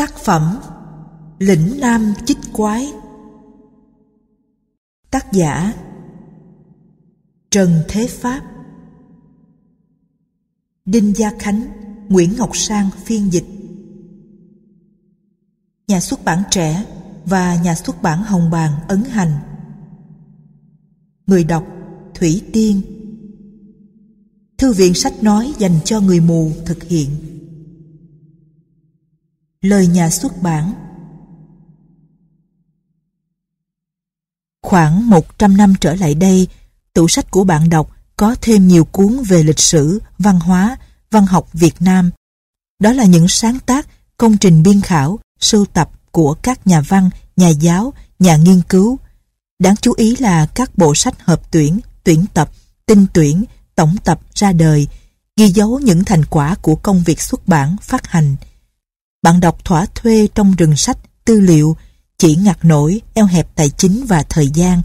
Tác 0.00 0.16
phẩm 0.16 0.58
Lĩnh 1.38 1.80
Nam 1.80 2.14
Chích 2.24 2.38
Quái. 2.52 2.92
Tác 5.10 5.32
giả 5.32 5.74
Trần 7.50 7.82
Thế 7.88 8.06
Pháp. 8.06 8.42
Đinh 10.84 11.16
Gia 11.16 11.30
Khánh, 11.38 11.66
Nguyễn 12.08 12.36
Ngọc 12.38 12.56
Sang 12.56 12.90
phiên 13.04 13.32
dịch. 13.32 13.44
Nhà 15.88 16.00
xuất 16.00 16.24
bản 16.24 16.42
trẻ 16.50 16.84
và 17.24 17.56
nhà 17.62 17.74
xuất 17.74 18.02
bản 18.02 18.22
Hồng 18.22 18.50
Bàng 18.50 18.72
ấn 18.88 19.04
hành. 19.04 19.32
Người 21.26 21.44
đọc 21.44 21.66
Thủy 22.14 22.42
Tiên. 22.52 22.82
Thư 24.58 24.72
viện 24.72 24.94
sách 24.94 25.22
nói 25.22 25.54
dành 25.58 25.78
cho 25.84 26.00
người 26.00 26.20
mù 26.20 26.52
thực 26.66 26.82
hiện. 26.82 27.39
Lời 29.64 29.86
nhà 29.86 30.10
xuất 30.10 30.42
bản 30.42 30.72
Khoảng 34.62 35.10
100 35.10 35.56
năm 35.56 35.74
trở 35.80 35.94
lại 35.94 36.14
đây, 36.14 36.48
tủ 36.94 37.08
sách 37.08 37.30
của 37.30 37.44
bạn 37.44 37.70
đọc 37.70 37.90
có 38.16 38.36
thêm 38.42 38.68
nhiều 38.68 38.84
cuốn 38.84 39.22
về 39.28 39.42
lịch 39.42 39.58
sử, 39.58 40.02
văn 40.18 40.40
hóa, 40.40 40.76
văn 41.10 41.26
học 41.26 41.48
Việt 41.52 41.74
Nam. 41.80 42.10
Đó 42.78 42.92
là 42.92 43.04
những 43.04 43.28
sáng 43.28 43.58
tác, 43.66 43.86
công 44.16 44.36
trình 44.36 44.62
biên 44.62 44.80
khảo, 44.80 45.18
sưu 45.40 45.66
tập 45.66 45.90
của 46.10 46.34
các 46.42 46.66
nhà 46.66 46.80
văn, 46.80 47.10
nhà 47.36 47.48
giáo, 47.48 47.92
nhà 48.18 48.36
nghiên 48.36 48.62
cứu. 48.68 48.98
Đáng 49.58 49.76
chú 49.76 49.92
ý 49.96 50.16
là 50.16 50.46
các 50.46 50.78
bộ 50.78 50.94
sách 50.94 51.20
hợp 51.20 51.50
tuyển, 51.50 51.80
tuyển 52.04 52.24
tập, 52.34 52.50
tinh 52.86 53.06
tuyển, 53.14 53.44
tổng 53.74 53.96
tập 54.04 54.20
ra 54.34 54.52
đời, 54.52 54.88
ghi 55.36 55.48
dấu 55.48 55.78
những 55.78 56.04
thành 56.04 56.24
quả 56.24 56.54
của 56.62 56.76
công 56.76 57.02
việc 57.02 57.20
xuất 57.20 57.48
bản, 57.48 57.76
phát 57.82 58.06
hành. 58.06 58.36
Bạn 59.22 59.40
đọc 59.40 59.64
thỏa 59.64 59.86
thuê 59.94 60.28
trong 60.34 60.52
rừng 60.52 60.76
sách, 60.76 60.98
tư 61.24 61.40
liệu, 61.40 61.76
chỉ 62.18 62.36
ngặt 62.36 62.64
nổi, 62.64 63.00
eo 63.14 63.26
hẹp 63.26 63.54
tài 63.54 63.70
chính 63.70 64.06
và 64.06 64.22
thời 64.22 64.48
gian. 64.54 64.82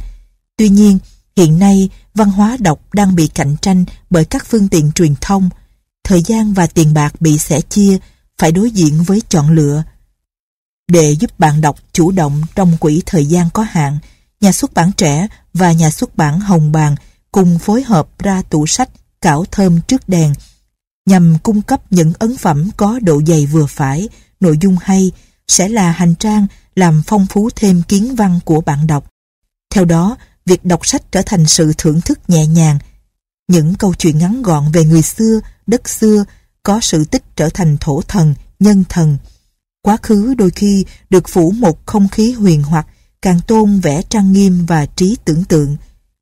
Tuy 0.57 0.69
nhiên, 0.69 0.99
hiện 1.35 1.59
nay 1.59 1.89
văn 2.13 2.31
hóa 2.31 2.57
đọc 2.59 2.93
đang 2.93 3.15
bị 3.15 3.27
cạnh 3.27 3.55
tranh 3.61 3.85
bởi 4.09 4.25
các 4.25 4.45
phương 4.45 4.69
tiện 4.69 4.91
truyền 4.91 5.15
thông. 5.21 5.49
Thời 6.03 6.21
gian 6.21 6.53
và 6.53 6.67
tiền 6.67 6.93
bạc 6.93 7.21
bị 7.21 7.37
sẻ 7.37 7.61
chia, 7.61 7.97
phải 8.37 8.51
đối 8.51 8.71
diện 8.71 9.03
với 9.03 9.21
chọn 9.29 9.49
lựa. 9.49 9.83
Để 10.88 11.11
giúp 11.11 11.39
bạn 11.39 11.61
đọc 11.61 11.75
chủ 11.93 12.11
động 12.11 12.41
trong 12.55 12.77
quỹ 12.77 13.01
thời 13.05 13.25
gian 13.25 13.49
có 13.53 13.63
hạn, 13.63 13.97
nhà 14.41 14.51
xuất 14.51 14.73
bản 14.73 14.91
trẻ 14.91 15.27
và 15.53 15.71
nhà 15.71 15.91
xuất 15.91 16.17
bản 16.17 16.39
Hồng 16.39 16.71
Bàng 16.71 16.95
cùng 17.31 17.59
phối 17.59 17.83
hợp 17.83 18.07
ra 18.19 18.41
tủ 18.41 18.65
sách 18.65 18.89
Cảo 19.21 19.45
Thơm 19.51 19.81
Trước 19.81 20.09
Đèn 20.09 20.33
nhằm 21.05 21.37
cung 21.43 21.61
cấp 21.61 21.81
những 21.89 22.13
ấn 22.19 22.37
phẩm 22.37 22.69
có 22.77 22.99
độ 23.03 23.21
dày 23.27 23.45
vừa 23.45 23.65
phải, 23.65 24.09
nội 24.39 24.57
dung 24.61 24.77
hay, 24.81 25.11
sẽ 25.47 25.69
là 25.69 25.91
hành 25.91 26.15
trang 26.15 26.47
làm 26.75 27.03
phong 27.07 27.27
phú 27.29 27.49
thêm 27.55 27.81
kiến 27.87 28.15
văn 28.15 28.39
của 28.45 28.61
bạn 28.61 28.87
đọc. 28.87 29.11
Theo 29.69 29.85
đó, 29.85 30.17
việc 30.45 30.65
đọc 30.65 30.85
sách 30.85 31.11
trở 31.11 31.21
thành 31.25 31.45
sự 31.45 31.73
thưởng 31.77 32.01
thức 32.01 32.19
nhẹ 32.29 32.47
nhàng. 32.47 32.79
Những 33.47 33.75
câu 33.75 33.93
chuyện 33.93 34.17
ngắn 34.17 34.41
gọn 34.41 34.71
về 34.71 34.85
người 34.85 35.01
xưa, 35.01 35.39
đất 35.67 35.89
xưa, 35.89 36.25
có 36.63 36.79
sự 36.81 37.05
tích 37.05 37.23
trở 37.35 37.49
thành 37.49 37.77
thổ 37.77 38.01
thần, 38.01 38.35
nhân 38.59 38.83
thần. 38.89 39.17
Quá 39.81 39.97
khứ 40.01 40.33
đôi 40.37 40.49
khi 40.49 40.85
được 41.09 41.29
phủ 41.29 41.51
một 41.51 41.85
không 41.85 42.07
khí 42.07 42.31
huyền 42.31 42.63
hoặc, 42.63 42.87
càng 43.21 43.39
tôn 43.47 43.79
vẻ 43.79 44.01
trang 44.09 44.33
nghiêm 44.33 44.65
và 44.65 44.85
trí 44.85 45.17
tưởng 45.25 45.43
tượng. 45.43 45.77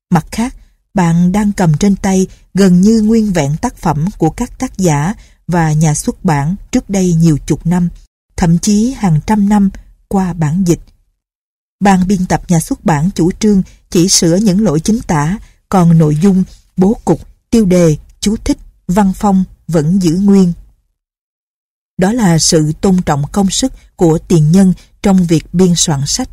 Mặt 0.09 0.25
khác, 0.31 0.55
bạn 0.93 1.31
đang 1.31 1.51
cầm 1.51 1.73
trên 1.73 1.95
tay 1.95 2.27
gần 2.53 2.81
như 2.81 3.01
nguyên 3.01 3.33
vẹn 3.33 3.55
tác 3.61 3.77
phẩm 3.77 4.05
của 4.17 4.29
các 4.29 4.59
tác 4.59 4.77
giả 4.77 5.13
và 5.47 5.73
nhà 5.73 5.93
xuất 5.93 6.25
bản 6.25 6.55
trước 6.71 6.89
đây 6.89 7.13
nhiều 7.13 7.37
chục 7.45 7.65
năm, 7.65 7.89
thậm 8.35 8.57
chí 8.57 8.91
hàng 8.91 9.19
trăm 9.27 9.49
năm 9.49 9.69
qua 10.07 10.33
bản 10.33 10.63
dịch. 10.67 10.79
Ban 11.79 12.07
biên 12.07 12.25
tập 12.25 12.41
nhà 12.47 12.59
xuất 12.59 12.85
bản 12.85 13.09
chủ 13.15 13.31
trương 13.31 13.63
chỉ 13.89 14.09
sửa 14.09 14.35
những 14.35 14.63
lỗi 14.63 14.79
chính 14.79 14.99
tả, 15.07 15.37
còn 15.69 15.97
nội 15.97 16.17
dung, 16.21 16.43
bố 16.77 16.97
cục, 17.05 17.21
tiêu 17.49 17.65
đề, 17.65 17.97
chú 18.19 18.35
thích, 18.45 18.57
văn 18.87 19.13
phong 19.15 19.43
vẫn 19.67 20.01
giữ 20.01 20.15
nguyên. 20.15 20.53
Đó 21.97 22.13
là 22.13 22.39
sự 22.39 22.71
tôn 22.81 23.01
trọng 23.01 23.23
công 23.31 23.49
sức 23.49 23.73
của 23.95 24.19
tiền 24.27 24.51
nhân 24.51 24.73
trong 25.01 25.25
việc 25.25 25.53
biên 25.53 25.75
soạn 25.75 26.01
sách. 26.07 26.29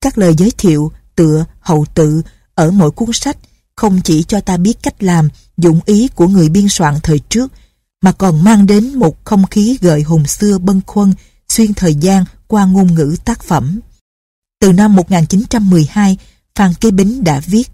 Các 0.00 0.18
lời 0.18 0.34
giới 0.38 0.52
thiệu, 0.58 0.92
tựa, 1.14 1.44
hậu 1.60 1.86
tự 1.94 2.22
ở 2.54 2.70
mỗi 2.70 2.90
cuốn 2.90 3.08
sách 3.12 3.36
không 3.76 4.00
chỉ 4.04 4.22
cho 4.22 4.40
ta 4.40 4.56
biết 4.56 4.82
cách 4.82 5.02
làm, 5.02 5.28
dụng 5.56 5.80
ý 5.86 6.08
của 6.08 6.28
người 6.28 6.48
biên 6.48 6.68
soạn 6.68 6.94
thời 7.02 7.18
trước, 7.18 7.52
mà 8.02 8.12
còn 8.12 8.44
mang 8.44 8.66
đến 8.66 8.94
một 8.94 9.24
không 9.24 9.46
khí 9.46 9.78
gợi 9.80 10.02
hùng 10.02 10.26
xưa 10.26 10.58
bâng 10.58 10.80
khuâng, 10.86 11.12
xuyên 11.48 11.74
thời 11.74 11.94
gian 11.94 12.24
qua 12.46 12.64
ngôn 12.64 12.94
ngữ 12.94 13.16
tác 13.24 13.42
phẩm. 13.42 13.80
Từ 14.60 14.72
năm 14.72 14.96
1912, 14.96 16.16
Phan 16.54 16.74
Kế 16.74 16.90
Bính 16.90 17.24
đã 17.24 17.40
viết 17.40 17.70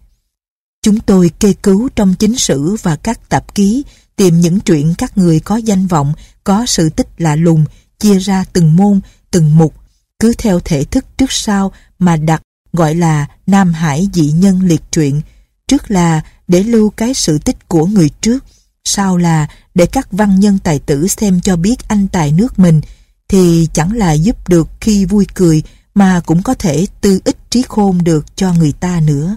Chúng 0.82 1.00
tôi 1.00 1.30
kê 1.40 1.52
cứu 1.52 1.88
trong 1.96 2.14
chính 2.14 2.38
sử 2.38 2.76
và 2.82 2.96
các 2.96 3.28
tạp 3.28 3.54
ký 3.54 3.82
tìm 4.16 4.40
những 4.40 4.60
chuyện 4.60 4.94
các 4.98 5.18
người 5.18 5.40
có 5.40 5.56
danh 5.56 5.86
vọng, 5.86 6.12
có 6.44 6.66
sự 6.66 6.88
tích 6.90 7.08
lạ 7.18 7.36
lùng, 7.36 7.64
chia 7.98 8.18
ra 8.18 8.44
từng 8.52 8.76
môn, 8.76 9.00
từng 9.30 9.56
mục, 9.56 9.74
cứ 10.18 10.34
theo 10.38 10.60
thể 10.60 10.84
thức 10.84 11.04
trước 11.18 11.32
sau 11.32 11.72
mà 11.98 12.16
đặt 12.16 12.42
gọi 12.72 12.94
là 12.94 13.26
Nam 13.46 13.72
Hải 13.72 14.08
dị 14.12 14.32
nhân 14.32 14.60
liệt 14.62 14.82
truyện. 14.92 15.20
Trước 15.72 15.90
là 15.90 16.20
để 16.48 16.62
lưu 16.62 16.90
cái 16.90 17.14
sự 17.14 17.38
tích 17.38 17.68
của 17.68 17.86
người 17.86 18.10
trước, 18.20 18.44
sau 18.84 19.16
là 19.16 19.46
để 19.74 19.86
các 19.86 20.12
văn 20.12 20.40
nhân 20.40 20.58
tài 20.64 20.78
tử 20.78 21.08
xem 21.08 21.40
cho 21.40 21.56
biết 21.56 21.88
anh 21.88 22.08
tài 22.08 22.32
nước 22.32 22.58
mình, 22.58 22.80
thì 23.28 23.68
chẳng 23.72 23.92
là 23.92 24.12
giúp 24.12 24.48
được 24.48 24.68
khi 24.80 25.04
vui 25.04 25.26
cười 25.34 25.62
mà 25.94 26.20
cũng 26.26 26.42
có 26.42 26.54
thể 26.54 26.86
tư 27.00 27.20
ích 27.24 27.36
trí 27.50 27.62
khôn 27.68 28.04
được 28.04 28.36
cho 28.36 28.52
người 28.52 28.72
ta 28.72 29.00
nữa. 29.00 29.36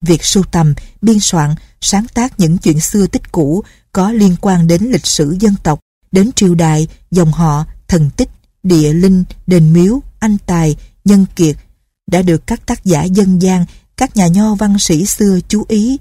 Việc 0.00 0.24
sưu 0.24 0.42
tầm, 0.52 0.74
biên 1.02 1.20
soạn, 1.20 1.54
sáng 1.80 2.06
tác 2.14 2.40
những 2.40 2.58
chuyện 2.58 2.80
xưa 2.80 3.06
tích 3.06 3.32
cũ 3.32 3.64
có 3.92 4.12
liên 4.12 4.36
quan 4.40 4.66
đến 4.66 4.82
lịch 4.82 5.06
sử 5.06 5.36
dân 5.40 5.54
tộc, 5.62 5.78
đến 6.12 6.30
triều 6.36 6.54
đại, 6.54 6.88
dòng 7.10 7.32
họ, 7.32 7.64
thần 7.88 8.10
tích, 8.16 8.28
địa 8.62 8.92
linh, 8.92 9.24
đền 9.46 9.72
miếu, 9.72 10.00
anh 10.18 10.36
tài, 10.46 10.76
nhân 11.04 11.26
kiệt 11.36 11.56
đã 12.06 12.22
được 12.22 12.46
các 12.46 12.66
tác 12.66 12.84
giả 12.84 13.04
dân 13.04 13.42
gian, 13.42 13.64
các 14.00 14.16
nhà 14.16 14.26
nho 14.26 14.54
văn 14.54 14.78
sĩ 14.78 15.06
xưa 15.06 15.38
chú 15.48 15.64
ý. 15.68 15.98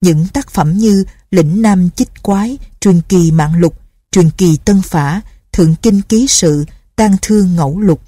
Những 0.00 0.26
tác 0.32 0.50
phẩm 0.50 0.78
như 0.78 1.04
Lĩnh 1.30 1.62
Nam 1.62 1.90
Chích 1.90 2.22
Quái, 2.22 2.58
Truyền 2.80 3.00
kỳ 3.08 3.30
Mạng 3.30 3.58
Lục, 3.58 3.80
Truyền 4.10 4.30
kỳ 4.30 4.56
Tân 4.56 4.82
Phả, 4.82 5.20
Thượng 5.52 5.74
Kinh 5.82 6.02
Ký 6.02 6.26
Sự, 6.28 6.64
Tang 6.96 7.16
Thương 7.22 7.56
Ngẫu 7.56 7.80
Lục 7.80 8.00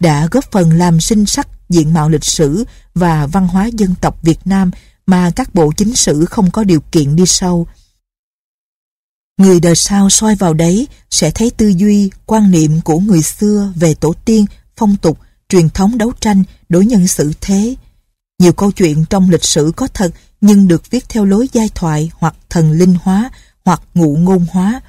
đã 0.00 0.28
góp 0.30 0.44
phần 0.52 0.72
làm 0.72 1.00
sinh 1.00 1.26
sắc 1.26 1.48
diện 1.68 1.92
mạo 1.92 2.08
lịch 2.08 2.24
sử 2.24 2.64
và 2.94 3.26
văn 3.26 3.48
hóa 3.48 3.66
dân 3.66 3.94
tộc 4.00 4.22
Việt 4.22 4.38
Nam 4.44 4.70
mà 5.06 5.30
các 5.36 5.54
bộ 5.54 5.72
chính 5.76 5.96
sử 5.96 6.24
không 6.24 6.50
có 6.50 6.64
điều 6.64 6.80
kiện 6.80 7.16
đi 7.16 7.26
sâu. 7.26 7.66
Người 9.38 9.60
đời 9.60 9.74
sau 9.76 10.10
soi 10.10 10.34
vào 10.34 10.54
đấy 10.54 10.88
sẽ 11.10 11.30
thấy 11.30 11.50
tư 11.50 11.68
duy, 11.68 12.10
quan 12.26 12.50
niệm 12.50 12.80
của 12.80 12.98
người 12.98 13.22
xưa 13.22 13.72
về 13.76 13.94
tổ 13.94 14.14
tiên, 14.24 14.44
phong 14.76 14.96
tục, 14.96 15.18
truyền 15.48 15.68
thống 15.68 15.98
đấu 15.98 16.12
tranh, 16.20 16.44
đối 16.68 16.86
nhân 16.86 17.06
xử 17.06 17.32
thế. 17.40 17.74
Nhiều 18.40 18.52
câu 18.52 18.72
chuyện 18.72 19.04
trong 19.10 19.30
lịch 19.30 19.44
sử 19.44 19.72
có 19.76 19.88
thật 19.94 20.12
nhưng 20.40 20.68
được 20.68 20.90
viết 20.90 21.08
theo 21.08 21.24
lối 21.24 21.48
giai 21.52 21.68
thoại 21.74 22.10
hoặc 22.14 22.34
thần 22.50 22.72
linh 22.72 22.94
hóa 23.02 23.30
hoặc 23.64 23.82
ngụ 23.94 24.16
ngôn 24.16 24.46
hóa. 24.50 24.80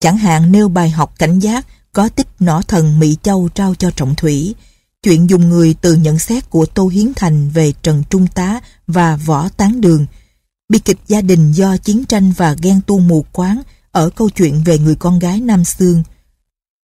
Chẳng 0.00 0.16
hạn 0.16 0.52
nêu 0.52 0.68
bài 0.68 0.90
học 0.90 1.14
cảnh 1.18 1.38
giác 1.38 1.66
có 1.92 2.08
tích 2.08 2.26
nỏ 2.40 2.62
thần 2.62 2.98
Mỹ 2.98 3.16
Châu 3.22 3.48
trao 3.54 3.74
cho 3.74 3.90
Trọng 3.90 4.14
Thủy, 4.14 4.54
chuyện 5.02 5.30
dùng 5.30 5.48
người 5.48 5.74
từ 5.80 5.94
nhận 5.94 6.18
xét 6.18 6.50
của 6.50 6.66
Tô 6.66 6.88
Hiến 6.88 7.12
Thành 7.16 7.50
về 7.50 7.72
Trần 7.82 8.02
Trung 8.10 8.26
Tá 8.26 8.60
và 8.86 9.16
Võ 9.16 9.48
Tán 9.48 9.80
Đường, 9.80 10.06
bi 10.68 10.78
kịch 10.78 10.98
gia 11.06 11.20
đình 11.20 11.52
do 11.52 11.76
chiến 11.76 12.04
tranh 12.04 12.32
và 12.36 12.56
ghen 12.62 12.80
tu 12.86 12.98
mù 12.98 13.24
quáng 13.32 13.62
ở 13.92 14.10
câu 14.10 14.30
chuyện 14.30 14.62
về 14.64 14.78
người 14.78 14.94
con 14.94 15.18
gái 15.18 15.40
Nam 15.40 15.64
Sương. 15.64 16.02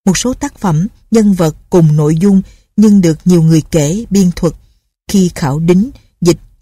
Một 0.04 0.18
số 0.18 0.34
tác 0.34 0.58
phẩm, 0.58 0.86
nhân 1.10 1.32
vật 1.32 1.56
cùng 1.70 1.96
nội 1.96 2.16
dung 2.16 2.42
nhưng 2.76 3.00
được 3.00 3.18
nhiều 3.24 3.42
người 3.42 3.62
kể, 3.70 4.04
biên 4.10 4.30
thuật. 4.36 4.52
Khi 5.08 5.30
khảo 5.34 5.58
đính, 5.58 5.90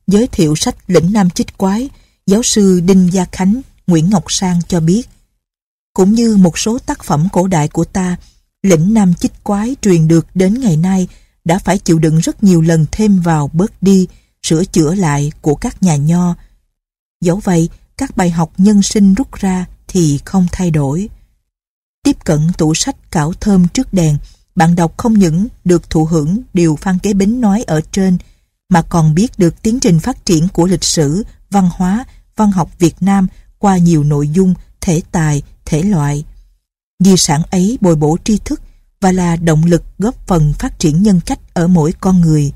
giới 0.07 0.27
thiệu 0.27 0.57
sách 0.57 0.77
Lĩnh 0.87 1.13
Nam 1.13 1.31
Chích 1.31 1.59
Quái, 1.59 1.89
giáo 2.27 2.43
sư 2.43 2.81
Đinh 2.81 3.13
Gia 3.13 3.25
Khánh, 3.25 3.61
Nguyễn 3.87 4.11
Ngọc 4.11 4.25
Sang 4.29 4.61
cho 4.69 4.81
biết. 4.81 5.09
Cũng 5.95 6.13
như 6.13 6.37
một 6.37 6.59
số 6.59 6.79
tác 6.79 7.05
phẩm 7.05 7.29
cổ 7.33 7.47
đại 7.47 7.69
của 7.69 7.85
ta, 7.85 8.17
lĩnh 8.63 8.95
Nam 8.95 9.15
Chích 9.15 9.45
Quái 9.45 9.77
truyền 9.83 10.09
được 10.09 10.27
đến 10.35 10.61
ngày 10.61 10.77
nay 10.77 11.09
đã 11.45 11.59
phải 11.59 11.79
chịu 11.79 11.99
đựng 11.99 12.19
rất 12.19 12.45
nhiều 12.45 12.61
lần 12.61 12.87
thêm 12.93 13.21
vào 13.21 13.51
bớt 13.53 13.83
đi, 13.83 14.09
sửa 14.43 14.65
chữa 14.65 14.95
lại 14.95 15.33
của 15.41 15.55
các 15.55 15.83
nhà 15.83 15.97
nho. 15.97 16.35
Dẫu 17.21 17.41
vậy, 17.45 17.69
các 17.97 18.17
bài 18.17 18.31
học 18.31 18.53
nhân 18.59 18.83
sinh 18.83 19.15
rút 19.15 19.33
ra 19.33 19.67
thì 19.89 20.19
không 20.25 20.47
thay 20.53 20.71
đổi. 20.71 21.09
Tiếp 22.05 22.17
cận 22.25 22.41
tủ 22.59 22.75
sách 22.75 23.11
cảo 23.11 23.33
thơm 23.33 23.69
trước 23.69 23.95
đèn, 23.95 24.19
bạn 24.55 24.77
đọc 24.77 24.95
không 24.97 25.19
những 25.19 25.47
được 25.65 25.91
thụ 25.91 26.05
hưởng 26.05 26.41
điều 26.55 26.77
Phan 26.77 26.99
Kế 26.99 27.13
Bính 27.13 27.41
nói 27.41 27.63
ở 27.63 27.81
trên, 27.93 28.19
mà 28.73 28.83
còn 28.83 29.15
biết 29.15 29.39
được 29.39 29.63
tiến 29.63 29.81
trình 29.81 30.01
phát 30.01 30.25
triển 30.25 30.49
của 30.49 30.67
lịch 30.67 30.85
sử, 30.85 31.23
văn 31.51 31.71
hóa, 31.73 32.05
văn 32.37 32.53
học 32.53 32.71
Việt 32.79 32.95
Nam 33.01 33.27
qua 33.59 33.77
nhiều 33.77 34.05
nội 34.05 34.29
dung, 34.29 34.55
thể 34.81 35.03
tài, 35.13 35.43
thể 35.65 35.83
loại. 35.83 36.25
Di 37.05 37.17
sản 37.17 37.43
ấy 37.51 37.79
bồi 37.81 37.97
bổ 37.97 38.17
tri 38.25 38.39
thức, 38.39 38.61
và 39.01 39.13
là 39.13 39.37
động 39.37 39.65
lực 39.65 39.85
góp 39.99 40.27
phần 40.27 40.53
phát 40.53 40.79
triển 40.79 41.03
nhân 41.03 41.21
cách 41.27 41.39
ở 41.55 41.69
mỗi 41.69 41.93
con 42.01 42.21
người. 42.21 42.53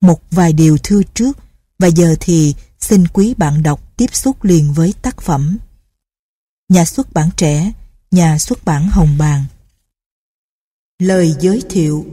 Một 0.00 0.20
vài 0.30 0.52
điều 0.52 0.78
thưa 0.82 1.02
trước 1.14 1.38
và 1.78 1.88
giờ 1.88 2.14
thì 2.20 2.54
xin 2.80 3.06
quý 3.06 3.34
bạn 3.34 3.62
đọc 3.62 3.96
tiếp 3.96 4.14
xúc 4.14 4.44
liền 4.44 4.72
với 4.72 4.94
tác 5.02 5.20
phẩm. 5.20 5.58
Nhà 6.68 6.84
xuất 6.84 7.12
bản 7.12 7.30
trẻ, 7.36 7.72
nhà 8.10 8.38
xuất 8.38 8.64
bản 8.64 8.88
Hồng 8.88 9.18
Bàng. 9.18 9.44
Lời 10.98 11.34
giới 11.40 11.62
thiệu 11.68 12.06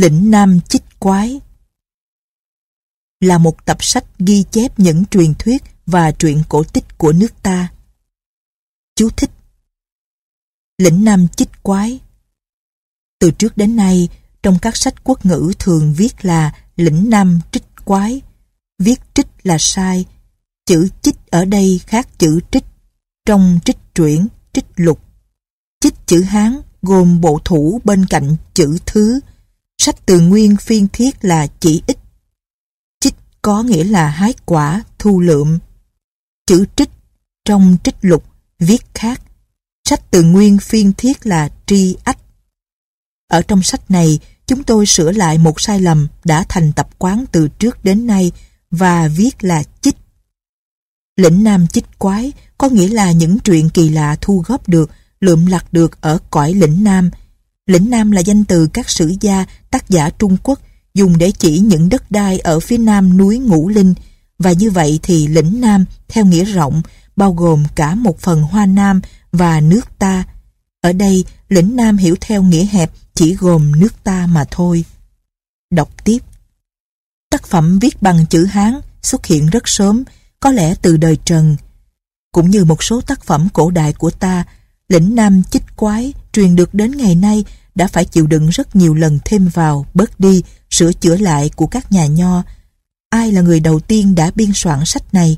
Lĩnh 0.00 0.30
Nam 0.30 0.60
Chích 0.60 0.82
Quái 0.98 1.40
là 3.20 3.38
một 3.38 3.66
tập 3.66 3.76
sách 3.80 4.04
ghi 4.18 4.44
chép 4.50 4.78
những 4.78 5.04
truyền 5.10 5.34
thuyết 5.34 5.62
và 5.86 6.10
truyện 6.10 6.42
cổ 6.48 6.64
tích 6.64 6.98
của 6.98 7.12
nước 7.12 7.42
ta. 7.42 7.72
Chú 8.96 9.10
thích 9.16 9.30
Lĩnh 10.78 11.04
Nam 11.04 11.26
Chích 11.28 11.48
Quái 11.62 12.00
Từ 13.18 13.30
trước 13.30 13.56
đến 13.56 13.76
nay, 13.76 14.08
trong 14.42 14.58
các 14.62 14.76
sách 14.76 14.94
quốc 15.04 15.26
ngữ 15.26 15.52
thường 15.58 15.94
viết 15.96 16.24
là 16.24 16.54
lĩnh 16.76 17.10
Nam 17.10 17.40
Trích 17.52 17.64
Quái. 17.84 18.22
Viết 18.78 19.00
trích 19.14 19.28
là 19.42 19.56
sai. 19.58 20.04
Chữ 20.66 20.88
chích 21.02 21.16
ở 21.30 21.44
đây 21.44 21.80
khác 21.86 22.08
chữ 22.18 22.40
trích. 22.50 22.64
Trong 23.26 23.58
trích 23.64 23.78
truyện, 23.94 24.26
trích 24.52 24.66
lục. 24.76 25.00
Chích 25.80 25.94
chữ 26.06 26.22
Hán 26.22 26.60
gồm 26.82 27.20
bộ 27.20 27.40
thủ 27.44 27.80
bên 27.84 28.06
cạnh 28.06 28.36
chữ 28.54 28.78
thứ. 28.86 29.20
Sách 29.82 30.06
từ 30.06 30.20
nguyên 30.20 30.56
phiên 30.56 30.88
thiết 30.92 31.24
là 31.24 31.46
chỉ 31.60 31.82
ích 31.86 31.98
Chích 33.00 33.14
có 33.42 33.62
nghĩa 33.62 33.84
là 33.84 34.08
hái 34.08 34.34
quả, 34.44 34.84
thu 34.98 35.20
lượm. 35.20 35.58
Chữ 36.46 36.64
trích 36.76 36.90
trong 37.44 37.76
trích 37.84 37.94
lục 38.00 38.24
viết 38.58 38.82
khác. 38.94 39.22
Sách 39.88 40.10
từ 40.10 40.22
nguyên 40.22 40.58
phiên 40.58 40.92
thiết 40.92 41.26
là 41.26 41.48
tri 41.66 41.96
ách. 42.04 42.18
Ở 43.30 43.42
trong 43.42 43.62
sách 43.62 43.90
này, 43.90 44.18
chúng 44.46 44.62
tôi 44.62 44.86
sửa 44.86 45.12
lại 45.12 45.38
một 45.38 45.60
sai 45.60 45.80
lầm 45.80 46.08
đã 46.24 46.44
thành 46.48 46.72
tập 46.72 46.88
quán 46.98 47.24
từ 47.32 47.48
trước 47.48 47.84
đến 47.84 48.06
nay 48.06 48.32
và 48.70 49.08
viết 49.08 49.44
là 49.44 49.62
chích. 49.80 49.96
Lĩnh 51.16 51.44
Nam 51.44 51.66
chích 51.66 51.98
quái 51.98 52.32
có 52.58 52.68
nghĩa 52.68 52.88
là 52.88 53.12
những 53.12 53.38
chuyện 53.38 53.70
kỳ 53.70 53.88
lạ 53.88 54.16
thu 54.20 54.42
góp 54.46 54.68
được, 54.68 54.90
lượm 55.20 55.46
lặt 55.46 55.72
được 55.72 56.00
ở 56.00 56.18
cõi 56.30 56.54
lĩnh 56.54 56.84
Nam. 56.84 57.10
Lĩnh 57.70 57.90
Nam 57.90 58.10
là 58.10 58.20
danh 58.20 58.44
từ 58.44 58.66
các 58.72 58.90
sử 58.90 59.14
gia, 59.20 59.44
tác 59.70 59.88
giả 59.88 60.10
Trung 60.10 60.36
Quốc 60.42 60.60
dùng 60.94 61.18
để 61.18 61.30
chỉ 61.38 61.58
những 61.58 61.88
đất 61.88 62.10
đai 62.10 62.38
ở 62.38 62.60
phía 62.60 62.78
nam 62.78 63.16
núi 63.16 63.38
Ngũ 63.38 63.68
Linh 63.68 63.94
và 64.38 64.52
như 64.52 64.70
vậy 64.70 65.00
thì 65.02 65.26
lĩnh 65.26 65.60
Nam 65.60 65.84
theo 66.08 66.24
nghĩa 66.24 66.44
rộng 66.44 66.82
bao 67.16 67.32
gồm 67.32 67.64
cả 67.74 67.94
một 67.94 68.18
phần 68.18 68.42
Hoa 68.42 68.66
Nam 68.66 69.00
và 69.32 69.60
nước 69.60 69.98
ta. 69.98 70.24
Ở 70.80 70.92
đây, 70.92 71.24
lĩnh 71.48 71.76
Nam 71.76 71.96
hiểu 71.96 72.16
theo 72.20 72.42
nghĩa 72.42 72.64
hẹp 72.64 72.90
chỉ 73.14 73.34
gồm 73.34 73.80
nước 73.80 74.04
ta 74.04 74.26
mà 74.26 74.44
thôi. 74.50 74.84
Đọc 75.70 76.04
tiếp. 76.04 76.18
Tác 77.30 77.46
phẩm 77.46 77.78
viết 77.78 78.02
bằng 78.02 78.26
chữ 78.26 78.44
Hán 78.44 78.80
xuất 79.02 79.26
hiện 79.26 79.46
rất 79.46 79.68
sớm, 79.68 80.04
có 80.40 80.50
lẽ 80.52 80.74
từ 80.82 80.96
đời 80.96 81.18
Trần. 81.24 81.56
Cũng 82.32 82.50
như 82.50 82.64
một 82.64 82.82
số 82.82 83.00
tác 83.00 83.24
phẩm 83.24 83.48
cổ 83.52 83.70
đại 83.70 83.92
của 83.92 84.10
ta, 84.10 84.44
lĩnh 84.88 85.14
Nam 85.14 85.42
chích 85.50 85.76
quái 85.76 86.12
truyền 86.32 86.56
được 86.56 86.74
đến 86.74 86.96
ngày 86.96 87.14
nay 87.14 87.44
đã 87.74 87.86
phải 87.86 88.04
chịu 88.04 88.26
đựng 88.26 88.48
rất 88.48 88.76
nhiều 88.76 88.94
lần 88.94 89.18
thêm 89.24 89.48
vào, 89.48 89.86
bớt 89.94 90.20
đi, 90.20 90.42
sửa 90.70 90.92
chữa 90.92 91.16
lại 91.16 91.50
của 91.56 91.66
các 91.66 91.92
nhà 91.92 92.06
nho. 92.06 92.42
Ai 93.10 93.32
là 93.32 93.40
người 93.40 93.60
đầu 93.60 93.80
tiên 93.80 94.14
đã 94.14 94.30
biên 94.34 94.50
soạn 94.54 94.84
sách 94.84 95.14
này? 95.14 95.36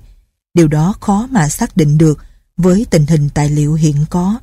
Điều 0.55 0.69
đó 0.69 0.95
khó 1.01 1.27
mà 1.31 1.49
xác 1.49 1.77
định 1.77 1.99
được 1.99 2.19
với 2.57 2.87
tình 2.91 3.07
hình 3.07 3.29
tài 3.35 3.49
liệu 3.49 3.75
hiện 3.75 4.05
có. 4.11 4.39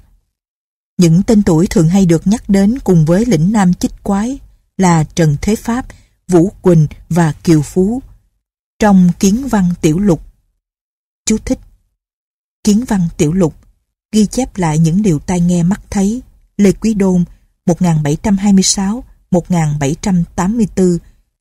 Những 0.97 1.24
tên 1.24 1.44
tuổi 1.44 1.68
thường 1.68 1.89
hay 1.89 2.06
được 2.06 2.27
nhắc 2.27 2.50
đến 2.50 2.80
cùng 2.80 3.06
với 3.06 3.25
lĩnh 3.25 3.51
nam 3.51 3.74
chích 3.74 4.03
quái 4.03 4.39
là 4.77 5.03
Trần 5.03 5.38
Thế 5.41 5.56
Pháp, 5.56 5.86
Vũ 6.27 6.51
Quỳnh 6.62 6.88
và 7.09 7.31
Kiều 7.31 7.62
Phú. 7.62 8.01
Trong 8.80 9.09
Kiến 9.19 9.47
Văn 9.47 9.69
Tiểu 9.81 10.00
Lục 10.00 10.21
Chú 11.25 11.38
thích 11.45 11.59
Kiến 12.63 12.83
Văn 12.88 13.07
Tiểu 13.18 13.33
Lục 13.33 13.56
ghi 14.12 14.25
chép 14.25 14.57
lại 14.57 14.80
những 14.80 15.01
điều 15.01 15.19
tai 15.19 15.41
nghe 15.41 15.63
mắt 15.63 15.81
thấy 15.89 16.21
Lê 16.57 16.71
Quý 16.71 16.94
Đôn 16.94 17.25
1726-1784 19.31 20.98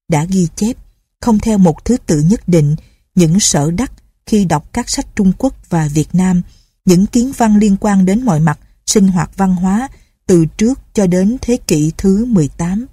đã 0.09 0.25
ghi 0.25 0.49
chép 0.57 0.77
không 1.21 1.39
theo 1.39 1.59
một 1.59 1.85
thứ 1.85 1.97
tự 2.07 2.21
nhất 2.21 2.49
định 2.49 2.77
những 3.15 3.41
sở 3.41 3.71
đắc 3.71 3.93
khi 4.27 4.45
đọc 4.45 4.73
các 4.73 4.89
sách 4.89 5.07
Trung 5.17 5.33
Quốc 5.39 5.55
và 5.69 5.89
Việt 5.89 6.09
Nam, 6.13 6.43
những 6.85 7.07
kiến 7.07 7.33
văn 7.37 7.57
liên 7.57 7.77
quan 7.81 8.07
đến 8.07 8.25
mọi 8.25 8.41
mặt 8.41 8.59
sinh 8.87 9.09
hoạt 9.09 9.31
văn 9.37 9.57
hóa 9.57 9.89
từ 10.27 10.47
trước 10.57 10.81
cho 10.95 11.07
đến 11.07 11.37
thế 11.41 11.57
kỷ 11.67 11.93
thứ 11.97 12.25
18. 12.25 12.87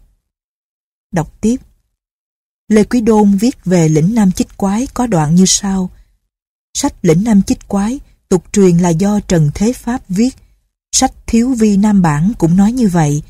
Đọc 1.13 1.41
tiếp 1.41 1.55
Lê 2.67 2.83
Quý 2.83 3.01
Đôn 3.01 3.37
viết 3.37 3.65
về 3.65 3.89
lĩnh 3.89 4.15
Nam 4.15 4.31
Chích 4.31 4.57
Quái 4.57 4.87
có 4.93 5.07
đoạn 5.07 5.35
như 5.35 5.45
sau 5.45 5.89
Sách 6.73 6.93
lĩnh 7.01 7.23
Nam 7.23 7.41
Chích 7.41 7.67
Quái, 7.67 7.99
tục 8.29 8.43
truyền 8.51 8.77
là 8.77 8.89
do 8.89 9.19
Trần 9.19 9.51
Thế 9.55 9.73
Pháp 9.73 10.01
viết 10.09 10.35
Sách 10.97 11.13
Thiếu 11.27 11.53
Vi 11.53 11.77
Nam 11.77 12.01
Bản 12.01 12.31
cũng 12.37 12.55
nói 12.55 12.71
như 12.71 12.87
vậy. 12.87 13.23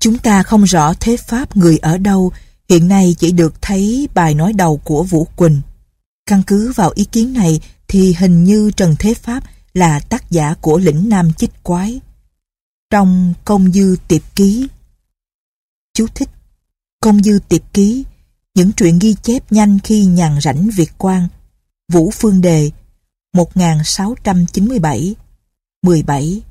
Chúng 0.00 0.18
ta 0.18 0.42
không 0.42 0.64
rõ 0.64 0.94
Thế 1.00 1.16
Pháp 1.16 1.56
người 1.56 1.78
ở 1.78 1.98
đâu, 1.98 2.32
Hiện 2.68 2.88
nay 2.88 3.14
chỉ 3.18 3.32
được 3.32 3.62
thấy 3.62 4.08
bài 4.14 4.34
nói 4.34 4.52
đầu 4.52 4.80
của 4.84 5.02
Vũ 5.02 5.26
Quỳnh. 5.36 5.60
Căn 6.26 6.42
cứ 6.46 6.72
vào 6.72 6.92
ý 6.94 7.04
kiến 7.04 7.32
này 7.32 7.60
thì 7.88 8.14
hình 8.18 8.44
như 8.44 8.70
Trần 8.76 8.96
Thế 8.98 9.14
Pháp 9.14 9.44
là 9.74 10.00
tác 10.00 10.30
giả 10.30 10.54
của 10.54 10.78
lĩnh 10.78 11.08
Nam 11.08 11.32
Chích 11.32 11.62
Quái. 11.62 12.00
Trong 12.90 13.34
Công 13.44 13.72
Dư 13.72 13.96
Tiệp 14.08 14.22
Ký. 14.34 14.68
Chú 15.94 16.06
thích. 16.14 16.28
Công 17.00 17.22
Dư 17.22 17.38
Tiệp 17.48 17.62
Ký, 17.72 18.04
Những 18.54 18.72
truyện 18.72 18.98
ghi 18.98 19.14
chép 19.22 19.52
nhanh 19.52 19.78
khi 19.84 20.04
nhàn 20.04 20.40
rảnh 20.40 20.68
Việt 20.76 20.92
quan. 20.98 21.28
Vũ 21.92 22.10
Phương 22.10 22.40
Đề 22.40 22.70
1697 23.34 25.14
17 25.82 26.42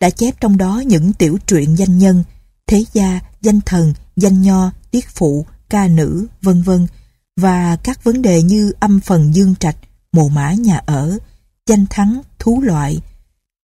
đã 0.00 0.10
chép 0.10 0.40
trong 0.40 0.56
đó 0.56 0.82
những 0.86 1.12
tiểu 1.12 1.38
truyện 1.46 1.78
danh 1.78 1.98
nhân, 1.98 2.24
thế 2.66 2.84
gia, 2.92 3.20
danh 3.40 3.60
thần, 3.60 3.94
danh 4.16 4.42
nho, 4.42 4.70
tiết 4.90 5.08
phụ, 5.08 5.46
ca 5.68 5.88
nữ, 5.88 6.26
vân 6.42 6.62
vân 6.62 6.86
và 7.36 7.76
các 7.76 8.04
vấn 8.04 8.22
đề 8.22 8.42
như 8.42 8.72
âm 8.80 9.00
phần 9.00 9.34
dương 9.34 9.54
trạch, 9.54 9.76
mồ 10.12 10.28
mã 10.28 10.52
nhà 10.52 10.78
ở, 10.86 11.18
danh 11.66 11.86
thắng, 11.90 12.20
thú 12.38 12.60
loại. 12.62 13.00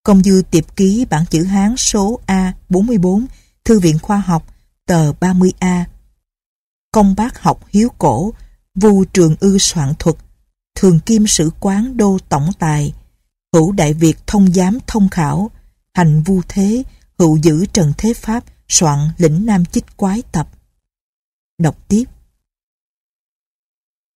Công 0.02 0.22
dư 0.22 0.42
tiệp 0.50 0.76
ký 0.76 1.06
bản 1.10 1.24
chữ 1.30 1.44
Hán 1.44 1.76
số 1.76 2.20
A44, 2.26 3.24
Thư 3.64 3.80
viện 3.80 3.98
Khoa 3.98 4.18
học, 4.18 4.46
tờ 4.86 5.12
30A. 5.12 5.84
Công 6.92 7.14
bác 7.16 7.42
học 7.42 7.60
hiếu 7.68 7.88
cổ, 7.98 8.32
vu 8.74 9.04
trường 9.04 9.36
ư 9.40 9.58
soạn 9.58 9.94
thuật, 9.98 10.16
thường 10.74 11.00
kim 11.00 11.26
sử 11.26 11.50
quán 11.60 11.96
đô 11.96 12.18
tổng 12.28 12.50
tài, 12.58 12.94
hữu 13.54 13.72
đại 13.72 13.92
Việt 13.92 14.26
thông 14.26 14.52
giám 14.52 14.78
thông 14.86 15.08
khảo, 15.08 15.50
hành 15.94 16.22
vu 16.22 16.42
thế, 16.48 16.82
hữu 17.18 17.36
giữ 17.36 17.66
trần 17.66 17.92
thế 17.98 18.14
pháp, 18.14 18.44
soạn 18.68 18.98
lĩnh 19.16 19.46
nam 19.46 19.64
chích 19.64 19.96
quái 19.96 20.22
tập. 20.32 20.48
Đọc 21.58 21.88
tiếp. 21.88 22.04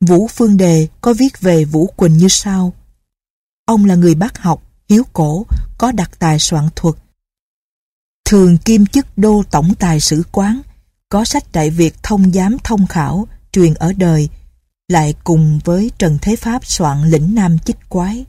Vũ 0.00 0.28
Phương 0.28 0.56
Đề 0.56 0.88
có 1.00 1.14
viết 1.14 1.40
về 1.40 1.64
Vũ 1.64 1.86
Quỳnh 1.86 2.16
như 2.16 2.28
sau. 2.28 2.72
Ông 3.64 3.84
là 3.84 3.94
người 3.94 4.14
bác 4.14 4.38
học, 4.38 4.62
hiếu 4.88 5.02
cổ, 5.12 5.46
có 5.78 5.92
đặc 5.92 6.10
tài 6.18 6.38
soạn 6.38 6.68
thuật. 6.76 6.94
Thường 8.24 8.58
kim 8.58 8.86
chức 8.86 9.06
đô 9.16 9.42
tổng 9.50 9.74
tài 9.78 10.00
sử 10.00 10.22
quán, 10.32 10.60
có 11.08 11.24
sách 11.24 11.44
Đại 11.52 11.70
Việt 11.70 11.94
thông 12.02 12.32
giám 12.32 12.56
thông 12.64 12.86
khảo, 12.86 13.28
truyền 13.52 13.74
ở 13.74 13.92
đời, 13.92 14.28
lại 14.88 15.14
cùng 15.24 15.60
với 15.64 15.90
Trần 15.98 16.18
Thế 16.22 16.36
Pháp 16.36 16.66
soạn 16.66 17.04
lĩnh 17.04 17.34
Nam 17.34 17.58
chích 17.58 17.76
quái. 17.88 18.24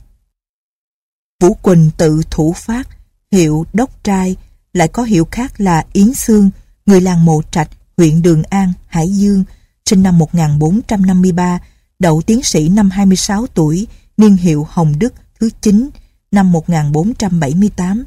Vũ 1.41 1.53
Quỳnh 1.53 1.91
tự 1.97 2.21
thủ 2.29 2.53
phát, 2.53 2.96
hiệu 3.31 3.65
Đốc 3.73 4.03
Trai, 4.03 4.35
lại 4.73 4.87
có 4.87 5.03
hiệu 5.03 5.27
khác 5.31 5.61
là 5.61 5.85
Yến 5.93 6.13
Sương, 6.13 6.49
người 6.85 7.01
làng 7.01 7.25
Mộ 7.25 7.41
Trạch, 7.51 7.69
huyện 7.97 8.21
Đường 8.21 8.43
An, 8.43 8.73
Hải 8.87 9.09
Dương, 9.09 9.43
sinh 9.85 10.03
năm 10.03 10.17
1453, 10.17 11.59
đậu 11.99 12.21
tiến 12.21 12.43
sĩ 12.43 12.69
năm 12.69 12.89
26 12.89 13.47
tuổi, 13.47 13.87
niên 14.17 14.37
hiệu 14.37 14.67
Hồng 14.69 14.99
Đức, 14.99 15.13
thứ 15.39 15.49
9 15.61 15.89
năm 16.31 16.51
1478. 16.51 18.03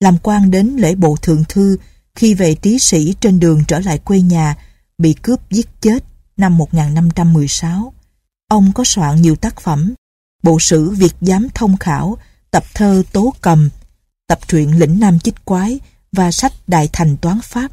Làm 0.00 0.18
quan 0.22 0.50
đến 0.50 0.76
lễ 0.76 0.94
bộ 0.94 1.16
thượng 1.22 1.44
thư 1.48 1.76
khi 2.14 2.34
về 2.34 2.54
trí 2.54 2.78
sĩ 2.78 3.14
trên 3.20 3.40
đường 3.40 3.64
trở 3.68 3.80
lại 3.80 3.98
quê 3.98 4.20
nhà 4.20 4.56
bị 4.98 5.12
cướp 5.12 5.50
giết 5.50 5.68
chết 5.80 6.04
năm 6.36 6.58
1516. 6.58 7.92
Ông 8.48 8.72
có 8.72 8.84
soạn 8.84 9.22
nhiều 9.22 9.36
tác 9.36 9.60
phẩm, 9.60 9.94
bộ 10.42 10.60
sử 10.60 10.90
Việt 10.90 11.14
giám 11.20 11.48
thông 11.54 11.76
khảo, 11.76 12.18
tập 12.50 12.64
thơ 12.74 13.02
tố 13.12 13.34
cầm, 13.40 13.70
tập 14.26 14.38
truyện 14.48 14.78
lĩnh 14.78 15.00
nam 15.00 15.18
chích 15.18 15.44
quái 15.44 15.80
và 16.12 16.30
sách 16.30 16.52
đại 16.66 16.88
thành 16.92 17.16
toán 17.16 17.40
pháp. 17.42 17.68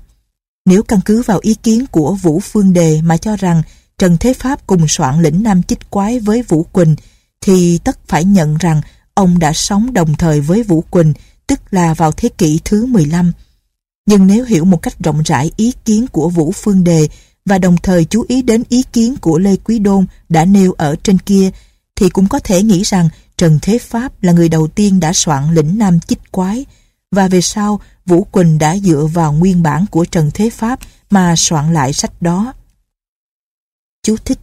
Nếu 0.66 0.84
căn 0.84 1.00
cứ 1.06 1.22
vào 1.22 1.40
ý 1.42 1.56
kiến 1.64 1.86
của 1.92 2.14
Vũ 2.14 2.40
Phương 2.40 2.74
Đề 2.74 3.02
mà 3.02 3.18
cho 3.18 3.36
rằng 3.36 3.62
Trần 3.98 4.18
Thế 4.20 4.34
Pháp 4.34 4.68
cùng 4.68 4.88
soạn 4.88 5.22
lĩnh 5.22 5.44
nam 5.44 5.64
chích 5.64 5.90
quái 5.90 6.20
với 6.20 6.42
Vũ 6.42 6.64
Quỳnh 6.64 6.96
thì 7.42 7.78
tất 7.78 8.08
phải 8.08 8.26
nhận 8.26 8.58
rằng 8.58 8.82
ông 9.14 9.40
đã 9.40 9.54
sống 9.54 9.94
đồng 9.94 10.16
thời 10.16 10.42
với 10.42 10.64
Vũ 10.64 10.82
Quỳnh 10.82 11.14
tức 11.48 11.60
là 11.72 11.94
vào 11.94 12.12
thế 12.12 12.30
kỷ 12.30 12.60
thứ 12.66 12.86
15. 12.86 13.32
Nhưng 14.06 14.28
nếu 14.28 14.46
hiểu 14.46 14.66
một 14.66 14.82
cách 14.82 15.00
rộng 15.00 15.22
rãi 15.26 15.52
ý 15.56 15.74
kiến 15.86 16.08
của 16.08 16.30
Vũ 16.30 16.52
Phương 16.52 16.84
Đề 16.84 17.08
và 17.46 17.58
đồng 17.58 17.78
thời 17.78 18.06
chú 18.06 18.26
ý 18.28 18.42
đến 18.42 18.64
ý 18.70 18.84
kiến 18.94 19.16
của 19.22 19.38
Lê 19.38 19.56
Quý 19.56 19.80
Đôn 19.80 20.06
đã 20.30 20.46
nêu 20.46 20.72
ở 20.72 20.96
trên 21.04 21.18
kia, 21.18 21.50
thì 21.96 22.10
cũng 22.10 22.28
có 22.28 22.40
thể 22.40 22.64
nghĩ 22.64 22.84
rằng 22.84 23.10
Trần 23.42 23.60
Thế 23.62 23.78
Pháp 23.78 24.24
là 24.24 24.34
người 24.34 24.50
đầu 24.50 24.68
tiên 24.68 25.00
đã 25.00 25.14
soạn 25.14 25.54
lĩnh 25.54 25.78
Nam 25.78 26.00
Chích 26.00 26.32
Quái, 26.32 26.66
và 27.12 27.28
về 27.28 27.42
sau 27.42 27.82
Vũ 28.06 28.24
Quỳnh 28.24 28.58
đã 28.58 28.78
dựa 28.78 29.06
vào 29.14 29.34
nguyên 29.34 29.64
bản 29.64 29.86
của 29.92 30.06
Trần 30.06 30.32
Thế 30.34 30.50
Pháp 30.50 30.80
mà 31.10 31.36
soạn 31.38 31.74
lại 31.74 31.94
sách 31.94 32.22
đó. 32.22 32.54
Chú 34.04 34.16
thích 34.26 34.40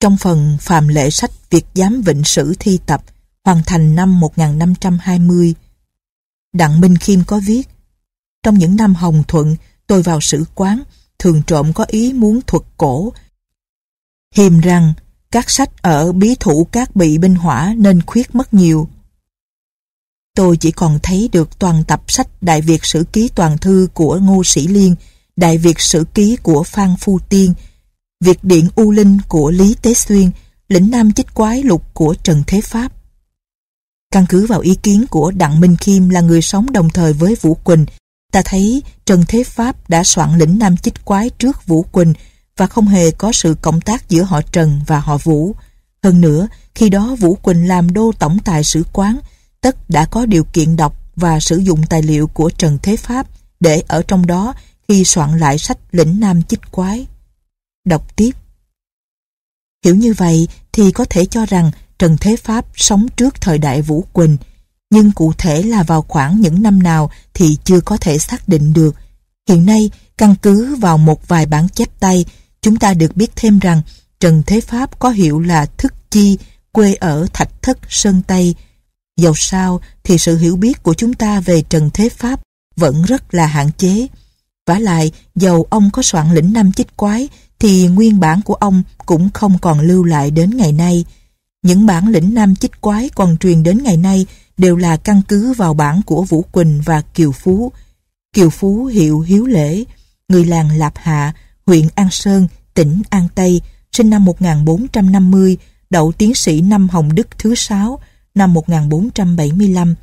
Trong 0.00 0.16
phần 0.16 0.56
phàm 0.60 0.88
lệ 0.88 1.10
sách 1.10 1.50
Việt 1.50 1.64
giám 1.74 2.02
vịnh 2.02 2.24
sử 2.24 2.54
thi 2.58 2.78
tập 2.86 3.04
hoàn 3.44 3.62
thành 3.66 3.94
năm 3.94 4.20
1520, 4.20 5.54
Đặng 6.52 6.80
Minh 6.80 6.96
Khiêm 6.96 7.24
có 7.26 7.40
viết 7.46 7.68
Trong 8.42 8.58
những 8.58 8.76
năm 8.76 8.94
Hồng 8.94 9.22
Thuận, 9.28 9.56
tôi 9.86 10.02
vào 10.02 10.20
sử 10.20 10.44
quán, 10.54 10.82
thường 11.18 11.42
trộm 11.46 11.72
có 11.72 11.84
ý 11.88 12.12
muốn 12.12 12.40
thuật 12.46 12.62
cổ. 12.76 13.12
Hiềm 14.34 14.60
rằng, 14.60 14.92
các 15.30 15.50
sách 15.50 15.82
ở 15.82 16.12
bí 16.12 16.34
thủ 16.40 16.66
các 16.72 16.96
bị 16.96 17.18
binh 17.18 17.34
hỏa 17.34 17.74
nên 17.76 18.02
khuyết 18.02 18.34
mất 18.34 18.54
nhiều. 18.54 18.88
Tôi 20.36 20.56
chỉ 20.56 20.70
còn 20.70 20.98
thấy 21.02 21.28
được 21.32 21.58
toàn 21.58 21.84
tập 21.84 22.02
sách 22.08 22.28
Đại 22.40 22.60
Việt 22.60 22.84
Sử 22.84 23.04
Ký 23.12 23.28
Toàn 23.34 23.58
Thư 23.58 23.88
của 23.94 24.18
Ngô 24.18 24.44
Sĩ 24.44 24.66
Liên, 24.66 24.94
Đại 25.36 25.58
Việt 25.58 25.80
Sử 25.80 26.04
Ký 26.14 26.36
của 26.42 26.62
Phan 26.62 26.94
Phu 27.00 27.18
Tiên, 27.18 27.54
Việt 28.20 28.44
Điện 28.44 28.68
U 28.76 28.90
Linh 28.90 29.18
của 29.28 29.50
Lý 29.50 29.74
Tế 29.82 29.94
Xuyên, 29.94 30.30
Lĩnh 30.68 30.90
Nam 30.90 31.12
Chích 31.12 31.34
Quái 31.34 31.62
Lục 31.62 31.94
của 31.94 32.14
Trần 32.22 32.42
Thế 32.46 32.60
Pháp. 32.60 32.92
Căn 34.12 34.26
cứ 34.28 34.46
vào 34.46 34.60
ý 34.60 34.74
kiến 34.74 35.06
của 35.10 35.30
Đặng 35.30 35.60
Minh 35.60 35.76
kim 35.76 36.08
là 36.08 36.20
người 36.20 36.42
sống 36.42 36.72
đồng 36.72 36.90
thời 36.90 37.12
với 37.12 37.34
Vũ 37.34 37.54
Quỳnh, 37.54 37.86
ta 38.32 38.42
thấy 38.44 38.82
Trần 39.04 39.24
Thế 39.28 39.44
Pháp 39.44 39.90
đã 39.90 40.04
soạn 40.04 40.38
lĩnh 40.38 40.58
Nam 40.58 40.76
Chích 40.76 41.04
Quái 41.04 41.30
trước 41.30 41.66
Vũ 41.66 41.82
Quỳnh 41.82 42.14
và 42.56 42.66
không 42.66 42.88
hề 42.88 43.10
có 43.10 43.32
sự 43.32 43.56
cộng 43.62 43.80
tác 43.80 44.08
giữa 44.08 44.22
họ 44.22 44.40
Trần 44.52 44.80
và 44.86 45.00
họ 45.00 45.18
Vũ. 45.18 45.54
Hơn 46.02 46.20
nữa, 46.20 46.48
khi 46.74 46.88
đó 46.88 47.16
Vũ 47.18 47.34
Quỳnh 47.34 47.68
làm 47.68 47.92
đô 47.92 48.12
tổng 48.18 48.38
tài 48.44 48.64
sử 48.64 48.82
quán, 48.92 49.18
tất 49.60 49.90
đã 49.90 50.04
có 50.04 50.26
điều 50.26 50.44
kiện 50.44 50.76
đọc 50.76 51.02
và 51.16 51.40
sử 51.40 51.56
dụng 51.56 51.82
tài 51.86 52.02
liệu 52.02 52.26
của 52.26 52.50
Trần 52.50 52.78
Thế 52.82 52.96
Pháp 52.96 53.26
để 53.60 53.82
ở 53.88 54.02
trong 54.08 54.26
đó 54.26 54.54
khi 54.88 55.04
soạn 55.04 55.38
lại 55.38 55.58
sách 55.58 55.78
lĩnh 55.92 56.20
Nam 56.20 56.42
Chích 56.42 56.60
Quái. 56.70 57.06
Đọc 57.84 58.16
tiếp. 58.16 58.30
Hiểu 59.84 59.94
như 59.94 60.14
vậy 60.16 60.48
thì 60.72 60.92
có 60.92 61.04
thể 61.04 61.26
cho 61.26 61.46
rằng 61.46 61.70
Trần 61.98 62.16
Thế 62.20 62.36
Pháp 62.36 62.64
sống 62.76 63.08
trước 63.16 63.40
thời 63.40 63.58
đại 63.58 63.82
Vũ 63.82 64.04
Quỳnh, 64.12 64.36
nhưng 64.90 65.12
cụ 65.12 65.32
thể 65.38 65.62
là 65.62 65.82
vào 65.82 66.02
khoảng 66.02 66.40
những 66.40 66.62
năm 66.62 66.82
nào 66.82 67.10
thì 67.34 67.58
chưa 67.64 67.80
có 67.80 67.96
thể 67.96 68.18
xác 68.18 68.48
định 68.48 68.72
được. 68.72 68.94
Hiện 69.48 69.66
nay, 69.66 69.90
căn 70.18 70.34
cứ 70.42 70.74
vào 70.74 70.98
một 70.98 71.28
vài 71.28 71.46
bản 71.46 71.68
chép 71.68 72.00
tay, 72.00 72.24
chúng 72.62 72.76
ta 72.76 72.94
được 72.94 73.16
biết 73.16 73.30
thêm 73.36 73.58
rằng 73.58 73.82
Trần 74.20 74.42
Thế 74.46 74.60
Pháp 74.60 74.98
có 74.98 75.10
hiệu 75.10 75.40
là 75.40 75.66
Thức 75.66 75.94
Chi, 76.10 76.38
quê 76.72 76.94
ở 76.94 77.26
Thạch 77.32 77.62
Thất, 77.62 77.78
Sơn 77.88 78.22
Tây. 78.26 78.54
Dầu 79.16 79.34
sao 79.36 79.80
thì 80.04 80.18
sự 80.18 80.36
hiểu 80.36 80.56
biết 80.56 80.82
của 80.82 80.94
chúng 80.94 81.14
ta 81.14 81.40
về 81.40 81.62
Trần 81.62 81.90
Thế 81.94 82.08
Pháp 82.08 82.40
vẫn 82.76 83.02
rất 83.02 83.34
là 83.34 83.46
hạn 83.46 83.70
chế. 83.78 84.06
vả 84.66 84.78
lại, 84.78 85.12
dầu 85.34 85.66
ông 85.70 85.90
có 85.92 86.02
soạn 86.02 86.34
lĩnh 86.34 86.52
năm 86.52 86.72
chích 86.72 86.96
quái 86.96 87.28
thì 87.58 87.86
nguyên 87.88 88.20
bản 88.20 88.42
của 88.42 88.54
ông 88.54 88.82
cũng 89.06 89.30
không 89.34 89.58
còn 89.58 89.80
lưu 89.80 90.04
lại 90.04 90.30
đến 90.30 90.56
ngày 90.56 90.72
nay. 90.72 91.04
Những 91.62 91.86
bản 91.86 92.08
lĩnh 92.08 92.34
nam 92.34 92.56
chích 92.56 92.80
quái 92.80 93.08
còn 93.14 93.36
truyền 93.36 93.62
đến 93.62 93.82
ngày 93.82 93.96
nay 93.96 94.26
đều 94.56 94.76
là 94.76 94.96
căn 94.96 95.22
cứ 95.28 95.52
vào 95.52 95.74
bản 95.74 96.00
của 96.06 96.22
Vũ 96.22 96.42
Quỳnh 96.42 96.82
và 96.84 97.00
Kiều 97.00 97.32
Phú. 97.32 97.72
Kiều 98.32 98.50
Phú 98.50 98.84
hiệu 98.84 99.20
Hiếu 99.20 99.46
Lễ, 99.46 99.84
người 100.28 100.44
làng 100.44 100.78
Lạp 100.78 100.92
Hạ, 100.96 101.34
huyện 101.66 101.88
An 101.94 102.10
Sơn, 102.10 102.48
tỉnh 102.74 103.02
An 103.10 103.28
Tây, 103.34 103.60
sinh 103.92 104.10
năm 104.10 104.24
1450, 104.24 105.56
đậu 105.90 106.12
tiến 106.12 106.34
sĩ 106.34 106.60
năm 106.60 106.88
Hồng 106.88 107.14
Đức 107.14 107.38
thứ 107.38 107.54
sáu 107.54 108.00
năm 108.34 108.52
1475. 108.52 109.94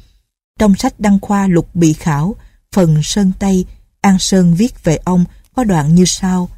Trong 0.59 0.75
sách 0.75 0.99
đăng 0.99 1.19
khoa 1.19 1.47
lục 1.47 1.75
bị 1.75 1.93
khảo, 1.93 2.35
phần 2.71 3.03
Sơn 3.03 3.31
Tây, 3.39 3.65
An 4.01 4.19
Sơn 4.19 4.55
viết 4.55 4.83
về 4.83 4.99
ông 5.03 5.25
có 5.55 5.63
đoạn 5.63 5.95
như 5.95 6.05
sau. 6.05 6.49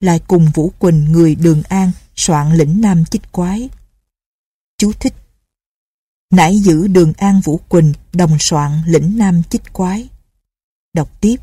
Lại 0.00 0.20
cùng 0.26 0.46
Vũ 0.54 0.72
Quỳnh 0.78 1.12
người 1.12 1.34
Đường 1.34 1.62
An 1.68 1.92
soạn 2.16 2.52
lĩnh 2.52 2.80
Nam 2.80 3.04
Chích 3.04 3.32
Quái. 3.32 3.68
Chú 4.78 4.92
thích 4.92 5.14
Nãy 6.32 6.58
giữ 6.58 6.86
Đường 6.86 7.12
An 7.16 7.40
Vũ 7.40 7.60
Quỳnh 7.68 7.92
đồng 8.12 8.38
soạn 8.40 8.82
lĩnh 8.86 9.18
Nam 9.18 9.42
Chích 9.50 9.72
Quái. 9.72 10.08
Đọc 10.94 11.20
tiếp 11.20 11.36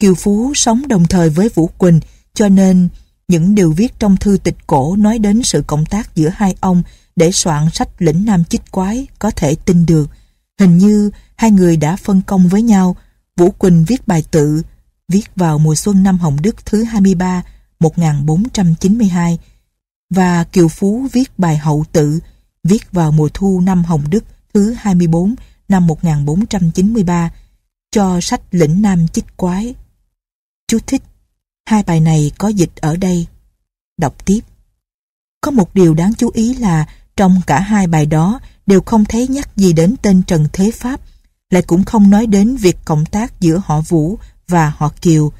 Kiều 0.00 0.14
Phú 0.14 0.52
sống 0.54 0.88
đồng 0.88 1.06
thời 1.06 1.30
với 1.30 1.48
Vũ 1.54 1.70
Quỳnh 1.78 2.00
cho 2.34 2.48
nên 2.48 2.88
những 3.28 3.54
điều 3.54 3.72
viết 3.72 3.92
trong 3.98 4.16
thư 4.16 4.36
tịch 4.44 4.56
cổ 4.66 4.96
nói 4.96 5.18
đến 5.18 5.42
sự 5.42 5.62
cộng 5.66 5.86
tác 5.86 6.14
giữa 6.14 6.28
hai 6.34 6.54
ông 6.60 6.82
để 7.16 7.32
soạn 7.32 7.68
sách 7.72 7.88
lĩnh 7.98 8.24
Nam 8.24 8.44
Chích 8.44 8.70
Quái 8.70 9.06
có 9.18 9.30
thể 9.30 9.54
tin 9.54 9.86
được. 9.86 10.10
Hình 10.58 10.78
như 10.78 11.10
hai 11.36 11.50
người 11.50 11.76
đã 11.76 11.96
phân 11.96 12.22
công 12.26 12.48
với 12.48 12.62
nhau. 12.62 12.96
Vũ 13.36 13.50
Quỳnh 13.50 13.84
viết 13.84 14.08
bài 14.08 14.24
tự, 14.30 14.62
viết 15.08 15.24
vào 15.36 15.58
mùa 15.58 15.74
xuân 15.74 16.02
năm 16.02 16.18
Hồng 16.18 16.36
Đức 16.42 16.66
thứ 16.66 16.84
23, 16.84 17.42
1492 17.80 19.38
và 20.10 20.44
Kiều 20.44 20.68
Phú 20.68 21.06
viết 21.12 21.38
bài 21.38 21.56
hậu 21.56 21.84
tự, 21.92 22.20
viết 22.64 22.92
vào 22.92 23.12
mùa 23.12 23.28
thu 23.34 23.60
năm 23.60 23.84
Hồng 23.84 24.04
Đức 24.10 24.24
thứ 24.54 24.74
24 24.78 25.34
năm 25.68 25.86
1493 25.86 27.30
cho 27.92 28.20
sách 28.20 28.40
lĩnh 28.50 28.82
Nam 28.82 29.08
Chích 29.08 29.36
Quái. 29.36 29.74
Chú 30.70 30.78
thích, 30.86 31.02
hai 31.66 31.82
bài 31.82 32.00
này 32.00 32.32
có 32.38 32.48
dịch 32.48 32.70
ở 32.76 32.96
đây. 32.96 33.26
Đọc 33.98 34.26
tiếp. 34.26 34.40
Có 35.40 35.50
một 35.50 35.74
điều 35.74 35.94
đáng 35.94 36.14
chú 36.14 36.30
ý 36.34 36.54
là 36.54 36.86
trong 37.16 37.40
cả 37.46 37.60
hai 37.60 37.86
bài 37.86 38.06
đó 38.06 38.40
đều 38.66 38.80
không 38.80 39.04
thấy 39.04 39.28
nhắc 39.28 39.56
gì 39.56 39.72
đến 39.72 39.94
tên 40.02 40.22
Trần 40.26 40.46
Thế 40.52 40.70
Pháp, 40.70 41.00
lại 41.50 41.62
cũng 41.62 41.84
không 41.84 42.10
nói 42.10 42.26
đến 42.26 42.56
việc 42.56 42.76
cộng 42.84 43.06
tác 43.06 43.40
giữa 43.40 43.62
họ 43.64 43.80
Vũ 43.80 44.18
và 44.48 44.72
họ 44.76 44.92
Kiều. 45.00 45.32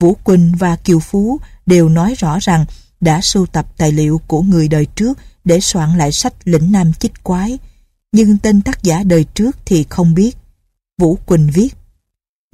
Vũ 0.00 0.14
Quỳnh 0.24 0.54
và 0.58 0.76
Kiều 0.76 1.00
Phú 1.00 1.40
đều 1.66 1.88
nói 1.88 2.14
rõ 2.14 2.38
rằng 2.40 2.64
đã 3.00 3.20
sưu 3.20 3.46
tập 3.46 3.66
tài 3.76 3.92
liệu 3.92 4.20
của 4.26 4.42
người 4.42 4.68
đời 4.68 4.86
trước 4.86 5.18
để 5.44 5.60
soạn 5.60 5.98
lại 5.98 6.12
sách 6.12 6.34
Lĩnh 6.44 6.72
Nam 6.72 6.92
Chích 6.92 7.22
Quái, 7.22 7.58
nhưng 8.12 8.38
tên 8.38 8.62
tác 8.62 8.82
giả 8.82 9.02
đời 9.02 9.24
trước 9.34 9.56
thì 9.64 9.84
không 9.88 10.14
biết. 10.14 10.36
Vũ 10.98 11.18
Quỳnh 11.26 11.50
viết 11.54 11.74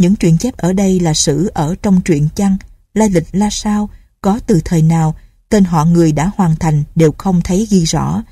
những 0.03 0.17
truyện 0.17 0.39
chép 0.39 0.57
ở 0.57 0.73
đây 0.73 1.01
là 1.01 1.15
sử 1.15 1.51
ở 1.55 1.75
trong 1.83 2.01
truyện 2.01 2.29
chăng, 2.35 2.57
lai 2.95 3.11
lịch 3.11 3.27
la 3.33 3.49
sao, 3.51 3.91
có 4.21 4.41
từ 4.47 4.61
thời 4.65 4.83
nào, 4.83 5.15
tên 5.49 5.65
họ 5.65 5.85
người 5.85 6.13
đã 6.13 6.31
hoàn 6.37 6.57
thành 6.57 6.85
đều 6.95 7.13
không 7.19 7.41
thấy 7.45 7.67
ghi 7.71 7.85
rõ. 7.85 8.23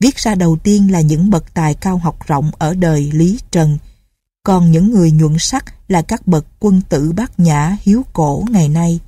Viết 0.00 0.16
ra 0.16 0.34
đầu 0.34 0.56
tiên 0.62 0.92
là 0.92 1.00
những 1.00 1.30
bậc 1.30 1.54
tài 1.54 1.74
cao 1.74 1.98
học 1.98 2.26
rộng 2.26 2.50
ở 2.58 2.74
đời 2.74 3.10
Lý 3.12 3.38
Trần, 3.50 3.78
còn 4.42 4.70
những 4.70 4.90
người 4.90 5.10
nhuận 5.10 5.36
sắc 5.38 5.64
là 5.88 6.02
các 6.02 6.26
bậc 6.26 6.46
quân 6.60 6.80
tử 6.88 7.12
bát 7.12 7.40
nhã 7.40 7.76
hiếu 7.82 8.04
cổ 8.12 8.44
ngày 8.50 8.68
nay. 8.68 9.00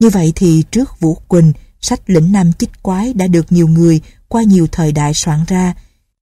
Như 0.00 0.10
vậy 0.10 0.32
thì 0.36 0.64
trước 0.70 1.00
Vũ 1.00 1.14
Quỳnh, 1.28 1.52
sách 1.80 2.00
lĩnh 2.06 2.32
nam 2.32 2.52
chích 2.52 2.82
quái 2.82 3.12
đã 3.12 3.26
được 3.26 3.52
nhiều 3.52 3.68
người 3.68 4.00
qua 4.28 4.42
nhiều 4.42 4.66
thời 4.72 4.92
đại 4.92 5.14
soạn 5.14 5.44
ra, 5.46 5.74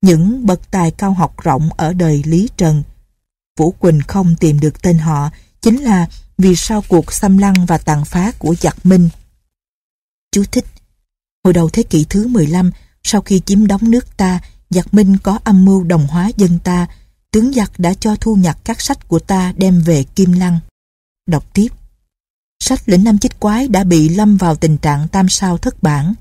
những 0.03 0.47
bậc 0.47 0.71
tài 0.71 0.91
cao 0.91 1.13
học 1.13 1.35
rộng 1.43 1.69
ở 1.77 1.93
đời 1.93 2.23
Lý 2.27 2.49
Trần. 2.57 2.83
Vũ 3.59 3.71
Quỳnh 3.71 4.01
không 4.09 4.35
tìm 4.41 4.61
được 4.61 4.83
tên 4.83 4.99
họ, 4.99 5.31
chính 5.61 5.83
là 5.83 6.07
vì 6.39 6.57
sau 6.57 6.83
cuộc 6.89 7.13
xâm 7.13 7.39
lăng 7.39 7.67
và 7.67 7.79
tàn 7.79 8.05
phá 8.05 8.33
của 8.39 8.55
giặc 8.55 8.87
Minh. 8.87 9.09
Chú 10.33 10.45
thích 10.53 10.65
Hồi 11.45 11.55
đầu 11.55 11.69
thế 11.69 11.83
kỷ 11.83 12.05
thứ 12.05 12.27
15, 12.27 12.71
sau 13.03 13.21
khi 13.21 13.41
chiếm 13.41 13.67
đóng 13.67 13.91
nước 13.91 14.17
ta, 14.17 14.41
giặc 14.71 14.95
Minh 14.95 15.17
có 15.23 15.39
âm 15.45 15.65
mưu 15.65 15.85
đồng 15.85 16.07
hóa 16.07 16.31
dân 16.37 16.59
ta, 16.59 16.87
tướng 17.31 17.53
giặc 17.53 17.79
đã 17.79 17.95
cho 17.95 18.17
thu 18.17 18.37
nhặt 18.37 18.59
các 18.65 18.81
sách 18.81 19.09
của 19.09 19.19
ta 19.19 19.53
đem 19.57 19.81
về 19.81 20.05
Kim 20.15 20.33
Lăng. 20.33 20.59
Đọc 21.27 21.55
tiếp 21.55 21.69
sách 22.63 22.83
lĩnh 22.87 23.05
năm 23.05 23.19
chích 23.19 23.41
quái 23.41 23.69
đã 23.69 23.85
bị 23.85 24.09
lâm 24.09 24.37
vào 24.37 24.57
tình 24.57 24.79
trạng 24.79 25.09
tam 25.09 25.29
sao 25.29 25.59
thất 25.59 25.83
bản. 25.83 26.15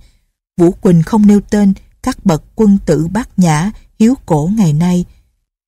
Vũ 0.57 0.71
Quỳnh 0.71 1.03
không 1.03 1.27
nêu 1.27 1.41
tên 1.49 1.73
các 2.03 2.25
bậc 2.25 2.43
quân 2.55 2.77
tử 2.85 3.07
bát 3.07 3.39
nhã, 3.39 3.71
hiếu 3.99 4.15
cổ 4.25 4.49
ngày 4.57 4.73
nay. 4.73 5.05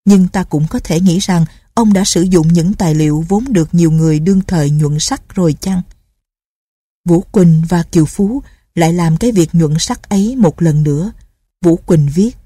Nhưng 0.06 0.28
ta 0.28 0.44
cũng 0.44 0.68
có 0.70 0.80
thể 0.80 1.00
nghĩ 1.00 1.20
rằng 1.20 1.46
ông 1.74 1.94
đã 1.94 2.04
sử 2.04 2.22
dụng 2.22 2.48
những 2.48 2.74
tài 2.74 2.96
liệu 2.96 3.26
vốn 3.30 3.46
được 3.54 3.70
nhiều 3.72 3.92
người 3.92 4.20
đương 4.20 4.42
thời 4.48 4.70
nhuận 4.70 5.00
sắc 5.00 5.36
rồi 5.36 5.56
chăng? 5.60 5.82
Vũ 7.10 7.22
Quỳnh 7.22 7.64
và 7.70 7.84
Kiều 7.84 8.06
Phú 8.06 8.42
lại 8.76 8.94
làm 8.94 9.18
cái 9.18 9.32
việc 9.32 9.56
nhuận 9.56 9.80
sắc 9.80 10.10
ấy 10.10 10.36
một 10.36 10.62
lần 10.62 10.84
nữa. 10.84 11.12
Vũ 11.62 11.76
Quỳnh 11.76 12.10
viết 12.16 12.38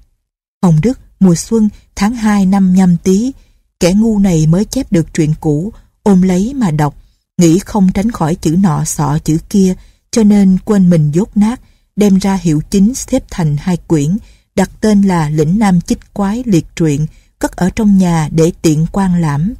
Hồng 0.62 0.80
Đức 0.82 0.98
mùa 1.20 1.34
xuân 1.34 1.68
tháng 1.96 2.14
2 2.14 2.46
năm 2.46 2.74
nhâm 2.74 2.96
tý 2.96 3.32
kẻ 3.80 3.92
ngu 3.92 4.18
này 4.18 4.46
mới 4.46 4.64
chép 4.64 4.92
được 4.92 5.14
truyện 5.14 5.34
cũ 5.40 5.72
ôm 6.02 6.22
lấy 6.22 6.54
mà 6.54 6.70
đọc 6.70 6.94
nghĩ 7.38 7.58
không 7.58 7.92
tránh 7.92 8.10
khỏi 8.10 8.34
chữ 8.34 8.56
nọ 8.62 8.84
sọ 8.84 9.18
chữ 9.24 9.38
kia, 9.48 9.74
cho 10.10 10.22
nên 10.22 10.58
quên 10.64 10.90
mình 10.90 11.10
dốt 11.10 11.36
nát, 11.36 11.60
đem 11.96 12.18
ra 12.18 12.34
hiệu 12.34 12.62
chính 12.70 12.94
xếp 12.94 13.24
thành 13.30 13.56
hai 13.56 13.76
quyển, 13.76 14.16
đặt 14.54 14.70
tên 14.80 15.02
là 15.02 15.28
Lĩnh 15.28 15.58
Nam 15.58 15.80
Chích 15.80 16.14
Quái 16.14 16.42
Liệt 16.46 16.66
Truyện, 16.76 17.06
cất 17.38 17.52
ở 17.52 17.70
trong 17.76 17.98
nhà 17.98 18.28
để 18.32 18.52
tiện 18.62 18.86
quan 18.92 19.20
lãm. 19.20 19.54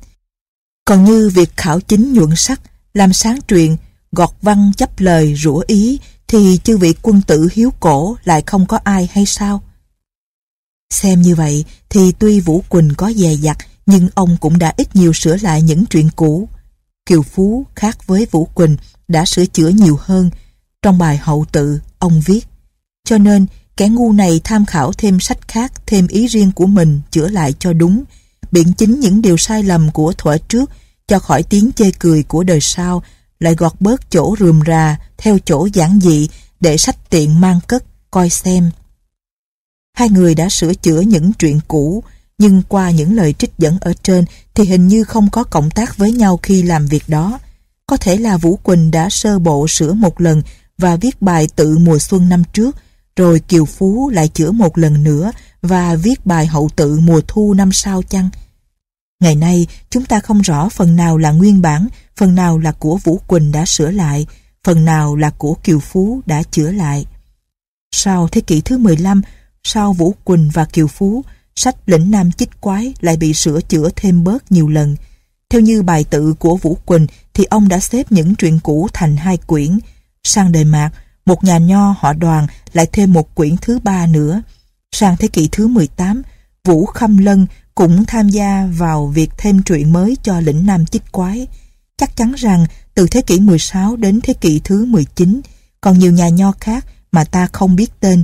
Còn 0.84 1.04
như 1.04 1.30
việc 1.34 1.56
khảo 1.56 1.80
chính 1.80 2.12
nhuận 2.12 2.36
sắc, 2.36 2.60
làm 2.94 3.12
sáng 3.12 3.38
truyện, 3.48 3.76
gọt 4.12 4.30
văn 4.42 4.72
chấp 4.76 5.00
lời 5.00 5.34
rủa 5.34 5.62
ý, 5.66 5.98
thì 6.28 6.58
chư 6.64 6.78
vị 6.78 6.94
quân 7.02 7.22
tử 7.22 7.48
hiếu 7.52 7.70
cổ 7.80 8.16
lại 8.24 8.42
không 8.46 8.66
có 8.66 8.78
ai 8.84 9.08
hay 9.12 9.26
sao? 9.26 9.62
Xem 10.90 11.22
như 11.22 11.34
vậy 11.34 11.64
thì 11.90 12.12
tuy 12.12 12.40
Vũ 12.40 12.64
Quỳnh 12.68 12.94
có 12.96 13.12
dè 13.16 13.34
dặt 13.34 13.56
nhưng 13.86 14.08
ông 14.14 14.36
cũng 14.40 14.58
đã 14.58 14.74
ít 14.76 14.96
nhiều 14.96 15.12
sửa 15.12 15.36
lại 15.36 15.62
những 15.62 15.86
chuyện 15.86 16.10
cũ. 16.16 16.48
Kiều 17.06 17.22
Phú 17.22 17.66
khác 17.74 18.06
với 18.06 18.26
Vũ 18.30 18.44
Quỳnh 18.44 18.76
đã 19.08 19.24
sửa 19.24 19.46
chữa 19.46 19.68
nhiều 19.68 19.98
hơn. 20.00 20.30
Trong 20.82 20.98
bài 20.98 21.16
hậu 21.16 21.46
tự, 21.52 21.80
ông 21.98 22.20
viết 22.26 22.46
Cho 23.04 23.18
nên, 23.18 23.46
kẻ 23.78 23.88
ngu 23.88 24.12
này 24.12 24.40
tham 24.44 24.66
khảo 24.66 24.92
thêm 24.92 25.20
sách 25.20 25.48
khác, 25.48 25.72
thêm 25.86 26.06
ý 26.06 26.26
riêng 26.26 26.52
của 26.52 26.66
mình 26.66 27.00
chữa 27.10 27.28
lại 27.28 27.54
cho 27.58 27.72
đúng, 27.72 28.04
biện 28.52 28.72
chính 28.72 29.00
những 29.00 29.22
điều 29.22 29.36
sai 29.36 29.62
lầm 29.62 29.90
của 29.90 30.12
thuở 30.12 30.38
trước 30.38 30.70
cho 31.08 31.18
khỏi 31.18 31.42
tiếng 31.42 31.70
chê 31.72 31.90
cười 31.98 32.22
của 32.22 32.42
đời 32.42 32.60
sau, 32.60 33.02
lại 33.40 33.54
gọt 33.54 33.72
bớt 33.80 34.10
chỗ 34.10 34.36
rườm 34.40 34.60
rà 34.66 34.98
theo 35.18 35.38
chỗ 35.44 35.68
giản 35.72 36.00
dị 36.02 36.28
để 36.60 36.76
sách 36.76 37.10
tiện 37.10 37.40
mang 37.40 37.60
cất, 37.66 37.84
coi 38.10 38.30
xem. 38.30 38.70
Hai 39.96 40.08
người 40.08 40.34
đã 40.34 40.48
sửa 40.48 40.74
chữa 40.74 41.00
những 41.00 41.32
chuyện 41.32 41.60
cũ, 41.68 42.04
nhưng 42.38 42.62
qua 42.68 42.90
những 42.90 43.16
lời 43.16 43.32
trích 43.32 43.52
dẫn 43.58 43.78
ở 43.80 43.92
trên 44.02 44.24
thì 44.54 44.64
hình 44.64 44.88
như 44.88 45.04
không 45.04 45.30
có 45.30 45.44
cộng 45.44 45.70
tác 45.70 45.96
với 45.96 46.12
nhau 46.12 46.40
khi 46.42 46.62
làm 46.62 46.86
việc 46.86 47.04
đó. 47.08 47.38
Có 47.86 47.96
thể 47.96 48.16
là 48.16 48.36
Vũ 48.36 48.56
Quỳnh 48.56 48.90
đã 48.90 49.10
sơ 49.10 49.38
bộ 49.38 49.68
sửa 49.68 49.92
một 49.92 50.20
lần 50.20 50.42
và 50.78 50.96
viết 50.96 51.22
bài 51.22 51.48
tự 51.56 51.78
mùa 51.78 51.98
xuân 51.98 52.28
năm 52.28 52.42
trước, 52.52 52.76
rồi 53.18 53.40
Kiều 53.40 53.64
Phú 53.64 54.10
lại 54.10 54.28
chữa 54.28 54.50
một 54.50 54.78
lần 54.78 55.04
nữa 55.04 55.32
và 55.62 55.94
viết 55.94 56.26
bài 56.26 56.46
hậu 56.46 56.70
tự 56.76 57.00
mùa 57.00 57.20
thu 57.28 57.54
năm 57.54 57.72
sau 57.72 58.02
chăng? 58.02 58.28
Ngày 59.20 59.34
nay, 59.34 59.66
chúng 59.90 60.04
ta 60.04 60.20
không 60.20 60.40
rõ 60.40 60.68
phần 60.68 60.96
nào 60.96 61.18
là 61.18 61.30
nguyên 61.30 61.62
bản, 61.62 61.88
phần 62.16 62.34
nào 62.34 62.58
là 62.58 62.72
của 62.72 62.96
Vũ 63.04 63.20
Quỳnh 63.26 63.52
đã 63.52 63.64
sửa 63.66 63.90
lại, 63.90 64.26
phần 64.64 64.84
nào 64.84 65.16
là 65.16 65.30
của 65.30 65.54
Kiều 65.54 65.80
Phú 65.80 66.20
đã 66.26 66.42
chữa 66.42 66.70
lại. 66.70 67.06
Sau 67.92 68.28
thế 68.28 68.40
kỷ 68.40 68.60
thứ 68.60 68.78
15, 68.78 69.22
sau 69.64 69.92
Vũ 69.92 70.14
Quỳnh 70.24 70.50
và 70.52 70.64
Kiều 70.64 70.86
Phú, 70.86 71.24
sách 71.56 71.76
Lĩnh 71.86 72.10
Nam 72.10 72.32
Chích 72.32 72.60
Quái 72.60 72.94
lại 73.00 73.16
bị 73.16 73.34
sửa 73.34 73.60
chữa 73.60 73.88
thêm 73.96 74.24
bớt 74.24 74.52
nhiều 74.52 74.68
lần. 74.68 74.96
Theo 75.50 75.60
như 75.60 75.82
bài 75.82 76.04
tự 76.04 76.34
của 76.34 76.56
Vũ 76.56 76.78
Quỳnh 76.86 77.06
thì 77.34 77.44
ông 77.44 77.68
đã 77.68 77.80
xếp 77.80 78.12
những 78.12 78.34
truyện 78.34 78.58
cũ 78.62 78.88
thành 78.92 79.16
hai 79.16 79.36
quyển. 79.36 79.78
Sang 80.24 80.52
đời 80.52 80.64
mạc, 80.64 80.90
một 81.28 81.44
nhà 81.44 81.58
nho 81.58 81.94
họ 81.98 82.12
đoàn 82.12 82.46
lại 82.72 82.86
thêm 82.92 83.12
một 83.12 83.34
quyển 83.34 83.56
thứ 83.56 83.78
ba 83.78 84.06
nữa. 84.06 84.42
Sang 84.92 85.16
thế 85.16 85.28
kỷ 85.28 85.48
thứ 85.52 85.68
18, 85.68 86.22
Vũ 86.64 86.86
Khâm 86.86 87.18
Lân 87.18 87.46
cũng 87.74 88.04
tham 88.04 88.28
gia 88.28 88.66
vào 88.78 89.06
việc 89.06 89.30
thêm 89.38 89.62
truyện 89.62 89.92
mới 89.92 90.16
cho 90.22 90.40
lĩnh 90.40 90.66
Nam 90.66 90.86
Chích 90.86 91.12
Quái. 91.12 91.46
Chắc 91.96 92.16
chắn 92.16 92.32
rằng 92.36 92.66
từ 92.94 93.06
thế 93.06 93.22
kỷ 93.22 93.40
16 93.40 93.96
đến 93.96 94.20
thế 94.22 94.34
kỷ 94.34 94.60
thứ 94.64 94.84
19, 94.84 95.40
còn 95.80 95.98
nhiều 95.98 96.12
nhà 96.12 96.28
nho 96.28 96.52
khác 96.52 96.86
mà 97.12 97.24
ta 97.24 97.48
không 97.52 97.76
biết 97.76 98.00
tên 98.00 98.22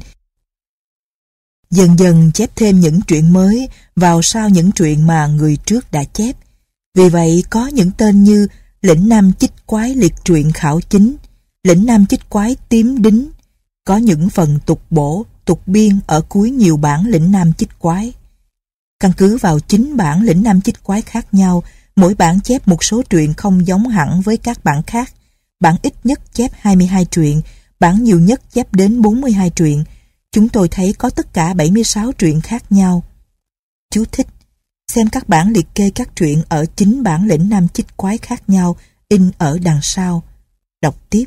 dần 1.71 1.99
dần 1.99 2.31
chép 2.35 2.51
thêm 2.57 2.81
những 2.81 3.01
chuyện 3.01 3.33
mới 3.33 3.69
vào 3.97 4.23
sau 4.23 4.49
những 4.49 4.73
chuyện 4.73 5.07
mà 5.07 5.27
người 5.27 5.57
trước 5.57 5.93
đã 5.93 6.05
chép. 6.05 6.37
Vì 6.95 7.09
vậy 7.09 7.45
có 7.51 7.67
những 7.67 7.91
tên 7.91 8.25
như 8.25 8.49
Lĩnh 8.83 9.09
Nam 9.09 9.33
Chích 9.33 9.53
Quái 9.67 9.95
Liệt 9.95 10.15
Truyện 10.25 10.53
Khảo 10.53 10.81
Chính, 10.81 11.17
Lĩnh 11.65 11.87
Nam 11.87 12.07
Chích 12.07 12.31
Quái 12.31 12.57
Tím 12.69 13.03
Đính, 13.03 13.31
có 13.85 13.97
những 13.97 14.31
phần 14.31 14.59
tục 14.67 14.83
bổ, 14.91 15.27
tục 15.45 15.61
biên 15.67 15.99
ở 16.07 16.21
cuối 16.29 16.51
nhiều 16.51 16.77
bản 16.77 17.07
Lĩnh 17.07 17.33
Nam 17.33 17.53
Chích 17.53 17.79
Quái. 17.79 18.13
Căn 19.01 19.13
cứ 19.17 19.37
vào 19.37 19.61
chính 19.61 19.97
bản 19.97 20.23
Lĩnh 20.23 20.43
Nam 20.43 20.61
Chích 20.61 20.83
Quái 20.83 21.03
khác 21.03 21.27
nhau, 21.35 21.63
mỗi 21.97 22.15
bản 22.15 22.41
chép 22.41 22.69
một 22.69 22.85
số 22.85 23.03
truyện 23.03 23.35
không 23.35 23.67
giống 23.67 23.89
hẳn 23.89 24.21
với 24.21 24.37
các 24.37 24.65
bản 24.65 24.83
khác. 24.83 25.13
Bản 25.61 25.77
ít 25.83 25.95
nhất 26.05 26.21
chép 26.35 26.51
22 26.55 27.05
truyện, 27.05 27.41
bản 27.81 28.05
nhiều 28.05 28.21
nhất 28.21 28.41
chép 28.53 28.75
đến 28.75 29.03
42 29.03 29.51
truyện, 29.51 29.85
Chúng 30.35 30.49
tôi 30.49 30.69
thấy 30.69 30.95
có 30.99 31.11
tất 31.11 31.33
cả 31.33 31.55
76 31.55 32.13
truyện 32.13 32.41
khác 32.41 32.73
nhau. 32.73 33.03
Chú 33.91 34.05
thích 34.13 34.27
xem 34.89 35.09
các 35.09 35.29
bản 35.29 35.53
liệt 35.53 35.67
kê 35.75 35.91
các 35.95 36.09
truyện 36.17 36.43
ở 36.49 36.67
chính 36.77 37.03
bản 37.03 37.27
lĩnh 37.27 37.49
nam 37.49 37.69
chích 37.69 37.97
quái 37.97 38.19
khác 38.19 38.43
nhau 38.49 38.77
in 39.09 39.31
ở 39.39 39.59
đằng 39.63 39.79
sau. 39.83 40.23
Đọc 40.83 40.97
tiếp. 41.11 41.25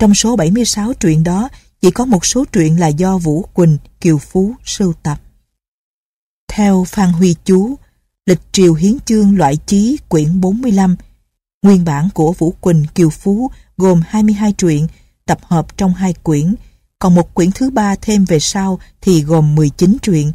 Trong 0.00 0.14
số 0.14 0.36
76 0.36 0.92
truyện 0.92 1.24
đó, 1.24 1.48
chỉ 1.80 1.90
có 1.90 2.04
một 2.04 2.26
số 2.26 2.44
truyện 2.52 2.80
là 2.80 2.88
do 2.88 3.18
Vũ 3.18 3.42
Quỳnh, 3.54 3.78
Kiều 4.00 4.18
Phú 4.18 4.54
sưu 4.64 4.92
tập. 4.92 5.20
Theo 6.48 6.84
Phan 6.84 7.12
Huy 7.12 7.34
Chú, 7.44 7.74
Lịch 8.26 8.40
Triều 8.52 8.74
Hiến 8.74 8.96
Chương 9.04 9.38
loại 9.38 9.56
chí 9.66 9.98
quyển 10.08 10.40
45, 10.40 10.96
nguyên 11.62 11.84
bản 11.84 12.08
của 12.14 12.32
Vũ 12.32 12.54
Quỳnh, 12.60 12.84
Kiều 12.94 13.10
Phú 13.10 13.50
gồm 13.76 14.02
22 14.06 14.52
truyện, 14.52 14.86
tập 15.26 15.38
hợp 15.42 15.76
trong 15.76 15.94
hai 15.94 16.12
quyển, 16.12 16.54
còn 16.98 17.14
một 17.14 17.34
quyển 17.34 17.50
thứ 17.52 17.70
ba 17.70 17.94
thêm 17.96 18.24
về 18.24 18.40
sau 18.40 18.78
thì 19.00 19.22
gồm 19.22 19.54
19 19.54 19.96
truyện. 20.02 20.32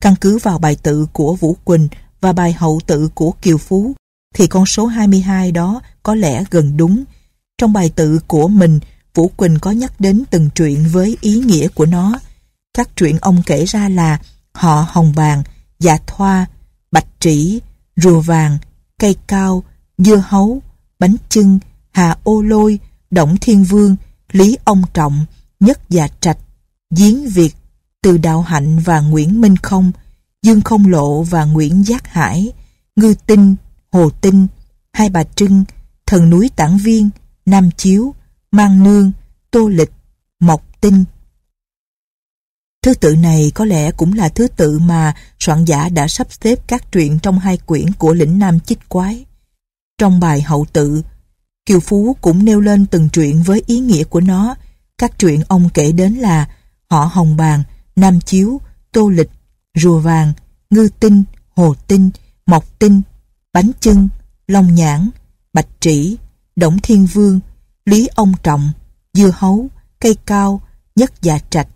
Căn 0.00 0.14
cứ 0.20 0.38
vào 0.38 0.58
bài 0.58 0.76
tự 0.82 1.06
của 1.12 1.34
Vũ 1.34 1.56
Quỳnh 1.64 1.88
và 2.20 2.32
bài 2.32 2.52
hậu 2.52 2.80
tự 2.86 3.08
của 3.14 3.32
Kiều 3.42 3.58
Phú, 3.58 3.92
thì 4.34 4.46
con 4.46 4.66
số 4.66 4.86
22 4.86 5.52
đó 5.52 5.80
có 6.02 6.14
lẽ 6.14 6.44
gần 6.50 6.76
đúng. 6.76 7.04
Trong 7.58 7.72
bài 7.72 7.90
tự 7.96 8.18
của 8.26 8.48
mình, 8.48 8.80
Vũ 9.14 9.28
Quỳnh 9.36 9.58
có 9.58 9.70
nhắc 9.70 10.00
đến 10.00 10.24
từng 10.30 10.50
truyện 10.54 10.88
với 10.92 11.16
ý 11.20 11.38
nghĩa 11.38 11.68
của 11.68 11.86
nó. 11.86 12.18
Các 12.74 12.88
truyện 12.96 13.18
ông 13.20 13.42
kể 13.46 13.64
ra 13.64 13.88
là 13.88 14.18
họ 14.54 14.86
hồng 14.88 15.12
bàng, 15.16 15.42
dạ 15.78 15.98
thoa, 16.06 16.46
bạch 16.92 17.06
trĩ, 17.20 17.60
rùa 17.96 18.20
vàng, 18.20 18.58
cây 18.98 19.16
cao, 19.26 19.64
dưa 19.98 20.22
hấu, 20.26 20.62
bánh 20.98 21.16
chưng, 21.28 21.58
hà 21.90 22.16
ô 22.24 22.42
lôi, 22.42 22.78
động 23.10 23.36
thiên 23.40 23.64
vương, 23.64 23.96
lý 24.32 24.58
ông 24.64 24.82
trọng, 24.94 25.24
Nhất 25.60 25.80
Dạ 25.88 26.08
Trạch, 26.20 26.38
Giếng 26.96 27.28
Việt, 27.28 27.54
Từ 28.02 28.18
Đạo 28.18 28.42
Hạnh 28.42 28.78
và 28.78 29.00
Nguyễn 29.00 29.40
Minh 29.40 29.56
Không, 29.56 29.92
Dương 30.42 30.60
Không 30.60 30.88
Lộ 30.88 31.22
và 31.22 31.44
Nguyễn 31.44 31.86
Giác 31.86 32.06
Hải, 32.06 32.52
Ngư 32.96 33.14
Tinh, 33.26 33.56
Hồ 33.92 34.10
Tinh, 34.10 34.46
Hai 34.92 35.10
Bà 35.10 35.24
Trưng, 35.24 35.64
Thần 36.06 36.30
Núi 36.30 36.50
Tảng 36.56 36.78
Viên, 36.78 37.10
Nam 37.46 37.70
Chiếu, 37.76 38.14
Mang 38.54 38.84
Nương, 38.84 39.12
Tô 39.50 39.68
Lịch, 39.68 39.90
Mộc 40.40 40.80
Tinh. 40.80 41.04
Thứ 42.82 42.94
tự 42.94 43.16
này 43.16 43.52
có 43.54 43.64
lẽ 43.64 43.92
cũng 43.92 44.12
là 44.12 44.28
thứ 44.28 44.48
tự 44.48 44.78
mà 44.78 45.14
soạn 45.38 45.64
giả 45.64 45.88
đã 45.88 46.08
sắp 46.08 46.26
xếp 46.30 46.58
các 46.66 46.92
truyện 46.92 47.18
trong 47.22 47.38
hai 47.38 47.56
quyển 47.56 47.92
của 47.92 48.14
lĩnh 48.14 48.38
Nam 48.38 48.60
Chích 48.60 48.88
Quái. 48.88 49.24
Trong 49.98 50.20
bài 50.20 50.42
hậu 50.42 50.66
tự, 50.72 51.02
Kiều 51.66 51.80
Phú 51.80 52.16
cũng 52.20 52.44
nêu 52.44 52.60
lên 52.60 52.86
từng 52.86 53.08
truyện 53.08 53.42
với 53.42 53.62
ý 53.66 53.78
nghĩa 53.78 54.04
của 54.04 54.20
nó, 54.20 54.54
các 54.98 55.18
truyện 55.18 55.42
ông 55.48 55.68
kể 55.74 55.92
đến 55.92 56.14
là 56.14 56.48
Họ 56.90 57.10
Hồng 57.12 57.36
Bàng, 57.36 57.62
Nam 57.96 58.20
Chiếu, 58.20 58.60
Tô 58.92 59.08
Lịch, 59.08 59.30
Rùa 59.74 59.98
Vàng, 59.98 60.32
Ngư 60.70 60.88
Tinh, 61.00 61.24
Hồ 61.56 61.74
Tinh, 61.88 62.10
Mộc 62.46 62.78
Tinh, 62.78 63.02
Bánh 63.52 63.70
Chưng, 63.80 64.08
Long 64.46 64.74
Nhãn, 64.74 65.10
Bạch 65.52 65.68
Trĩ, 65.80 66.16
Đổng 66.56 66.78
Thiên 66.78 67.06
Vương, 67.06 67.40
Lý 67.84 68.08
Ông 68.14 68.32
Trọng, 68.42 68.70
Dưa 69.14 69.30
Hấu, 69.34 69.68
Cây 70.00 70.16
Cao, 70.26 70.60
Nhất 70.96 71.12
Dạ 71.22 71.38
Trạch, 71.50 71.68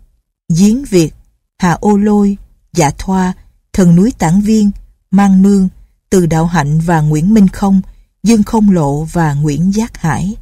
Giếng 0.49 0.85
Việt, 0.85 1.13
Hà 1.57 1.71
Ô 1.73 1.97
Lôi, 1.97 2.37
Dạ 2.73 2.91
Thoa, 2.97 3.33
Thần 3.73 3.95
Núi 3.95 4.13
tản 4.17 4.41
Viên, 4.41 4.71
Mang 5.11 5.41
Nương, 5.41 5.69
Từ 6.09 6.25
Đạo 6.25 6.45
Hạnh 6.45 6.79
và 6.79 7.01
Nguyễn 7.01 7.33
Minh 7.33 7.47
Không, 7.47 7.81
Dương 8.23 8.43
Không 8.43 8.71
Lộ 8.71 9.03
và 9.03 9.33
Nguyễn 9.33 9.73
Giác 9.73 9.97
Hải. 9.97 10.35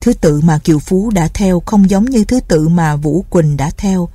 Thứ 0.00 0.12
tự 0.12 0.40
mà 0.40 0.58
Kiều 0.58 0.78
Phú 0.78 1.10
đã 1.10 1.28
theo 1.34 1.62
không 1.66 1.90
giống 1.90 2.04
như 2.04 2.24
thứ 2.24 2.40
tự 2.40 2.68
mà 2.68 2.96
Vũ 2.96 3.24
Quỳnh 3.30 3.56
đã 3.56 3.70
theo. 3.76 4.08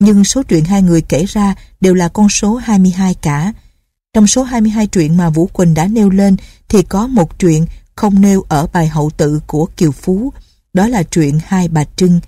Nhưng 0.00 0.24
số 0.24 0.42
truyện 0.42 0.64
hai 0.64 0.82
người 0.82 1.00
kể 1.00 1.24
ra 1.24 1.54
đều 1.80 1.94
là 1.94 2.08
con 2.08 2.28
số 2.28 2.56
22 2.56 3.14
cả. 3.14 3.52
Trong 4.12 4.26
số 4.26 4.42
22 4.42 4.86
truyện 4.86 5.16
mà 5.16 5.30
Vũ 5.30 5.46
Quỳnh 5.46 5.74
đã 5.74 5.86
nêu 5.86 6.10
lên 6.10 6.36
thì 6.68 6.82
có 6.82 7.06
một 7.06 7.38
truyện 7.38 7.66
không 7.94 8.20
nêu 8.20 8.44
ở 8.48 8.66
bài 8.72 8.88
hậu 8.88 9.10
tự 9.16 9.40
của 9.46 9.68
Kiều 9.76 9.92
Phú, 9.92 10.32
đó 10.72 10.88
là 10.88 11.02
truyện 11.02 11.40
Hai 11.46 11.68
Bà 11.68 11.84
Trưng. 11.96 12.20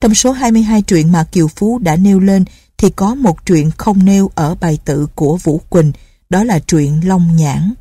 Trong 0.00 0.14
số 0.14 0.32
22 0.32 0.82
truyện 0.82 1.12
mà 1.12 1.24
Kiều 1.24 1.48
Phú 1.48 1.78
đã 1.78 1.96
nêu 1.96 2.20
lên 2.20 2.44
thì 2.78 2.90
có 2.90 3.14
một 3.14 3.46
truyện 3.46 3.70
không 3.70 4.04
nêu 4.04 4.30
ở 4.34 4.54
bài 4.54 4.78
tự 4.84 5.06
của 5.14 5.36
Vũ 5.36 5.60
Quỳnh, 5.68 5.92
đó 6.30 6.44
là 6.44 6.58
truyện 6.58 7.08
Long 7.08 7.36
Nhãn. 7.36 7.74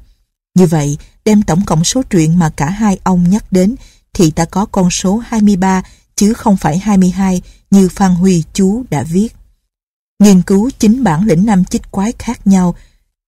Như 0.55 0.65
vậy, 0.65 0.97
đem 1.25 1.41
tổng 1.41 1.65
cộng 1.65 1.83
số 1.83 2.03
truyện 2.03 2.39
mà 2.39 2.49
cả 2.49 2.69
hai 2.69 2.99
ông 3.03 3.29
nhắc 3.29 3.51
đến 3.51 3.75
thì 4.13 4.31
ta 4.31 4.45
có 4.45 4.65
con 4.65 4.89
số 4.89 5.17
23 5.17 5.83
chứ 6.15 6.33
không 6.33 6.57
phải 6.57 6.77
22 6.77 7.41
như 7.71 7.89
Phan 7.89 8.15
Huy 8.15 8.43
chú 8.53 8.83
đã 8.89 9.03
viết. 9.03 9.29
Nghiên 10.19 10.41
cứu 10.41 10.69
chính 10.79 11.03
bản 11.03 11.27
lĩnh 11.27 11.45
năm 11.45 11.65
chích 11.65 11.91
quái 11.91 12.13
khác 12.19 12.47
nhau, 12.47 12.75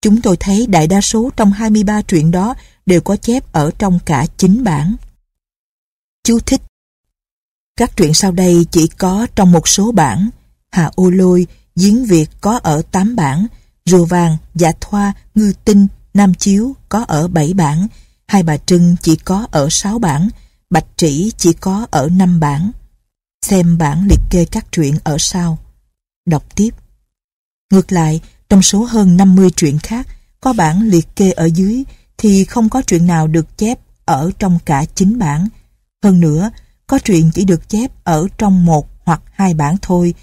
chúng 0.02 0.20
tôi 0.20 0.36
thấy 0.36 0.66
đại 0.66 0.86
đa 0.86 1.00
số 1.00 1.30
trong 1.36 1.52
23 1.52 2.02
truyện 2.02 2.30
đó 2.30 2.54
đều 2.86 3.00
có 3.00 3.16
chép 3.16 3.52
ở 3.52 3.70
trong 3.78 3.98
cả 4.04 4.26
chính 4.36 4.64
bản. 4.64 4.96
Chú 6.24 6.38
thích 6.38 6.60
Các 7.76 7.96
truyện 7.96 8.14
sau 8.14 8.32
đây 8.32 8.66
chỉ 8.70 8.88
có 8.98 9.26
trong 9.34 9.52
một 9.52 9.68
số 9.68 9.92
bản 9.92 10.30
Hà 10.76 10.90
Ô 10.94 11.10
Lôi, 11.10 11.46
Giếng 11.76 12.04
Việt 12.04 12.26
có 12.40 12.60
ở 12.62 12.82
8 12.90 13.16
bản, 13.16 13.46
Rùa 13.84 14.04
Vàng, 14.04 14.36
Dạ 14.54 14.72
Thoa, 14.80 15.12
Ngư 15.34 15.52
Tinh, 15.64 15.86
Nam 16.14 16.34
Chiếu 16.34 16.76
có 16.88 17.04
ở 17.08 17.28
7 17.28 17.54
bản, 17.54 17.86
Hai 18.26 18.42
Bà 18.42 18.56
Trưng 18.56 18.96
chỉ 19.02 19.16
có 19.16 19.46
ở 19.50 19.68
6 19.70 19.98
bản, 19.98 20.28
Bạch 20.70 20.86
Trĩ 20.96 21.32
chỉ 21.36 21.52
có 21.52 21.86
ở 21.90 22.08
5 22.12 22.40
bản. 22.40 22.70
Xem 23.42 23.78
bản 23.78 24.06
liệt 24.08 24.20
kê 24.30 24.44
các 24.44 24.66
truyện 24.72 24.98
ở 25.04 25.16
sau. 25.18 25.58
Đọc 26.26 26.44
tiếp. 26.54 26.70
Ngược 27.70 27.92
lại, 27.92 28.20
trong 28.48 28.62
số 28.62 28.84
hơn 28.84 29.16
50 29.16 29.50
truyện 29.50 29.78
khác, 29.78 30.08
có 30.40 30.52
bản 30.52 30.82
liệt 30.82 31.16
kê 31.16 31.30
ở 31.30 31.44
dưới 31.44 31.84
thì 32.18 32.44
không 32.44 32.68
có 32.68 32.82
chuyện 32.82 33.06
nào 33.06 33.26
được 33.26 33.58
chép 33.58 33.78
ở 34.04 34.30
trong 34.38 34.58
cả 34.64 34.84
chín 34.94 35.18
bản. 35.18 35.48
Hơn 36.04 36.20
nữa, 36.20 36.50
có 36.86 36.98
chuyện 36.98 37.30
chỉ 37.34 37.44
được 37.44 37.68
chép 37.68 37.90
ở 38.04 38.28
trong 38.38 38.64
một 38.64 38.88
hoặc 39.04 39.22
hai 39.32 39.54
bản 39.54 39.76
thôi. 39.82 40.14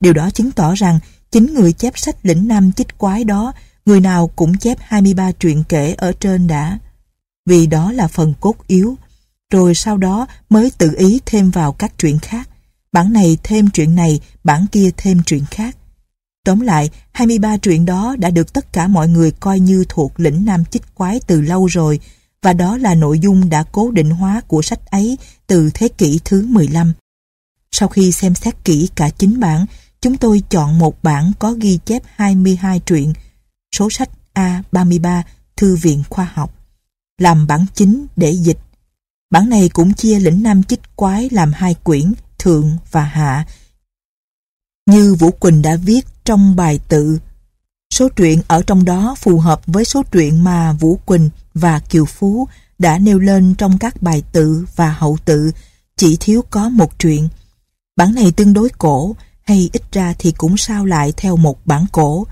Điều 0.00 0.12
đó 0.12 0.30
chứng 0.30 0.52
tỏ 0.52 0.74
rằng 0.74 0.98
chính 1.30 1.54
người 1.54 1.72
chép 1.72 1.98
sách 1.98 2.16
lĩnh 2.22 2.48
nam 2.48 2.72
chích 2.72 2.98
quái 2.98 3.24
đó, 3.24 3.52
người 3.86 4.00
nào 4.00 4.30
cũng 4.36 4.58
chép 4.58 4.78
23 4.80 5.32
truyện 5.32 5.64
kể 5.68 5.94
ở 5.98 6.12
trên 6.20 6.46
đã. 6.46 6.78
Vì 7.46 7.66
đó 7.66 7.92
là 7.92 8.08
phần 8.08 8.34
cốt 8.40 8.54
yếu, 8.66 8.96
rồi 9.52 9.74
sau 9.74 9.96
đó 9.96 10.26
mới 10.50 10.70
tự 10.78 10.94
ý 10.98 11.20
thêm 11.26 11.50
vào 11.50 11.72
các 11.72 11.92
truyện 11.98 12.18
khác. 12.18 12.48
Bản 12.92 13.12
này 13.12 13.38
thêm 13.42 13.70
chuyện 13.70 13.94
này, 13.94 14.20
bản 14.44 14.66
kia 14.72 14.90
thêm 14.96 15.22
chuyện 15.26 15.44
khác. 15.50 15.76
Tóm 16.44 16.60
lại, 16.60 16.90
23 17.12 17.56
truyện 17.56 17.84
đó 17.84 18.16
đã 18.18 18.30
được 18.30 18.52
tất 18.52 18.72
cả 18.72 18.86
mọi 18.86 19.08
người 19.08 19.30
coi 19.30 19.60
như 19.60 19.84
thuộc 19.88 20.20
lĩnh 20.20 20.44
nam 20.44 20.64
chích 20.64 20.94
quái 20.94 21.20
từ 21.26 21.40
lâu 21.40 21.66
rồi, 21.66 22.00
và 22.42 22.52
đó 22.52 22.76
là 22.76 22.94
nội 22.94 23.18
dung 23.18 23.50
đã 23.50 23.64
cố 23.72 23.90
định 23.90 24.10
hóa 24.10 24.40
của 24.46 24.62
sách 24.62 24.90
ấy 24.90 25.18
từ 25.46 25.70
thế 25.74 25.88
kỷ 25.88 26.20
thứ 26.24 26.46
15. 26.46 26.92
Sau 27.70 27.88
khi 27.88 28.12
xem 28.12 28.34
xét 28.34 28.64
kỹ 28.64 28.88
cả 28.94 29.10
chính 29.10 29.40
bản, 29.40 29.66
chúng 30.00 30.16
tôi 30.16 30.42
chọn 30.50 30.78
một 30.78 31.02
bản 31.02 31.32
có 31.38 31.52
ghi 31.52 31.78
chép 31.84 32.02
22 32.14 32.80
truyện, 32.80 33.12
số 33.76 33.90
sách 33.90 34.10
A33 34.34 35.22
Thư 35.56 35.76
viện 35.76 36.02
Khoa 36.10 36.30
học, 36.34 36.54
làm 37.18 37.46
bản 37.46 37.66
chính 37.74 38.06
để 38.16 38.30
dịch. 38.30 38.58
Bản 39.30 39.48
này 39.48 39.68
cũng 39.68 39.94
chia 39.94 40.18
lĩnh 40.18 40.42
nam 40.42 40.62
chích 40.62 40.96
quái 40.96 41.28
làm 41.32 41.52
hai 41.52 41.74
quyển, 41.74 42.12
thượng 42.38 42.76
và 42.90 43.02
hạ, 43.02 43.46
như 44.86 45.14
Vũ 45.14 45.30
Quỳnh 45.30 45.62
đã 45.62 45.76
viết 45.76 46.06
trong 46.30 46.56
bài 46.56 46.80
tự. 46.88 47.18
Số 47.94 48.08
truyện 48.08 48.42
ở 48.48 48.62
trong 48.62 48.84
đó 48.84 49.14
phù 49.18 49.38
hợp 49.38 49.60
với 49.66 49.84
số 49.84 50.02
truyện 50.02 50.44
mà 50.44 50.72
Vũ 50.72 50.98
Quỳnh 51.04 51.30
và 51.54 51.78
Kiều 51.78 52.04
Phú 52.04 52.48
đã 52.78 52.98
nêu 52.98 53.18
lên 53.18 53.54
trong 53.54 53.78
các 53.78 54.02
bài 54.02 54.22
tự 54.32 54.64
và 54.76 54.92
hậu 54.92 55.18
tự, 55.24 55.50
chỉ 55.96 56.16
thiếu 56.20 56.44
có 56.50 56.68
một 56.68 56.98
truyện. 56.98 57.28
Bản 57.96 58.14
này 58.14 58.32
tương 58.32 58.52
đối 58.52 58.68
cổ, 58.68 59.16
hay 59.42 59.70
ít 59.72 59.82
ra 59.92 60.14
thì 60.18 60.32
cũng 60.32 60.56
sao 60.56 60.86
lại 60.86 61.12
theo 61.16 61.36
một 61.36 61.66
bản 61.66 61.86
cổ, 61.92 62.26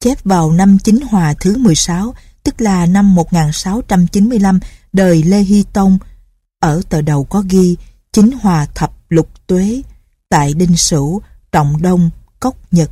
chép 0.00 0.24
vào 0.24 0.52
năm 0.52 0.78
Chính 0.84 1.00
Hòa 1.00 1.34
thứ 1.40 1.56
16, 1.56 2.14
tức 2.42 2.60
là 2.60 2.86
năm 2.86 3.14
1695, 3.14 4.60
đời 4.92 5.22
Lê 5.22 5.38
Hy 5.38 5.64
Tông. 5.72 5.98
Ở 6.60 6.82
tờ 6.88 7.02
đầu 7.02 7.24
có 7.24 7.44
ghi 7.48 7.76
Chính 8.12 8.30
Hòa 8.42 8.66
Thập 8.74 8.92
Lục 9.08 9.28
Tuế, 9.46 9.82
tại 10.28 10.54
Đinh 10.54 10.76
Sửu, 10.76 11.22
Trọng 11.52 11.82
Đông, 11.82 12.10
Cốc 12.40 12.56
Nhật. 12.70 12.90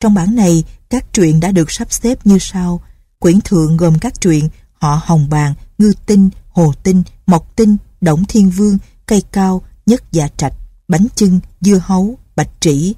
Trong 0.00 0.14
bản 0.14 0.34
này, 0.34 0.64
các 0.90 1.12
truyện 1.12 1.40
đã 1.40 1.52
được 1.52 1.70
sắp 1.70 1.92
xếp 1.92 2.26
như 2.26 2.38
sau. 2.40 2.80
Quyển 3.18 3.40
thượng 3.40 3.76
gồm 3.76 3.98
các 3.98 4.20
truyện 4.20 4.48
Họ 4.72 5.00
Hồng 5.04 5.30
Bàn, 5.30 5.54
Ngư 5.78 5.92
Tinh, 6.06 6.30
Hồ 6.48 6.72
Tinh, 6.82 7.02
Mộc 7.26 7.56
Tinh, 7.56 7.76
Động 8.00 8.24
Thiên 8.24 8.50
Vương, 8.50 8.78
Cây 9.06 9.22
Cao, 9.32 9.62
Nhất 9.86 10.02
Dạ 10.12 10.28
Trạch, 10.36 10.52
Bánh 10.88 11.06
Chưng, 11.14 11.40
Dưa 11.60 11.80
Hấu, 11.84 12.18
Bạch 12.36 12.50
Trĩ. 12.60 12.94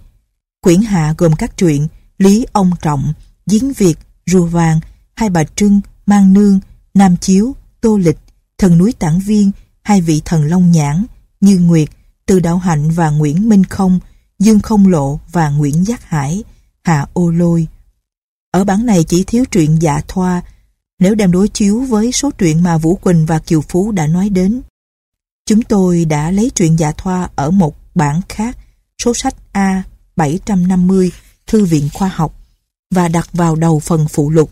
Quyển 0.61 0.83
hạ 0.83 1.15
gồm 1.19 1.37
các 1.37 1.57
truyện 1.57 1.89
Lý 2.19 2.47
Ông 2.53 2.71
Trọng, 2.83 3.13
Giếng 3.47 3.73
Việt, 3.73 3.99
Rùa 4.27 4.47
Vàng, 4.47 4.81
Hai 5.15 5.31
Bà 5.31 5.45
Trưng, 5.57 5.81
Mang 6.07 6.33
Nương, 6.33 6.61
Nam 6.95 7.17
Chiếu, 7.17 7.57
Tô 7.81 7.97
Lịch, 7.97 8.19
Thần 8.59 8.79
Núi 8.79 8.93
Tản 8.99 9.19
Viên, 9.19 9.51
hai 9.83 10.01
vị 10.01 10.23
thần 10.25 10.45
Long 10.45 10.73
Nhãn, 10.73 11.05
Như 11.41 11.59
Nguyệt, 11.59 11.89
Từ 12.27 12.41
Đạo 12.41 12.59
Hạnh 12.59 12.91
và 12.91 13.11
Nguyễn 13.11 13.49
Minh 13.49 13.65
Không, 13.65 14.01
Dương 14.39 14.61
Không 14.61 14.89
Lộ 14.89 15.21
và 15.33 15.49
Nguyễn 15.49 15.85
Giác 15.87 16.05
Hải, 16.05 16.45
Hạ 16.85 17.07
Ô 17.13 17.31
Lôi. 17.31 17.69
Ở 18.51 18.65
bản 18.65 18.87
này 18.87 19.05
chỉ 19.05 19.25
thiếu 19.25 19.45
truyện 19.51 19.83
dạ 19.83 20.01
thoa, 20.09 20.43
nếu 20.99 21.15
đem 21.15 21.33
đối 21.33 21.49
chiếu 21.49 21.81
với 21.81 22.13
số 22.13 22.31
truyện 22.31 22.63
mà 22.63 22.79
Vũ 22.79 22.95
Quỳnh 22.95 23.27
và 23.27 23.39
Kiều 23.39 23.61
Phú 23.61 23.93
đã 23.93 24.07
nói 24.07 24.29
đến. 24.29 24.63
Chúng 25.47 25.63
tôi 25.63 26.05
đã 26.05 26.31
lấy 26.31 26.51
truyện 26.55 26.79
dạ 26.79 26.93
thoa 26.93 27.29
ở 27.37 27.51
một 27.51 27.77
bản 27.95 28.21
khác, 28.29 28.59
số 29.03 29.15
sách 29.15 29.35
A 29.53 29.83
750, 30.17 31.13
Thư 31.47 31.65
viện 31.65 31.89
Khoa 31.95 32.09
học, 32.09 32.35
và 32.91 33.09
đặt 33.09 33.29
vào 33.33 33.57
đầu 33.57 33.81
phần 33.81 34.09
phụ 34.09 34.31
lục. 34.31 34.51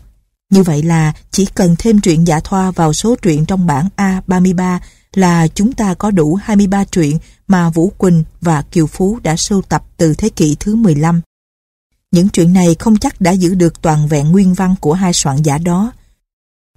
Như 0.49 0.63
vậy 0.63 0.83
là 0.83 1.13
chỉ 1.31 1.45
cần 1.45 1.75
thêm 1.79 2.01
truyện 2.01 2.27
dạ 2.27 2.39
thoa 2.39 2.71
vào 2.71 2.93
số 2.93 3.15
truyện 3.15 3.45
trong 3.45 3.67
bản 3.67 3.87
A33 3.97 4.79
là 5.13 5.47
chúng 5.47 5.73
ta 5.73 5.93
có 5.93 6.11
đủ 6.11 6.35
23 6.35 6.83
truyện 6.83 7.19
mà 7.47 7.69
Vũ 7.69 7.91
Quỳnh 7.97 8.23
và 8.41 8.61
Kiều 8.61 8.87
Phú 8.87 9.19
đã 9.23 9.35
sưu 9.35 9.61
tập 9.61 9.83
từ 9.97 10.13
thế 10.13 10.29
kỷ 10.29 10.57
thứ 10.59 10.75
15. 10.75 11.21
Những 12.11 12.29
chuyện 12.29 12.53
này 12.53 12.75
không 12.79 12.97
chắc 12.97 13.21
đã 13.21 13.31
giữ 13.31 13.55
được 13.55 13.81
toàn 13.81 14.07
vẹn 14.07 14.31
nguyên 14.31 14.53
văn 14.53 14.75
của 14.79 14.93
hai 14.93 15.13
soạn 15.13 15.43
giả 15.43 15.57
đó. 15.57 15.91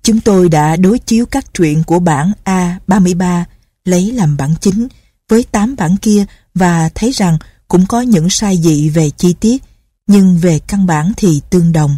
Chúng 0.03 0.20
tôi 0.20 0.49
đã 0.49 0.77
đối 0.77 0.99
chiếu 0.99 1.27
các 1.27 1.55
truyện 1.55 1.83
của 1.87 1.99
bản 1.99 2.33
A33 2.44 3.44
lấy 3.85 4.12
làm 4.12 4.37
bản 4.37 4.55
chính 4.61 4.88
với 5.29 5.44
8 5.51 5.77
bản 5.77 5.97
kia 5.97 6.25
và 6.55 6.90
thấy 6.94 7.11
rằng 7.11 7.38
cũng 7.68 7.87
có 7.87 8.01
những 8.01 8.31
sai 8.31 8.59
dị 8.62 8.88
về 8.88 9.11
chi 9.11 9.35
tiết, 9.40 9.62
nhưng 10.07 10.38
về 10.38 10.59
căn 10.59 10.87
bản 10.87 11.12
thì 11.16 11.40
tương 11.51 11.73
đồng. 11.73 11.97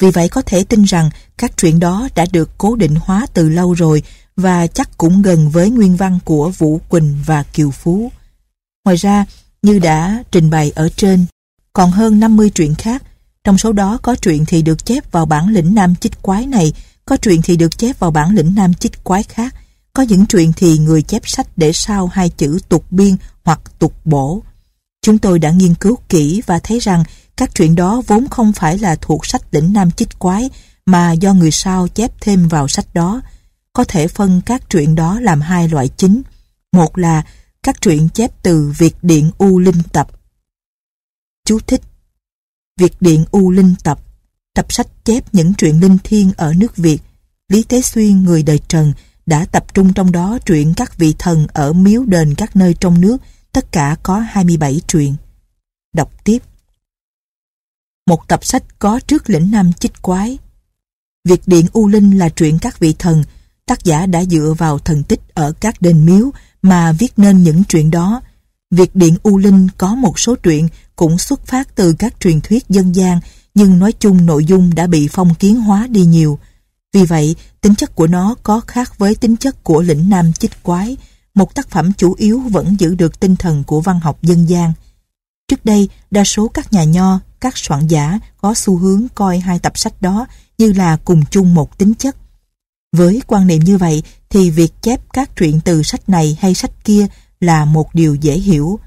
Vì 0.00 0.10
vậy 0.10 0.28
có 0.28 0.42
thể 0.42 0.64
tin 0.64 0.82
rằng 0.82 1.10
các 1.38 1.56
truyện 1.56 1.80
đó 1.80 2.08
đã 2.14 2.26
được 2.32 2.50
cố 2.58 2.76
định 2.76 2.94
hóa 3.00 3.26
từ 3.34 3.48
lâu 3.48 3.74
rồi 3.74 4.02
và 4.36 4.66
chắc 4.66 4.98
cũng 4.98 5.22
gần 5.22 5.50
với 5.50 5.70
nguyên 5.70 5.96
văn 5.96 6.18
của 6.24 6.50
Vũ 6.58 6.80
Quỳnh 6.88 7.18
và 7.26 7.42
Kiều 7.42 7.70
Phú. 7.70 8.12
Ngoài 8.84 8.96
ra, 8.96 9.24
như 9.62 9.78
đã 9.78 10.22
trình 10.30 10.50
bày 10.50 10.70
ở 10.70 10.88
trên, 10.96 11.26
còn 11.74 11.90
hơn 11.90 12.20
50 12.20 12.50
truyện 12.50 12.74
khác, 12.74 13.02
trong 13.44 13.58
số 13.58 13.72
đó 13.72 13.98
có 14.02 14.14
truyện 14.14 14.44
thì 14.46 14.62
được 14.62 14.86
chép 14.86 15.12
vào 15.12 15.26
bản 15.26 15.48
lĩnh 15.48 15.74
nam 15.74 15.94
chích 15.94 16.22
quái 16.22 16.46
này, 16.46 16.72
có 17.04 17.16
truyện 17.16 17.42
thì 17.42 17.56
được 17.56 17.78
chép 17.78 17.98
vào 17.98 18.10
bản 18.10 18.34
lĩnh 18.34 18.54
nam 18.54 18.74
chích 18.74 19.04
quái 19.04 19.22
khác, 19.22 19.54
có 19.92 20.02
những 20.02 20.26
truyện 20.26 20.52
thì 20.56 20.78
người 20.78 21.02
chép 21.02 21.22
sách 21.28 21.46
để 21.56 21.72
sau 21.72 22.06
hai 22.06 22.28
chữ 22.28 22.58
tục 22.68 22.84
biên 22.90 23.16
hoặc 23.44 23.60
tục 23.78 23.94
bổ. 24.04 24.42
Chúng 25.02 25.18
tôi 25.18 25.38
đã 25.38 25.50
nghiên 25.50 25.74
cứu 25.74 25.98
kỹ 26.08 26.42
và 26.46 26.58
thấy 26.58 26.78
rằng 26.78 27.04
các 27.36 27.54
truyện 27.54 27.74
đó 27.74 28.02
vốn 28.06 28.28
không 28.28 28.52
phải 28.52 28.78
là 28.78 28.96
thuộc 28.96 29.26
sách 29.26 29.42
lĩnh 29.50 29.72
nam 29.72 29.90
chích 29.90 30.18
quái 30.18 30.50
mà 30.86 31.12
do 31.12 31.32
người 31.32 31.50
sau 31.50 31.88
chép 31.88 32.12
thêm 32.20 32.48
vào 32.48 32.68
sách 32.68 32.94
đó, 32.94 33.20
có 33.72 33.84
thể 33.84 34.08
phân 34.08 34.40
các 34.46 34.70
truyện 34.70 34.94
đó 34.94 35.20
làm 35.20 35.40
hai 35.40 35.68
loại 35.68 35.88
chính. 35.88 36.22
Một 36.72 36.98
là 36.98 37.22
các 37.62 37.80
truyện 37.80 38.08
chép 38.08 38.30
từ 38.42 38.72
Việt 38.78 38.96
Điện 39.02 39.30
U 39.38 39.58
Linh 39.58 39.82
Tập. 39.92 40.08
Chú 41.44 41.58
thích 41.66 41.80
Việt 42.80 42.92
Điện 43.00 43.24
U 43.30 43.50
Linh 43.50 43.74
Tập 43.84 44.00
Tập 44.54 44.72
sách 44.72 44.86
chép 45.04 45.34
những 45.34 45.54
truyện 45.54 45.80
linh 45.80 45.98
thiêng 46.04 46.32
ở 46.36 46.54
nước 46.54 46.76
Việt. 46.76 46.98
Lý 47.48 47.62
Tế 47.62 47.82
Xuyên, 47.82 48.24
người 48.24 48.42
đời 48.42 48.60
Trần, 48.68 48.92
đã 49.26 49.44
tập 49.44 49.74
trung 49.74 49.92
trong 49.92 50.12
đó 50.12 50.38
truyện 50.46 50.74
các 50.76 50.98
vị 50.98 51.14
thần 51.18 51.46
ở 51.52 51.72
miếu 51.72 52.04
đền 52.04 52.34
các 52.34 52.56
nơi 52.56 52.74
trong 52.80 53.00
nước, 53.00 53.16
tất 53.52 53.72
cả 53.72 53.96
có 54.02 54.18
27 54.18 54.80
truyện. 54.86 55.14
Đọc 55.94 56.24
tiếp 56.24 56.38
Một 58.06 58.28
tập 58.28 58.44
sách 58.44 58.64
có 58.78 59.00
trước 59.06 59.30
lĩnh 59.30 59.50
nam 59.50 59.72
chích 59.72 60.02
quái. 60.02 60.38
Việt 61.24 61.40
Điện 61.46 61.66
U 61.72 61.88
Linh 61.88 62.18
là 62.18 62.28
truyện 62.28 62.58
các 62.60 62.78
vị 62.78 62.94
thần, 62.98 63.24
tác 63.66 63.84
giả 63.84 64.06
đã 64.06 64.24
dựa 64.24 64.54
vào 64.58 64.78
thần 64.78 65.02
tích 65.02 65.20
ở 65.34 65.52
các 65.60 65.82
đền 65.82 66.06
miếu 66.06 66.30
mà 66.62 66.92
viết 66.92 67.12
nên 67.16 67.42
những 67.42 67.64
chuyện 67.64 67.90
đó. 67.90 68.20
Việc 68.70 68.96
Điện 68.96 69.16
U 69.22 69.38
Linh 69.38 69.68
có 69.78 69.94
một 69.94 70.18
số 70.18 70.36
truyện 70.36 70.68
cũng 70.96 71.18
xuất 71.18 71.46
phát 71.46 71.74
từ 71.74 71.94
các 71.98 72.20
truyền 72.20 72.40
thuyết 72.40 72.64
dân 72.68 72.94
gian 72.94 73.20
nhưng 73.54 73.78
nói 73.78 73.92
chung 73.92 74.26
nội 74.26 74.44
dung 74.44 74.74
đã 74.74 74.86
bị 74.86 75.08
phong 75.08 75.34
kiến 75.34 75.60
hóa 75.60 75.86
đi 75.86 76.04
nhiều. 76.04 76.38
Vì 76.92 77.04
vậy, 77.04 77.36
tính 77.60 77.74
chất 77.74 77.94
của 77.94 78.06
nó 78.06 78.34
có 78.42 78.60
khác 78.60 78.98
với 78.98 79.14
tính 79.14 79.36
chất 79.36 79.64
của 79.64 79.82
lĩnh 79.82 80.08
nam 80.08 80.32
chích 80.32 80.62
quái, 80.62 80.96
một 81.34 81.54
tác 81.54 81.70
phẩm 81.70 81.92
chủ 81.92 82.14
yếu 82.18 82.40
vẫn 82.40 82.76
giữ 82.78 82.94
được 82.94 83.20
tinh 83.20 83.36
thần 83.36 83.64
của 83.64 83.80
văn 83.80 84.00
học 84.00 84.22
dân 84.22 84.48
gian. 84.48 84.72
Trước 85.48 85.64
đây, 85.64 85.88
đa 86.10 86.24
số 86.24 86.48
các 86.48 86.72
nhà 86.72 86.84
nho, 86.84 87.20
các 87.40 87.58
soạn 87.58 87.86
giả 87.86 88.18
có 88.40 88.54
xu 88.54 88.76
hướng 88.76 89.06
coi 89.14 89.38
hai 89.38 89.58
tập 89.58 89.78
sách 89.78 90.02
đó 90.02 90.26
như 90.58 90.72
là 90.72 90.96
cùng 90.96 91.22
chung 91.30 91.54
một 91.54 91.78
tính 91.78 91.94
chất. 91.94 92.16
Với 92.96 93.22
quan 93.26 93.46
niệm 93.46 93.60
như 93.64 93.78
vậy 93.78 94.02
thì 94.30 94.50
việc 94.50 94.72
chép 94.82 95.00
các 95.12 95.36
truyện 95.36 95.60
từ 95.64 95.82
sách 95.82 96.08
này 96.08 96.38
hay 96.40 96.54
sách 96.54 96.84
kia 96.84 97.06
là 97.40 97.64
một 97.64 97.94
điều 97.94 98.14
dễ 98.14 98.34
hiểu. 98.34 98.78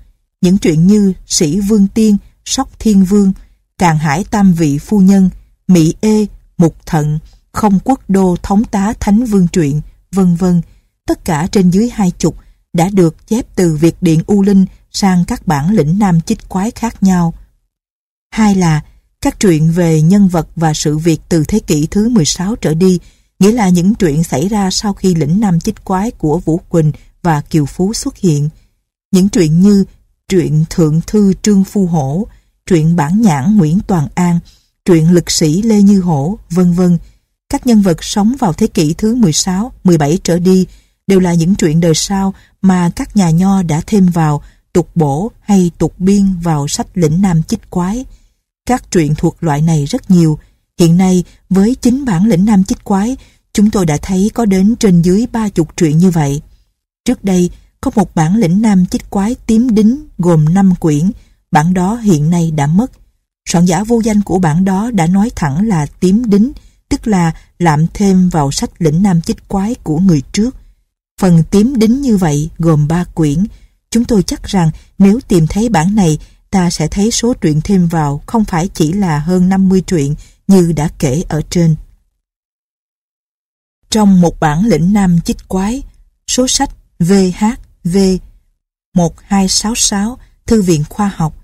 Những 0.42 0.58
chuyện 0.58 0.88
như 0.88 1.14
Sĩ 1.26 1.60
Vương 1.60 1.88
Tiên, 1.88 2.18
Sóc 2.46 2.70
Thiên 2.80 3.06
Vương, 3.06 3.34
Càng 3.78 3.98
Hải 3.98 4.24
Tam 4.24 4.54
Vị 4.54 4.78
Phu 4.78 5.00
Nhân, 5.00 5.30
Mỹ 5.68 5.94
Ê, 6.02 6.26
Mục 6.58 6.76
Thận, 6.86 7.20
Không 7.52 7.80
Quốc 7.84 8.02
Đô 8.08 8.36
Thống 8.44 8.64
Tá 8.64 8.94
Thánh 9.00 9.26
Vương 9.26 9.48
Truyện, 9.48 9.82
vân 10.12 10.36
vân 10.36 10.62
tất 11.08 11.26
cả 11.26 11.48
trên 11.52 11.70
dưới 11.70 11.90
hai 11.90 12.12
chục 12.12 12.36
đã 12.74 12.90
được 12.94 13.28
chép 13.28 13.56
từ 13.56 13.76
Việt 13.76 13.96
Điện 14.02 14.24
U 14.28 14.42
Linh 14.42 14.66
sang 14.92 15.24
các 15.28 15.48
bản 15.48 15.72
lĩnh 15.72 16.00
nam 16.00 16.22
chích 16.22 16.50
quái 16.50 16.72
khác 16.72 17.04
nhau. 17.04 17.34
Hai 18.32 18.56
là 18.56 18.82
các 19.22 19.40
truyện 19.40 19.72
về 19.72 20.02
nhân 20.02 20.28
vật 20.28 20.48
và 20.56 20.74
sự 20.74 20.98
việc 20.98 21.22
từ 21.30 21.44
thế 21.48 21.60
kỷ 21.60 21.88
thứ 21.92 22.10
16 22.10 22.56
trở 22.56 22.74
đi, 22.74 23.00
nghĩa 23.40 23.52
là 23.52 23.70
những 23.70 23.96
truyện 23.96 24.24
xảy 24.24 24.48
ra 24.48 24.72
sau 24.72 24.94
khi 24.94 25.16
lĩnh 25.16 25.40
nam 25.40 25.60
chích 25.60 25.84
quái 25.84 26.12
của 26.12 26.40
Vũ 26.40 26.62
Quỳnh 26.70 26.92
và 27.24 27.42
Kiều 27.42 27.66
Phú 27.66 27.94
xuất 27.94 28.18
hiện. 28.18 28.50
Những 29.12 29.30
truyện 29.30 29.62
như 29.62 29.86
truyện 30.30 30.66
Thượng 30.70 31.02
Thư 31.08 31.34
Trương 31.42 31.64
Phu 31.64 31.86
Hổ, 31.86 32.28
truyện 32.66 32.96
Bản 32.96 33.22
Nhãn 33.22 33.58
Nguyễn 33.58 33.80
Toàn 33.88 34.08
An, 34.16 34.40
truyện 34.86 35.12
Lực 35.12 35.32
sĩ 35.32 35.62
Lê 35.62 35.82
Như 35.82 36.02
Hổ, 36.02 36.40
vân 36.50 36.74
vân. 36.74 36.98
Các 37.50 37.68
nhân 37.68 37.82
vật 37.82 38.04
sống 38.04 38.36
vào 38.40 38.54
thế 38.54 38.68
kỷ 38.68 38.94
thứ 38.94 39.16
16, 39.16 39.72
17 39.84 40.20
trở 40.24 40.40
đi 40.40 40.66
đều 41.08 41.20
là 41.20 41.34
những 41.34 41.56
truyện 41.56 41.80
đời 41.80 41.94
sau 41.96 42.34
mà 42.62 42.92
các 42.96 43.16
nhà 43.18 43.30
nho 43.30 43.64
đã 43.64 43.82
thêm 43.88 44.06
vào 44.06 44.42
tục 44.74 44.90
bổ 44.96 45.32
hay 45.42 45.72
tục 45.78 45.94
biên 45.98 46.34
vào 46.44 46.68
sách 46.68 46.88
lĩnh 46.94 47.22
nam 47.22 47.44
chích 47.44 47.70
quái. 47.70 48.06
Các 48.66 48.92
truyện 48.92 49.16
thuộc 49.16 49.44
loại 49.44 49.62
này 49.62 49.86
rất 49.86 50.12
nhiều. 50.12 50.40
Hiện 50.80 50.98
nay, 50.98 51.24
với 51.50 51.76
chính 51.76 52.06
bản 52.06 52.26
lĩnh 52.26 52.46
nam 52.46 52.64
chích 52.64 52.84
quái, 52.84 53.18
chúng 53.54 53.72
tôi 53.72 53.86
đã 53.86 53.98
thấy 54.02 54.32
có 54.34 54.46
đến 54.46 54.76
trên 54.80 55.02
dưới 55.02 55.28
ba 55.32 55.50
chục 55.50 55.78
truyện 55.78 55.98
như 55.98 56.12
vậy. 56.12 56.42
Trước 57.06 57.24
đây, 57.24 57.50
có 57.88 57.92
một 57.96 58.16
bản 58.16 58.36
lĩnh 58.36 58.62
nam 58.62 58.86
chích 58.86 59.10
quái 59.10 59.36
tím 59.36 59.76
đính 59.76 60.08
gồm 60.18 60.54
5 60.54 60.76
quyển, 60.76 61.12
bản 61.52 61.74
đó 61.74 61.96
hiện 61.96 62.30
nay 62.30 62.52
đã 62.52 62.68
mất. 62.68 62.92
Soạn 63.50 63.66
giả 63.66 63.84
vô 63.84 64.02
danh 64.04 64.22
của 64.22 64.40
bản 64.40 64.66
đó 64.66 64.92
đã 64.92 65.08
nói 65.08 65.32
thẳng 65.36 65.68
là 65.68 65.86
tím 66.00 66.30
đính, 66.30 66.52
tức 66.90 67.08
là 67.08 67.34
lạm 67.60 67.86
thêm 67.94 68.30
vào 68.30 68.52
sách 68.52 68.70
lĩnh 68.80 69.04
nam 69.04 69.22
chích 69.22 69.48
quái 69.48 69.76
của 69.76 70.00
người 70.00 70.22
trước. 70.32 70.56
Phần 71.22 71.44
tím 71.52 71.76
đính 71.76 72.02
như 72.02 72.18
vậy 72.18 72.50
gồm 72.58 72.88
3 72.88 73.04
quyển. 73.04 73.44
Chúng 73.92 74.06
tôi 74.06 74.24
chắc 74.24 74.44
rằng 74.44 74.72
nếu 74.98 75.20
tìm 75.28 75.48
thấy 75.48 75.70
bản 75.70 75.96
này, 75.96 76.18
ta 76.52 76.70
sẽ 76.70 76.88
thấy 76.88 77.12
số 77.12 77.34
truyện 77.34 77.62
thêm 77.64 77.88
vào 77.88 78.22
không 78.26 78.46
phải 78.46 78.70
chỉ 78.74 78.94
là 78.94 79.20
hơn 79.20 79.50
50 79.50 79.82
truyện 79.82 80.16
như 80.48 80.72
đã 80.76 80.90
kể 81.00 81.24
ở 81.30 81.42
trên. 81.50 81.76
Trong 83.90 84.22
một 84.22 84.40
bản 84.40 84.66
lĩnh 84.66 84.94
nam 84.94 85.20
chích 85.20 85.48
quái, 85.48 85.84
số 86.28 86.48
sách 86.48 86.70
VH 87.00 87.67
V 87.94 87.98
1266 88.96 90.18
Thư 90.46 90.62
viện 90.62 90.84
Khoa 90.90 91.12
học 91.16 91.44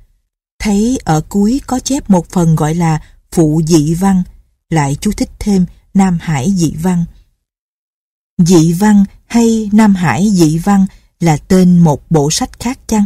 thấy 0.59 0.99
ở 1.03 1.21
cuối 1.29 1.61
có 1.67 1.79
chép 1.79 2.09
một 2.09 2.29
phần 2.29 2.55
gọi 2.55 2.75
là 2.75 2.99
Phụ 3.31 3.61
dị 3.67 3.93
văn, 3.93 4.23
lại 4.69 4.97
chú 5.01 5.11
thích 5.11 5.29
thêm 5.39 5.65
Nam 5.93 6.17
Hải 6.21 6.51
dị 6.55 6.73
văn. 6.81 7.05
Dị 8.37 8.73
văn 8.73 9.05
hay 9.25 9.69
Nam 9.73 9.95
Hải 9.95 10.29
dị 10.29 10.57
văn 10.57 10.85
là 11.19 11.37
tên 11.37 11.79
một 11.79 12.11
bộ 12.11 12.31
sách 12.31 12.59
khác 12.59 12.79
chăng? 12.87 13.05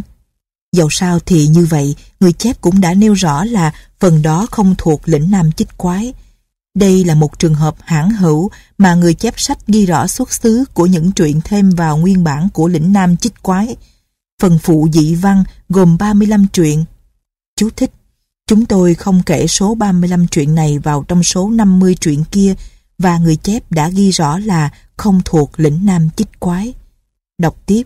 Dẫu 0.72 0.88
sao 0.90 1.18
thì 1.18 1.46
như 1.46 1.66
vậy, 1.66 1.94
người 2.20 2.32
chép 2.32 2.60
cũng 2.60 2.80
đã 2.80 2.94
nêu 2.94 3.14
rõ 3.14 3.44
là 3.44 3.72
phần 4.00 4.22
đó 4.22 4.46
không 4.50 4.74
thuộc 4.78 5.08
lĩnh 5.08 5.30
Nam 5.30 5.52
chích 5.52 5.76
quái. 5.76 6.12
Đây 6.78 7.04
là 7.04 7.14
một 7.14 7.38
trường 7.38 7.54
hợp 7.54 7.76
hãng 7.80 8.10
hữu 8.10 8.50
mà 8.78 8.94
người 8.94 9.14
chép 9.14 9.34
sách 9.36 9.58
ghi 9.66 9.86
rõ 9.86 10.06
xuất 10.06 10.32
xứ 10.32 10.64
của 10.74 10.86
những 10.86 11.12
truyện 11.12 11.40
thêm 11.44 11.70
vào 11.70 11.96
nguyên 11.96 12.24
bản 12.24 12.48
của 12.52 12.68
lĩnh 12.68 12.92
Nam 12.92 13.16
chích 13.16 13.42
quái. 13.42 13.76
Phần 14.42 14.58
phụ 14.62 14.88
dị 14.92 15.14
văn 15.14 15.44
gồm 15.68 15.98
35 15.98 16.46
truyện. 16.52 16.84
Chú 17.56 17.70
thích, 17.76 17.90
chúng 18.46 18.66
tôi 18.66 18.94
không 18.94 19.22
kể 19.26 19.46
số 19.46 19.74
35 19.74 20.26
truyện 20.26 20.54
này 20.54 20.78
vào 20.78 21.04
trong 21.08 21.22
số 21.22 21.50
50 21.50 21.94
truyện 21.94 22.24
kia 22.30 22.54
và 22.98 23.18
người 23.18 23.36
chép 23.36 23.72
đã 23.72 23.88
ghi 23.88 24.10
rõ 24.10 24.38
là 24.38 24.70
không 24.96 25.20
thuộc 25.24 25.50
lĩnh 25.56 25.86
Nam 25.86 26.08
chích 26.16 26.40
quái. 26.40 26.74
Đọc 27.38 27.56
tiếp. 27.66 27.82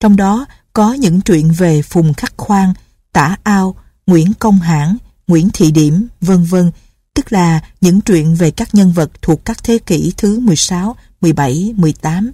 Trong 0.00 0.16
đó 0.16 0.46
có 0.72 0.92
những 0.92 1.20
truyện 1.20 1.52
về 1.52 1.82
Phùng 1.82 2.14
Khắc 2.14 2.34
Khoan, 2.36 2.74
Tả 3.12 3.36
Ao, 3.42 3.74
Nguyễn 4.06 4.32
Công 4.38 4.58
Hãn, 4.58 4.96
Nguyễn 5.26 5.48
Thị 5.52 5.70
Điểm, 5.70 6.08
vân 6.20 6.44
vân, 6.44 6.70
tức 7.14 7.32
là 7.32 7.60
những 7.80 8.00
truyện 8.00 8.34
về 8.34 8.50
các 8.50 8.74
nhân 8.74 8.92
vật 8.92 9.10
thuộc 9.22 9.44
các 9.44 9.64
thế 9.64 9.78
kỷ 9.78 10.12
thứ 10.16 10.40
16, 10.40 10.96
17, 11.20 11.74
18. 11.76 12.32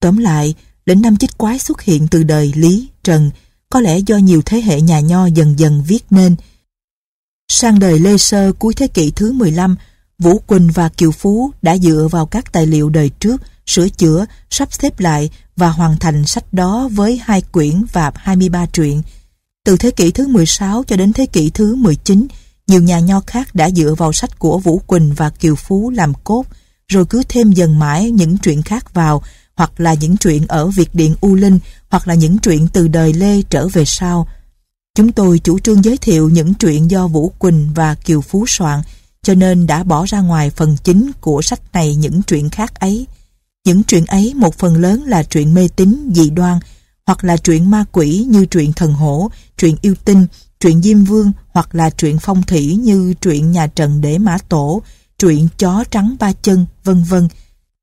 Tóm 0.00 0.16
lại, 0.16 0.54
đến 0.86 1.02
năm 1.02 1.16
chích 1.16 1.38
quái 1.38 1.58
xuất 1.58 1.82
hiện 1.82 2.08
từ 2.10 2.22
đời 2.22 2.52
Lý, 2.56 2.88
Trần, 3.02 3.30
có 3.70 3.80
lẽ 3.80 3.98
do 3.98 4.16
nhiều 4.16 4.42
thế 4.46 4.60
hệ 4.60 4.80
nhà 4.80 5.00
nho 5.00 5.26
dần 5.26 5.58
dần 5.58 5.82
viết 5.86 6.04
nên. 6.10 6.36
Sang 7.48 7.78
đời 7.78 7.98
Lê 7.98 8.18
Sơ 8.18 8.52
cuối 8.52 8.74
thế 8.74 8.88
kỷ 8.88 9.10
thứ 9.10 9.32
15, 9.32 9.76
Vũ 10.18 10.38
Quỳnh 10.38 10.70
và 10.74 10.88
Kiều 10.88 11.10
Phú 11.10 11.52
đã 11.62 11.76
dựa 11.76 12.08
vào 12.10 12.26
các 12.26 12.52
tài 12.52 12.66
liệu 12.66 12.90
đời 12.90 13.10
trước, 13.20 13.42
sửa 13.66 13.88
chữa, 13.88 14.26
sắp 14.50 14.72
xếp 14.72 15.00
lại 15.00 15.30
và 15.56 15.68
hoàn 15.68 15.96
thành 15.96 16.26
sách 16.26 16.52
đó 16.52 16.88
với 16.92 17.20
hai 17.24 17.40
quyển 17.40 17.84
và 17.92 18.12
23 18.16 18.66
truyện. 18.66 19.02
Từ 19.64 19.76
thế 19.76 19.90
kỷ 19.90 20.10
thứ 20.10 20.26
16 20.26 20.84
cho 20.86 20.96
đến 20.96 21.12
thế 21.12 21.26
kỷ 21.26 21.50
thứ 21.50 21.74
19, 21.74 22.26
nhiều 22.66 22.82
nhà 22.82 22.98
nho 22.98 23.20
khác 23.20 23.54
đã 23.54 23.70
dựa 23.70 23.94
vào 23.94 24.12
sách 24.12 24.38
của 24.38 24.58
Vũ 24.58 24.78
Quỳnh 24.78 25.14
và 25.14 25.30
Kiều 25.30 25.54
Phú 25.54 25.90
làm 25.90 26.12
cốt, 26.24 26.44
rồi 26.88 27.04
cứ 27.06 27.22
thêm 27.28 27.52
dần 27.52 27.78
mãi 27.78 28.10
những 28.10 28.38
truyện 28.38 28.62
khác 28.62 28.94
vào, 28.94 29.22
hoặc 29.54 29.80
là 29.80 29.94
những 29.94 30.16
truyện 30.16 30.46
ở 30.48 30.66
Việt 30.66 30.94
Điện 30.94 31.14
U 31.20 31.34
Linh, 31.34 31.58
hoặc 31.88 32.08
là 32.08 32.14
những 32.14 32.38
truyện 32.38 32.68
từ 32.72 32.88
đời 32.88 33.12
Lê 33.12 33.42
trở 33.42 33.68
về 33.68 33.84
sau. 33.84 34.28
Chúng 34.94 35.12
tôi 35.12 35.38
chủ 35.38 35.58
trương 35.58 35.84
giới 35.84 35.96
thiệu 35.96 36.28
những 36.28 36.54
truyện 36.54 36.90
do 36.90 37.06
Vũ 37.06 37.32
Quỳnh 37.38 37.70
và 37.74 37.94
Kiều 37.94 38.20
Phú 38.20 38.44
soạn, 38.48 38.80
cho 39.22 39.34
nên 39.34 39.66
đã 39.66 39.82
bỏ 39.82 40.04
ra 40.06 40.20
ngoài 40.20 40.50
phần 40.50 40.76
chính 40.84 41.10
của 41.20 41.42
sách 41.42 41.60
này 41.72 41.94
những 41.96 42.22
truyện 42.22 42.50
khác 42.50 42.80
ấy. 42.80 43.06
Những 43.64 43.82
truyện 43.82 44.06
ấy 44.06 44.34
một 44.34 44.58
phần 44.58 44.76
lớn 44.76 45.04
là 45.06 45.22
truyện 45.22 45.54
mê 45.54 45.68
tín, 45.76 46.10
dị 46.14 46.30
đoan, 46.30 46.58
hoặc 47.06 47.24
là 47.24 47.36
truyện 47.36 47.70
ma 47.70 47.84
quỷ 47.92 48.26
như 48.28 48.46
truyện 48.46 48.72
thần 48.72 48.92
hổ, 48.92 49.30
truyện 49.58 49.76
yêu 49.82 49.94
tinh, 50.04 50.26
truyện 50.60 50.82
Diêm 50.82 51.04
Vương 51.04 51.32
hoặc 51.52 51.74
là 51.74 51.90
truyện 51.90 52.18
phong 52.18 52.42
thủy 52.42 52.76
như 52.76 53.14
truyện 53.20 53.52
Nhà 53.52 53.66
Trần 53.66 54.00
Để 54.00 54.18
Mã 54.18 54.38
Tổ, 54.48 54.82
truyện 55.18 55.48
Chó 55.58 55.84
Trắng 55.90 56.16
Ba 56.20 56.32
Chân, 56.32 56.66
vân 56.84 57.02
vân. 57.02 57.28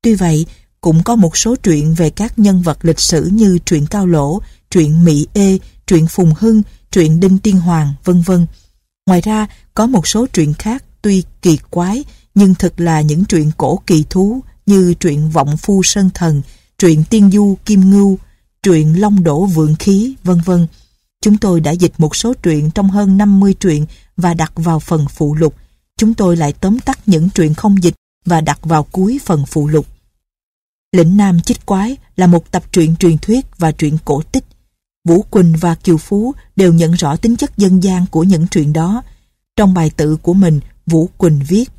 Tuy 0.02 0.14
vậy, 0.14 0.46
cũng 0.80 1.02
có 1.02 1.16
một 1.16 1.36
số 1.36 1.56
truyện 1.56 1.94
về 1.94 2.10
các 2.10 2.38
nhân 2.38 2.62
vật 2.62 2.78
lịch 2.82 3.00
sử 3.00 3.30
như 3.32 3.58
truyện 3.64 3.86
Cao 3.86 4.06
Lỗ, 4.06 4.40
truyện 4.70 5.04
Mỹ 5.04 5.26
Ê, 5.32 5.58
truyện 5.86 6.06
Phùng 6.06 6.32
Hưng, 6.38 6.62
truyện 6.90 7.20
Đinh 7.20 7.38
Tiên 7.38 7.60
Hoàng, 7.60 7.92
vân 8.04 8.22
vân. 8.22 8.46
Ngoài 9.06 9.20
ra, 9.20 9.46
có 9.74 9.86
một 9.86 10.06
số 10.06 10.26
truyện 10.26 10.54
khác 10.54 10.84
tuy 11.02 11.22
kỳ 11.42 11.58
quái 11.70 12.04
nhưng 12.34 12.54
thực 12.54 12.80
là 12.80 13.00
những 13.00 13.24
truyện 13.24 13.50
cổ 13.56 13.80
kỳ 13.86 14.04
thú 14.10 14.40
như 14.66 14.94
truyện 15.00 15.30
Vọng 15.30 15.56
Phu 15.56 15.82
Sơn 15.82 16.10
Thần, 16.14 16.42
truyện 16.78 17.04
Tiên 17.10 17.30
Du 17.30 17.56
Kim 17.64 17.90
Ngưu, 17.90 18.18
truyện 18.62 19.00
Long 19.00 19.24
Đổ 19.24 19.44
Vượng 19.44 19.76
Khí, 19.76 20.14
vân 20.24 20.40
vân. 20.44 20.66
Chúng 21.20 21.38
tôi 21.38 21.60
đã 21.60 21.70
dịch 21.70 21.92
một 21.98 22.16
số 22.16 22.34
truyện 22.34 22.70
trong 22.70 22.90
hơn 22.90 23.16
50 23.16 23.54
truyện 23.54 23.86
và 24.16 24.34
đặt 24.34 24.52
vào 24.56 24.80
phần 24.80 25.06
phụ 25.10 25.34
lục. 25.34 25.54
Chúng 25.96 26.14
tôi 26.14 26.36
lại 26.36 26.52
tóm 26.52 26.80
tắt 26.80 26.98
những 27.06 27.28
truyện 27.30 27.54
không 27.54 27.82
dịch 27.82 27.94
và 28.24 28.40
đặt 28.40 28.58
vào 28.62 28.82
cuối 28.82 29.20
phần 29.24 29.46
phụ 29.46 29.68
lục. 29.68 29.86
Lĩnh 30.92 31.16
Nam 31.16 31.40
Chích 31.40 31.66
Quái 31.66 31.96
là 32.16 32.26
một 32.26 32.50
tập 32.50 32.62
truyện 32.72 32.96
truyền 32.96 33.18
thuyết 33.18 33.46
và 33.58 33.72
truyện 33.72 33.98
cổ 34.04 34.22
tích. 34.22 34.44
Vũ 35.04 35.22
Quỳnh 35.22 35.54
và 35.60 35.74
Kiều 35.74 35.96
Phú 35.98 36.34
đều 36.56 36.72
nhận 36.72 36.92
rõ 36.92 37.16
tính 37.16 37.36
chất 37.36 37.56
dân 37.56 37.82
gian 37.82 38.06
của 38.10 38.24
những 38.24 38.46
truyện 38.46 38.72
đó. 38.72 39.02
Trong 39.56 39.74
bài 39.74 39.90
tự 39.96 40.16
của 40.16 40.34
mình, 40.34 40.60
Vũ 40.86 41.08
Quỳnh 41.18 41.40
viết 41.48 41.70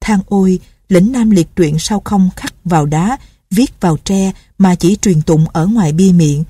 Thang 0.00 0.20
ôi, 0.26 0.60
lĩnh 0.88 1.12
Nam 1.12 1.30
liệt 1.30 1.56
truyện 1.56 1.78
sao 1.78 2.00
không 2.04 2.30
khắc 2.36 2.54
vào 2.64 2.86
đá, 2.86 3.16
viết 3.50 3.80
vào 3.80 3.96
tre 4.04 4.32
mà 4.58 4.74
chỉ 4.74 4.96
truyền 4.96 5.22
tụng 5.22 5.48
ở 5.48 5.66
ngoài 5.66 5.92
bia 5.92 6.12
miệng, 6.12 6.44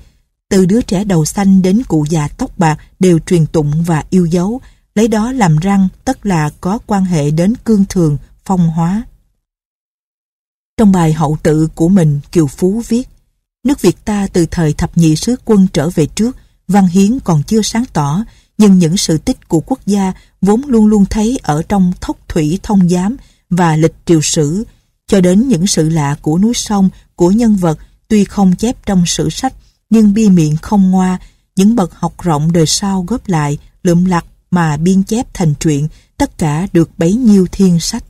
từ 0.49 0.65
đứa 0.65 0.81
trẻ 0.81 1.03
đầu 1.03 1.25
xanh 1.25 1.61
đến 1.61 1.81
cụ 1.87 2.05
già 2.09 2.27
tóc 2.27 2.57
bạc 2.57 2.77
đều 2.99 3.19
truyền 3.19 3.45
tụng 3.45 3.83
và 3.83 4.03
yêu 4.09 4.25
dấu, 4.25 4.61
lấy 4.95 5.07
đó 5.07 5.31
làm 5.31 5.57
răng 5.57 5.87
tất 6.05 6.25
là 6.25 6.49
có 6.61 6.79
quan 6.85 7.05
hệ 7.05 7.31
đến 7.31 7.53
cương 7.63 7.85
thường, 7.89 8.17
phong 8.45 8.69
hóa. 8.69 9.03
Trong 10.77 10.91
bài 10.91 11.13
hậu 11.13 11.37
tự 11.43 11.67
của 11.75 11.89
mình, 11.89 12.19
Kiều 12.31 12.47
Phú 12.47 12.81
viết 12.87 13.07
Nước 13.63 13.81
Việt 13.81 14.05
ta 14.05 14.27
từ 14.33 14.45
thời 14.51 14.73
thập 14.73 14.97
nhị 14.97 15.15
sứ 15.15 15.35
quân 15.45 15.67
trở 15.73 15.89
về 15.89 16.05
trước, 16.05 16.37
văn 16.67 16.87
hiến 16.87 17.19
còn 17.19 17.43
chưa 17.43 17.61
sáng 17.61 17.83
tỏ, 17.93 18.23
nhưng 18.57 18.79
những 18.79 18.97
sự 18.97 19.17
tích 19.17 19.47
của 19.47 19.59
quốc 19.59 19.79
gia 19.85 20.13
vốn 20.41 20.61
luôn 20.67 20.87
luôn 20.87 21.05
thấy 21.05 21.39
ở 21.43 21.63
trong 21.69 21.93
thốc 22.01 22.17
thủy 22.27 22.59
thông 22.63 22.89
giám 22.89 23.17
và 23.49 23.75
lịch 23.75 23.93
triều 24.05 24.21
sử, 24.21 24.63
cho 25.07 25.21
đến 25.21 25.47
những 25.47 25.67
sự 25.67 25.89
lạ 25.89 26.15
của 26.21 26.37
núi 26.37 26.53
sông, 26.53 26.89
của 27.15 27.31
nhân 27.31 27.55
vật 27.55 27.79
tuy 28.07 28.23
không 28.23 28.55
chép 28.55 28.85
trong 28.85 29.05
sử 29.05 29.29
sách 29.29 29.53
nhưng 29.89 30.13
bi 30.13 30.29
miệng 30.29 30.57
không 30.57 30.91
ngoa, 30.91 31.19
những 31.55 31.75
bậc 31.75 31.95
học 31.95 32.13
rộng 32.21 32.51
đời 32.51 32.65
sau 32.65 33.05
góp 33.07 33.27
lại, 33.27 33.57
lượm 33.83 34.05
lặt 34.05 34.25
mà 34.51 34.77
biên 34.77 35.03
chép 35.03 35.33
thành 35.33 35.53
truyện, 35.59 35.87
tất 36.17 36.37
cả 36.37 36.67
được 36.73 36.89
bấy 36.97 37.13
nhiêu 37.13 37.47
thiên 37.51 37.79
sách. 37.79 38.03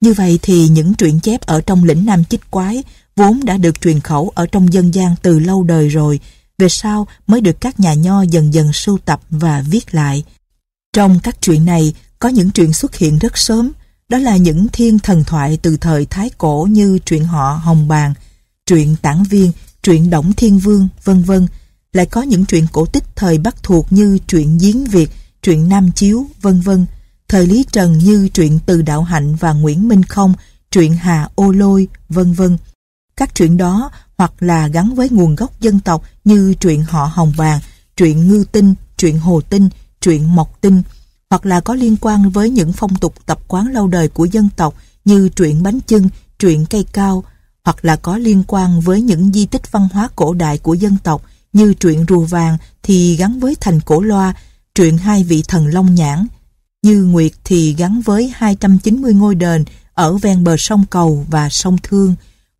Như 0.00 0.12
vậy 0.12 0.38
thì 0.42 0.68
những 0.68 0.94
truyện 0.94 1.20
chép 1.20 1.40
ở 1.40 1.60
trong 1.60 1.84
lĩnh 1.84 2.06
Nam 2.06 2.24
Chích 2.24 2.50
Quái 2.50 2.82
vốn 3.16 3.44
đã 3.44 3.56
được 3.56 3.80
truyền 3.80 4.00
khẩu 4.00 4.32
ở 4.34 4.46
trong 4.46 4.72
dân 4.72 4.94
gian 4.94 5.14
từ 5.22 5.38
lâu 5.38 5.64
đời 5.64 5.88
rồi, 5.88 6.20
về 6.58 6.68
sau 6.68 7.06
mới 7.26 7.40
được 7.40 7.60
các 7.60 7.80
nhà 7.80 7.94
nho 7.94 8.22
dần 8.22 8.54
dần 8.54 8.72
sưu 8.72 8.98
tập 8.98 9.20
và 9.30 9.64
viết 9.68 9.94
lại. 9.94 10.24
Trong 10.92 11.20
các 11.22 11.40
truyện 11.40 11.64
này 11.64 11.94
có 12.18 12.28
những 12.28 12.50
truyện 12.50 12.72
xuất 12.72 12.96
hiện 12.96 13.18
rất 13.18 13.38
sớm, 13.38 13.72
đó 14.08 14.18
là 14.18 14.36
những 14.36 14.66
thiên 14.72 14.98
thần 14.98 15.24
thoại 15.24 15.58
từ 15.62 15.76
thời 15.76 16.06
Thái 16.06 16.30
Cổ 16.38 16.68
như 16.70 16.98
truyện 16.98 17.24
họ 17.24 17.60
Hồng 17.64 17.88
Bàng, 17.88 18.14
truyện 18.66 18.96
Tản 19.02 19.22
Viên, 19.22 19.52
truyện 19.82 20.10
Động 20.10 20.32
Thiên 20.32 20.58
Vương, 20.58 20.88
vân 21.04 21.22
vân. 21.22 21.46
Lại 21.92 22.06
có 22.06 22.22
những 22.22 22.44
truyện 22.44 22.66
cổ 22.72 22.86
tích 22.86 23.16
thời 23.16 23.38
Bắc 23.38 23.62
thuộc 23.62 23.86
như 23.90 24.18
truyện 24.26 24.58
Giếng 24.58 24.84
Việt, 24.84 25.10
truyện 25.42 25.68
Nam 25.68 25.90
Chiếu, 25.92 26.26
vân 26.40 26.60
vân. 26.60 26.86
Thời 27.28 27.46
Lý 27.46 27.64
Trần 27.72 27.98
như 27.98 28.28
truyện 28.28 28.58
Từ 28.66 28.82
Đạo 28.82 29.02
Hạnh 29.02 29.36
và 29.36 29.52
Nguyễn 29.52 29.88
Minh 29.88 30.02
Không, 30.02 30.34
truyện 30.70 30.94
Hà 30.94 31.28
Ô 31.34 31.52
Lôi, 31.52 31.88
vân 32.08 32.32
vân. 32.32 32.58
Các 33.16 33.34
truyện 33.34 33.56
đó 33.56 33.90
hoặc 34.18 34.32
là 34.40 34.68
gắn 34.68 34.94
với 34.94 35.08
nguồn 35.10 35.34
gốc 35.34 35.60
dân 35.60 35.80
tộc 35.80 36.04
như 36.24 36.54
truyện 36.60 36.82
Họ 36.82 37.10
Hồng 37.14 37.32
Vàng, 37.36 37.60
truyện 37.96 38.28
Ngư 38.28 38.44
Tinh, 38.52 38.74
truyện 38.96 39.18
Hồ 39.18 39.40
Tinh, 39.40 39.68
truyện 40.00 40.34
Mộc 40.36 40.60
Tinh, 40.60 40.82
hoặc 41.30 41.46
là 41.46 41.60
có 41.60 41.74
liên 41.74 41.96
quan 42.00 42.30
với 42.30 42.50
những 42.50 42.72
phong 42.72 42.94
tục 42.96 43.14
tập 43.26 43.38
quán 43.48 43.72
lâu 43.72 43.86
đời 43.86 44.08
của 44.08 44.24
dân 44.24 44.48
tộc 44.56 44.74
như 45.04 45.28
truyện 45.28 45.62
Bánh 45.62 45.80
Chưng, 45.86 46.08
truyện 46.38 46.66
Cây 46.66 46.84
Cao, 46.92 47.24
hoặc 47.64 47.84
là 47.84 47.96
có 47.96 48.16
liên 48.16 48.42
quan 48.46 48.80
với 48.80 49.00
những 49.00 49.32
di 49.32 49.46
tích 49.46 49.72
văn 49.72 49.88
hóa 49.92 50.08
cổ 50.16 50.34
đại 50.34 50.58
của 50.58 50.74
dân 50.74 50.96
tộc 51.02 51.22
như 51.52 51.74
truyện 51.74 52.04
Rùa 52.08 52.24
Vàng 52.24 52.58
thì 52.82 53.16
gắn 53.16 53.40
với 53.40 53.56
thành 53.60 53.80
cổ 53.80 54.00
loa, 54.00 54.34
truyện 54.74 54.98
Hai 54.98 55.24
vị 55.24 55.42
thần 55.48 55.66
Long 55.66 55.94
Nhãn. 55.94 56.26
Như 56.82 57.04
Nguyệt 57.04 57.32
thì 57.44 57.74
gắn 57.74 58.00
với 58.00 58.32
290 58.34 59.14
ngôi 59.14 59.34
đền 59.34 59.64
ở 59.94 60.16
ven 60.16 60.44
bờ 60.44 60.56
sông 60.56 60.84
Cầu 60.90 61.26
và 61.30 61.48
sông 61.48 61.78
Thương, 61.82 62.14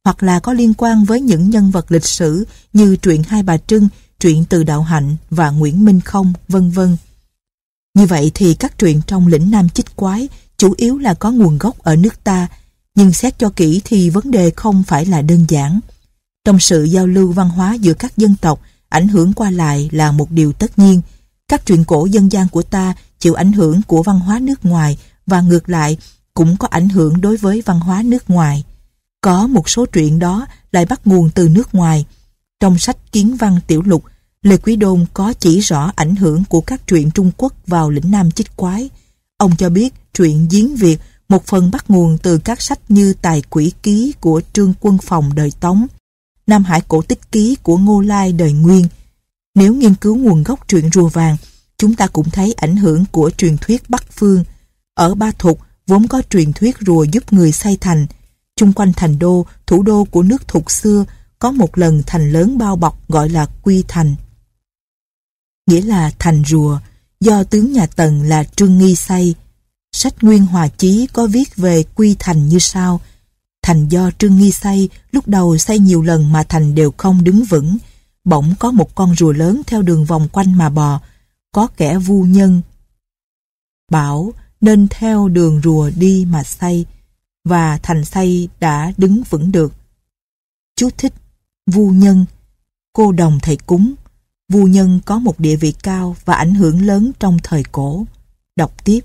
hoặc 0.04 0.22
là 0.22 0.40
có 0.40 0.52
liên 0.52 0.74
quan 0.74 1.04
với 1.04 1.20
những 1.20 1.50
nhân 1.50 1.70
vật 1.70 1.92
lịch 1.92 2.04
sử 2.04 2.44
như 2.72 2.96
truyện 2.96 3.22
Hai 3.22 3.42
Bà 3.42 3.56
Trưng, 3.56 3.88
truyện 4.20 4.44
Từ 4.48 4.64
Đạo 4.64 4.82
Hạnh 4.82 5.16
và 5.30 5.50
Nguyễn 5.50 5.84
Minh 5.84 6.00
Không, 6.00 6.32
vân 6.48 6.70
vân. 6.70 6.96
Như 7.94 8.06
vậy 8.06 8.30
thì 8.34 8.54
các 8.54 8.78
truyện 8.78 9.00
trong 9.06 9.26
lĩnh 9.26 9.50
Nam 9.50 9.68
Chích 9.68 9.96
Quái 9.96 10.28
chủ 10.56 10.74
yếu 10.76 10.98
là 10.98 11.14
có 11.14 11.30
nguồn 11.30 11.58
gốc 11.58 11.78
ở 11.78 11.96
nước 11.96 12.24
ta, 12.24 12.48
nhưng 12.94 13.12
xét 13.12 13.38
cho 13.38 13.50
kỹ 13.50 13.80
thì 13.84 14.10
vấn 14.10 14.30
đề 14.30 14.50
không 14.56 14.82
phải 14.82 15.06
là 15.06 15.22
đơn 15.22 15.44
giản. 15.48 15.80
Trong 16.44 16.58
sự 16.58 16.84
giao 16.84 17.06
lưu 17.06 17.32
văn 17.32 17.48
hóa 17.48 17.74
giữa 17.74 17.94
các 17.94 18.16
dân 18.16 18.34
tộc, 18.40 18.60
ảnh 18.88 19.08
hưởng 19.08 19.32
qua 19.32 19.50
lại 19.50 19.88
là 19.92 20.12
một 20.12 20.30
điều 20.30 20.52
tất 20.52 20.78
nhiên. 20.78 21.00
Các 21.48 21.66
truyện 21.66 21.84
cổ 21.84 22.06
dân 22.06 22.32
gian 22.32 22.48
của 22.48 22.62
ta 22.62 22.94
chịu 23.18 23.34
ảnh 23.34 23.52
hưởng 23.52 23.82
của 23.82 24.02
văn 24.02 24.20
hóa 24.20 24.38
nước 24.38 24.64
ngoài 24.64 24.98
và 25.26 25.40
ngược 25.40 25.68
lại 25.68 25.96
cũng 26.34 26.56
có 26.56 26.68
ảnh 26.68 26.88
hưởng 26.88 27.20
đối 27.20 27.36
với 27.36 27.62
văn 27.66 27.80
hóa 27.80 28.02
nước 28.02 28.30
ngoài. 28.30 28.64
Có 29.20 29.46
một 29.46 29.68
số 29.68 29.86
truyện 29.86 30.18
đó 30.18 30.46
lại 30.72 30.86
bắt 30.86 31.00
nguồn 31.04 31.30
từ 31.30 31.48
nước 31.48 31.74
ngoài. 31.74 32.06
Trong 32.60 32.78
sách 32.78 33.12
Kiến 33.12 33.36
văn 33.36 33.58
tiểu 33.66 33.82
lục, 33.82 34.04
Lê 34.42 34.56
Quý 34.56 34.76
Đôn 34.76 35.06
có 35.14 35.32
chỉ 35.32 35.60
rõ 35.60 35.92
ảnh 35.96 36.16
hưởng 36.16 36.44
của 36.48 36.60
các 36.60 36.86
truyện 36.86 37.10
Trung 37.10 37.30
Quốc 37.36 37.54
vào 37.66 37.90
lĩnh 37.90 38.10
Nam 38.10 38.30
chích 38.30 38.56
quái. 38.56 38.90
Ông 39.36 39.56
cho 39.56 39.68
biết 39.70 39.94
truyện 40.14 40.48
Giếng 40.50 40.76
Việt 40.76 40.98
một 41.32 41.46
phần 41.46 41.70
bắt 41.70 41.90
nguồn 41.90 42.18
từ 42.18 42.38
các 42.38 42.62
sách 42.62 42.78
như 42.88 43.14
Tài 43.22 43.42
Quỷ 43.50 43.72
Ký 43.82 44.14
của 44.20 44.40
Trương 44.52 44.74
Quân 44.80 44.98
Phòng 44.98 45.34
đời 45.34 45.52
Tống, 45.60 45.86
Nam 46.46 46.64
Hải 46.64 46.80
Cổ 46.88 47.02
Tích 47.02 47.32
Ký 47.32 47.56
của 47.62 47.76
Ngô 47.76 48.00
Lai 48.00 48.32
đời 48.32 48.52
Nguyên. 48.52 48.88
Nếu 49.54 49.74
nghiên 49.74 49.94
cứu 49.94 50.16
nguồn 50.16 50.42
gốc 50.42 50.68
truyện 50.68 50.90
rùa 50.92 51.08
vàng, 51.08 51.36
chúng 51.78 51.94
ta 51.94 52.06
cũng 52.06 52.30
thấy 52.30 52.54
ảnh 52.56 52.76
hưởng 52.76 53.04
của 53.12 53.30
truyền 53.30 53.58
thuyết 53.58 53.90
Bắc 53.90 54.04
Phương. 54.12 54.44
Ở 54.94 55.14
Ba 55.14 55.32
Thục 55.38 55.58
vốn 55.86 56.08
có 56.08 56.22
truyền 56.30 56.52
thuyết 56.52 56.76
rùa 56.86 57.04
giúp 57.04 57.32
người 57.32 57.52
xây 57.52 57.76
thành. 57.80 58.06
Chung 58.56 58.72
quanh 58.72 58.92
thành 58.92 59.18
đô, 59.18 59.46
thủ 59.66 59.82
đô 59.82 60.04
của 60.04 60.22
nước 60.22 60.48
Thục 60.48 60.70
xưa, 60.70 61.04
có 61.38 61.50
một 61.50 61.78
lần 61.78 62.02
thành 62.06 62.32
lớn 62.32 62.58
bao 62.58 62.76
bọc 62.76 63.08
gọi 63.08 63.28
là 63.28 63.46
Quy 63.62 63.84
Thành. 63.88 64.14
Nghĩa 65.66 65.82
là 65.82 66.10
thành 66.18 66.42
rùa, 66.46 66.78
do 67.20 67.44
tướng 67.44 67.72
nhà 67.72 67.86
Tần 67.86 68.22
là 68.22 68.44
Trương 68.44 68.78
Nghi 68.78 68.96
xây. 68.96 69.34
Sách 70.02 70.24
Nguyên 70.24 70.46
Hòa 70.46 70.68
Chí 70.68 71.06
có 71.12 71.26
viết 71.26 71.56
về 71.56 71.82
Quy 71.94 72.16
Thành 72.18 72.48
như 72.48 72.58
sau. 72.58 73.00
Thành 73.62 73.88
do 73.88 74.10
Trương 74.18 74.36
Nghi 74.36 74.52
xây, 74.52 74.88
lúc 75.12 75.28
đầu 75.28 75.58
xây 75.58 75.78
nhiều 75.78 76.02
lần 76.02 76.32
mà 76.32 76.42
thành 76.42 76.74
đều 76.74 76.92
không 76.96 77.24
đứng 77.24 77.44
vững. 77.44 77.76
Bỗng 78.24 78.54
có 78.58 78.70
một 78.70 78.94
con 78.94 79.14
rùa 79.16 79.32
lớn 79.32 79.62
theo 79.66 79.82
đường 79.82 80.04
vòng 80.04 80.28
quanh 80.32 80.58
mà 80.58 80.68
bò, 80.68 81.00
có 81.52 81.68
kẻ 81.76 81.98
vu 81.98 82.24
nhân. 82.24 82.60
Bảo 83.90 84.32
nên 84.60 84.88
theo 84.88 85.28
đường 85.28 85.60
rùa 85.64 85.90
đi 85.96 86.26
mà 86.30 86.44
xây, 86.44 86.86
và 87.44 87.78
thành 87.82 88.04
xây 88.04 88.48
đã 88.60 88.92
đứng 88.96 89.22
vững 89.30 89.52
được. 89.52 89.72
Chú 90.76 90.90
thích, 90.98 91.12
vu 91.66 91.90
nhân, 91.90 92.24
cô 92.92 93.12
đồng 93.12 93.38
thầy 93.42 93.56
cúng, 93.56 93.94
vu 94.48 94.66
nhân 94.66 95.00
có 95.04 95.18
một 95.18 95.40
địa 95.40 95.56
vị 95.56 95.74
cao 95.82 96.16
và 96.24 96.34
ảnh 96.34 96.54
hưởng 96.54 96.86
lớn 96.86 97.12
trong 97.18 97.38
thời 97.42 97.62
cổ. 97.72 98.04
Đọc 98.56 98.84
tiếp. 98.84 99.00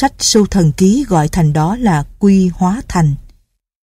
Sách 0.00 0.12
Sưu 0.18 0.46
Thần 0.46 0.72
Ký 0.72 1.04
gọi 1.08 1.28
thành 1.28 1.52
đó 1.52 1.76
là 1.76 2.04
Quy 2.18 2.48
Hóa 2.48 2.82
Thành. 2.88 3.14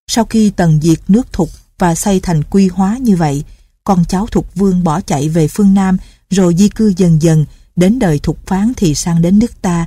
Sau 0.07 0.25
khi 0.25 0.49
tần 0.49 0.79
diệt 0.81 0.99
nước 1.07 1.33
Thục 1.33 1.49
và 1.79 1.95
xây 1.95 2.19
thành 2.19 2.43
quy 2.43 2.67
hóa 2.67 2.97
như 2.97 3.15
vậy, 3.15 3.43
con 3.83 4.05
cháu 4.05 4.27
Thục 4.31 4.55
Vương 4.55 4.83
bỏ 4.83 5.01
chạy 5.01 5.29
về 5.29 5.47
phương 5.47 5.73
Nam 5.73 5.97
rồi 6.29 6.55
di 6.57 6.69
cư 6.69 6.93
dần 6.97 7.21
dần, 7.21 7.45
đến 7.75 7.99
đời 7.99 8.19
Thục 8.19 8.47
Phán 8.47 8.73
thì 8.77 8.95
sang 8.95 9.21
đến 9.21 9.39
nước 9.39 9.61
ta. 9.61 9.85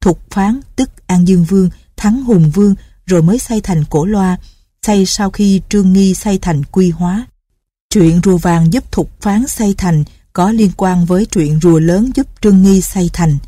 Thục 0.00 0.30
Phán 0.30 0.60
tức 0.76 0.90
An 1.06 1.28
Dương 1.28 1.44
Vương, 1.44 1.70
Thắng 1.96 2.22
Hùng 2.22 2.50
Vương 2.50 2.74
rồi 3.06 3.22
mới 3.22 3.38
xây 3.38 3.60
thành 3.60 3.84
Cổ 3.90 4.04
Loa, 4.04 4.36
xây 4.86 5.06
sau 5.06 5.30
khi 5.30 5.60
Trương 5.68 5.92
Nghi 5.92 6.14
xây 6.14 6.38
thành 6.38 6.64
quy 6.64 6.90
hóa. 6.90 7.26
Chuyện 7.90 8.20
rùa 8.24 8.36
vàng 8.36 8.72
giúp 8.72 8.92
Thục 8.92 9.20
Phán 9.20 9.46
xây 9.46 9.74
thành 9.78 10.04
có 10.32 10.52
liên 10.52 10.70
quan 10.76 11.04
với 11.04 11.26
chuyện 11.26 11.60
rùa 11.62 11.78
lớn 11.78 12.10
giúp 12.14 12.26
Trương 12.40 12.62
Nghi 12.62 12.80
xây 12.80 13.10
thành. 13.12 13.38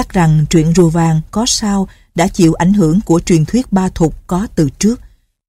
Chắc 0.00 0.08
rằng 0.08 0.46
truyện 0.50 0.72
rùa 0.76 0.88
vàng 0.88 1.20
có 1.30 1.44
sao 1.46 1.88
đã 2.14 2.28
chịu 2.28 2.54
ảnh 2.54 2.72
hưởng 2.72 3.00
của 3.00 3.20
truyền 3.20 3.44
thuyết 3.44 3.72
ba 3.72 3.88
thục 3.88 4.26
có 4.26 4.46
từ 4.54 4.70
trước. 4.78 5.00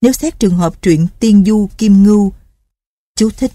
Nếu 0.01 0.11
xét 0.11 0.39
trường 0.39 0.57
hợp 0.57 0.81
truyện 0.81 1.07
Tiên 1.19 1.43
Du 1.45 1.69
Kim 1.77 2.03
Ngưu, 2.03 2.33
chú 3.15 3.29
thích, 3.37 3.51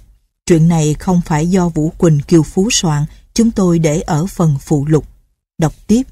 truyện 0.46 0.68
này 0.68 0.94
không 0.94 1.20
phải 1.26 1.46
do 1.46 1.68
Vũ 1.68 1.92
Quỳnh 1.98 2.20
Kiều 2.20 2.42
Phú 2.42 2.68
soạn, 2.70 3.04
chúng 3.34 3.50
tôi 3.50 3.78
để 3.78 4.00
ở 4.00 4.26
phần 4.26 4.56
phụ 4.60 4.86
lục. 4.88 5.04
Đọc 5.58 5.72
tiếp. 5.86 6.02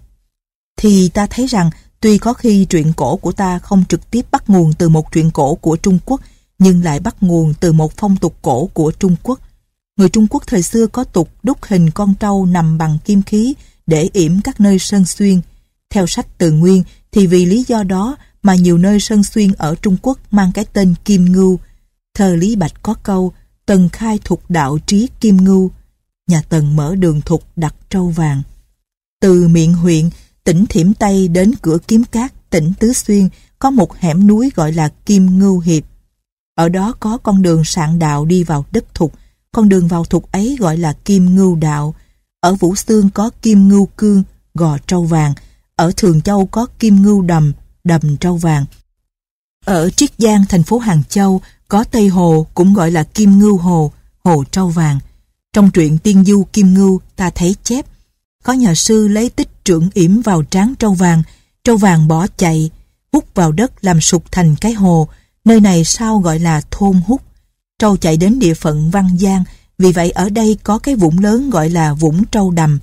Thì 0.77 1.09
ta 1.09 1.27
thấy 1.27 1.47
rằng 1.47 1.71
tuy 2.01 2.19
có 2.19 2.33
khi 2.33 2.65
truyện 2.65 2.93
cổ 2.97 3.17
của 3.17 3.33
ta 3.33 3.59
không 3.59 3.85
trực 3.89 4.11
tiếp 4.11 4.27
bắt 4.31 4.51
nguồn 4.51 4.73
từ 4.73 4.89
một 4.89 5.13
truyện 5.13 5.31
cổ 5.31 5.55
của 5.55 5.77
Trung 5.77 5.99
Quốc, 6.05 6.21
nhưng 6.59 6.85
lại 6.85 7.01
bắt 7.01 7.17
nguồn 7.21 7.55
từ 7.61 7.73
một 7.73 7.93
phong 7.97 8.17
tục 8.17 8.37
cổ 8.43 8.67
của 8.67 8.93
Trung 8.99 9.17
Quốc. 9.23 9.41
Người 9.97 10.09
Trung 10.09 10.27
Quốc 10.31 10.43
thời 10.47 10.63
xưa 10.63 10.87
có 10.87 11.05
tục 11.05 11.29
đúc 11.43 11.59
hình 11.63 11.91
con 11.91 12.15
trâu 12.15 12.47
nằm 12.47 12.79
bằng 12.79 12.99
kim 13.05 13.23
khí 13.23 13.55
để 13.87 14.09
yểm 14.13 14.41
các 14.41 14.61
nơi 14.61 14.79
sơn 14.79 15.07
xuyên. 15.07 15.41
Theo 15.91 16.07
sách 16.07 16.27
từ 16.39 16.53
nguyên 16.53 16.83
thì 17.13 17.27
vì 17.27 17.47
lý 17.47 17.65
do 17.69 17.83
đó 17.83 18.17
mà 18.43 18.55
nhiều 18.55 18.79
nơi 18.79 19.01
sơn 19.01 19.25
xuyên 19.25 19.53
ở 19.53 19.75
Trung 19.83 19.97
Quốc 20.03 20.19
mang 20.31 20.53
cái 20.55 20.65
tên 20.73 20.95
Kim 21.05 21.33
Ngưu. 21.33 21.59
Thờ 22.15 22.37
Lý 22.37 22.57
Bạch 22.57 22.83
có 22.83 22.95
câu 22.95 23.33
Tần 23.67 23.89
khai 23.89 24.19
thục 24.25 24.51
đạo 24.51 24.79
trí 24.87 25.09
Kim 25.21 25.37
Ngưu. 25.37 25.71
Nhà 26.27 26.43
Tần 26.49 26.77
mở 26.77 26.95
đường 26.95 27.21
thục 27.21 27.45
đặt 27.57 27.75
trâu 27.91 28.09
vàng. 28.09 28.43
Từ 29.21 29.49
miệng 29.49 29.75
huyện, 29.75 30.11
tỉnh 30.45 30.67
Thiểm 30.67 30.95
Tây 30.95 31.29
đến 31.29 31.53
cửa 31.63 31.79
Kiếm 31.89 32.05
Cát, 32.05 32.51
tỉnh 32.51 32.73
Tứ 32.79 32.93
Xuyên 32.93 33.29
có 33.59 33.71
một 33.71 33.97
hẻm 33.97 34.27
núi 34.27 34.51
gọi 34.55 34.73
là 34.73 34.89
Kim 35.07 35.39
Ngưu 35.39 35.61
Hiệp. 35.61 35.85
Ở 36.55 36.69
đó 36.69 36.95
có 37.01 37.19
con 37.19 37.43
đường 37.43 37.65
sạn 37.65 37.99
đạo 37.99 38.25
đi 38.25 38.45
vào 38.45 38.65
đất 38.71 38.95
thục, 38.95 39.13
con 39.53 39.69
đường 39.69 39.89
vào 39.89 40.05
thục 40.05 40.33
ấy 40.33 40.57
gọi 40.61 40.77
là 40.77 40.93
Kim 40.93 41.37
Ngưu 41.37 41.57
Đạo, 41.57 41.95
ở 42.45 42.55
Vũ 42.55 42.75
Xương 42.75 43.11
có 43.11 43.31
kim 43.43 43.69
ngưu 43.69 43.87
cương, 43.97 44.23
gò 44.55 44.79
trâu 44.87 45.05
vàng. 45.05 45.35
Ở 45.77 45.93
Thường 45.97 46.21
Châu 46.21 46.47
có 46.47 46.67
kim 46.79 47.03
ngưu 47.03 47.23
đầm, 47.23 47.53
đầm 47.85 48.17
trâu 48.17 48.37
vàng. 48.37 48.65
Ở 49.65 49.91
Triết 49.91 50.11
Giang, 50.19 50.45
thành 50.49 50.63
phố 50.63 50.79
Hàng 50.79 51.03
Châu, 51.09 51.41
có 51.69 51.85
Tây 51.85 52.09
Hồ, 52.09 52.47
cũng 52.55 52.75
gọi 52.75 52.91
là 52.91 53.03
Kim 53.03 53.39
Ngưu 53.39 53.59
Hồ, 53.59 53.93
Hồ 54.25 54.45
Trâu 54.51 54.69
Vàng. 54.69 54.99
Trong 55.53 55.71
truyện 55.71 55.99
Tiên 55.99 56.25
Du 56.25 56.45
Kim 56.53 56.75
Ngưu, 56.75 57.01
ta 57.17 57.31
thấy 57.31 57.57
chép. 57.63 57.87
Có 58.43 58.53
nhà 58.53 58.75
sư 58.75 59.09
lấy 59.09 59.31
tích 59.31 59.65
trưởng 59.65 59.91
yểm 59.95 60.23
vào 60.23 60.45
tráng 60.51 60.75
trâu 60.79 60.95
vàng, 60.95 61.23
trâu 61.65 61.77
vàng 61.77 62.09
bỏ 62.09 62.27
chạy, 62.37 62.71
hút 63.13 63.25
vào 63.35 63.53
đất 63.53 63.85
làm 63.85 64.01
sụt 64.01 64.23
thành 64.33 64.57
cái 64.61 64.73
hồ. 64.73 65.09
Nơi 65.45 65.61
này 65.61 65.85
sao 65.85 66.19
gọi 66.19 66.39
là 66.39 66.61
thôn 66.71 67.01
hút. 67.07 67.23
Trâu 67.79 67.97
chạy 67.97 68.17
đến 68.17 68.39
địa 68.39 68.55
phận 68.55 68.91
Văn 68.91 69.19
Giang, 69.19 69.45
vì 69.79 69.93
vậy 69.93 70.11
ở 70.11 70.31
đây 70.31 70.57
có 70.63 70.79
cái 70.79 70.95
vũng 70.95 71.19
lớn 71.19 71.51
gọi 71.51 71.71
là 71.71 71.95
vũng 71.95 72.25
trâu 72.25 72.51
đầm. 72.51 72.79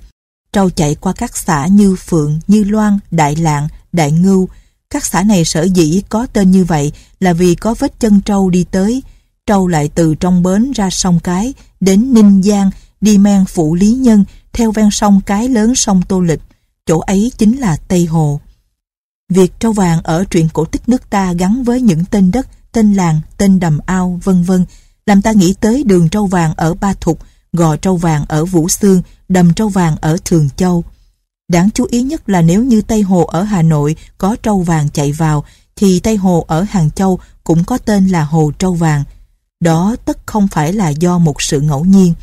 Trâu 0.52 0.70
chạy 0.70 0.94
qua 0.94 1.12
các 1.12 1.36
xã 1.36 1.66
như 1.66 1.96
Phượng, 1.96 2.40
Như 2.46 2.64
Loan, 2.64 2.98
Đại 3.10 3.36
Lạng, 3.36 3.68
Đại 3.92 4.12
Ngưu. 4.12 4.48
Các 4.90 5.04
xã 5.04 5.22
này 5.22 5.44
sở 5.44 5.62
dĩ 5.62 6.02
có 6.08 6.26
tên 6.32 6.50
như 6.50 6.64
vậy 6.64 6.92
là 7.20 7.32
vì 7.32 7.54
có 7.54 7.74
vết 7.78 8.00
chân 8.00 8.20
trâu 8.20 8.50
đi 8.50 8.64
tới. 8.70 9.02
Trâu 9.46 9.66
lại 9.66 9.90
từ 9.94 10.14
trong 10.14 10.42
bến 10.42 10.72
ra 10.72 10.90
sông 10.90 11.20
Cái, 11.20 11.54
đến 11.80 12.14
Ninh 12.14 12.42
Giang, 12.42 12.70
đi 13.00 13.18
men 13.18 13.44
phụ 13.44 13.74
Lý 13.74 13.92
Nhân, 13.92 14.24
theo 14.52 14.72
ven 14.72 14.88
sông 14.90 15.20
Cái 15.26 15.48
lớn 15.48 15.74
sông 15.74 16.02
Tô 16.08 16.20
Lịch. 16.20 16.40
Chỗ 16.86 16.98
ấy 16.98 17.32
chính 17.38 17.56
là 17.56 17.76
Tây 17.88 18.06
Hồ. 18.06 18.40
Việc 19.28 19.52
trâu 19.60 19.72
vàng 19.72 20.02
ở 20.02 20.24
truyện 20.24 20.48
cổ 20.52 20.64
tích 20.64 20.88
nước 20.88 21.10
ta 21.10 21.32
gắn 21.32 21.64
với 21.64 21.80
những 21.80 22.04
tên 22.10 22.30
đất, 22.30 22.46
tên 22.72 22.94
làng, 22.94 23.20
tên 23.36 23.60
đầm 23.60 23.78
ao, 23.86 24.20
vân 24.24 24.42
vân 24.42 24.64
làm 25.06 25.22
ta 25.22 25.32
nghĩ 25.32 25.54
tới 25.60 25.84
đường 25.86 26.08
trâu 26.08 26.26
vàng 26.26 26.54
ở 26.56 26.74
Ba 26.74 26.94
Thục, 27.00 27.18
gò 27.52 27.76
trâu 27.76 27.96
vàng 27.96 28.24
ở 28.28 28.44
Vũ 28.44 28.68
Xương, 28.68 29.02
đầm 29.28 29.52
trâu 29.54 29.68
vàng 29.68 29.96
ở 30.00 30.16
Thường 30.24 30.48
Châu. 30.56 30.84
Đáng 31.48 31.70
chú 31.74 31.86
ý 31.90 32.02
nhất 32.02 32.28
là 32.28 32.42
nếu 32.42 32.64
như 32.64 32.82
Tây 32.82 33.02
Hồ 33.02 33.24
ở 33.24 33.42
Hà 33.42 33.62
Nội 33.62 33.96
có 34.18 34.36
trâu 34.42 34.60
vàng 34.60 34.88
chạy 34.88 35.12
vào, 35.12 35.44
thì 35.76 36.00
Tây 36.00 36.16
Hồ 36.16 36.44
ở 36.48 36.62
Hàng 36.62 36.90
Châu 36.90 37.18
cũng 37.44 37.64
có 37.64 37.78
tên 37.78 38.08
là 38.08 38.24
Hồ 38.24 38.52
Trâu 38.58 38.74
Vàng. 38.74 39.04
Đó 39.60 39.96
tất 40.04 40.18
không 40.26 40.48
phải 40.48 40.72
là 40.72 40.88
do 40.88 41.18
một 41.18 41.42
sự 41.42 41.60
ngẫu 41.60 41.84
nhiên. 41.84 42.14